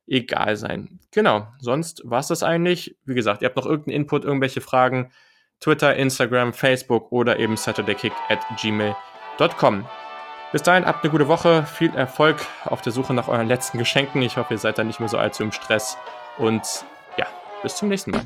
egal 0.07 0.55
sein. 0.55 0.99
Genau, 1.11 1.47
sonst 1.59 2.01
war 2.03 2.19
es 2.19 2.27
das 2.27 2.43
eigentlich. 2.43 2.97
Wie 3.05 3.15
gesagt, 3.15 3.41
ihr 3.41 3.47
habt 3.47 3.55
noch 3.55 3.65
irgendeinen 3.65 4.01
Input, 4.01 4.25
irgendwelche 4.25 4.61
Fragen, 4.61 5.11
Twitter, 5.59 5.95
Instagram, 5.95 6.53
Facebook 6.53 7.11
oder 7.11 7.39
eben 7.39 7.57
saturdaykick 7.57 8.13
at 8.29 8.39
gmail.com. 8.61 9.85
Bis 10.51 10.63
dahin, 10.63 10.85
habt 10.85 11.03
eine 11.03 11.11
gute 11.11 11.27
Woche, 11.27 11.63
viel 11.65 11.93
Erfolg 11.93 12.37
auf 12.65 12.81
der 12.81 12.91
Suche 12.91 13.13
nach 13.13 13.27
euren 13.27 13.47
letzten 13.47 13.77
Geschenken. 13.77 14.21
Ich 14.23 14.37
hoffe, 14.37 14.55
ihr 14.55 14.57
seid 14.57 14.79
da 14.79 14.83
nicht 14.83 14.99
mehr 14.99 15.09
so 15.09 15.17
allzu 15.17 15.43
im 15.43 15.51
Stress 15.51 15.95
und 16.37 16.85
ja, 17.17 17.27
bis 17.61 17.75
zum 17.75 17.89
nächsten 17.89 18.11
Mal. 18.11 18.25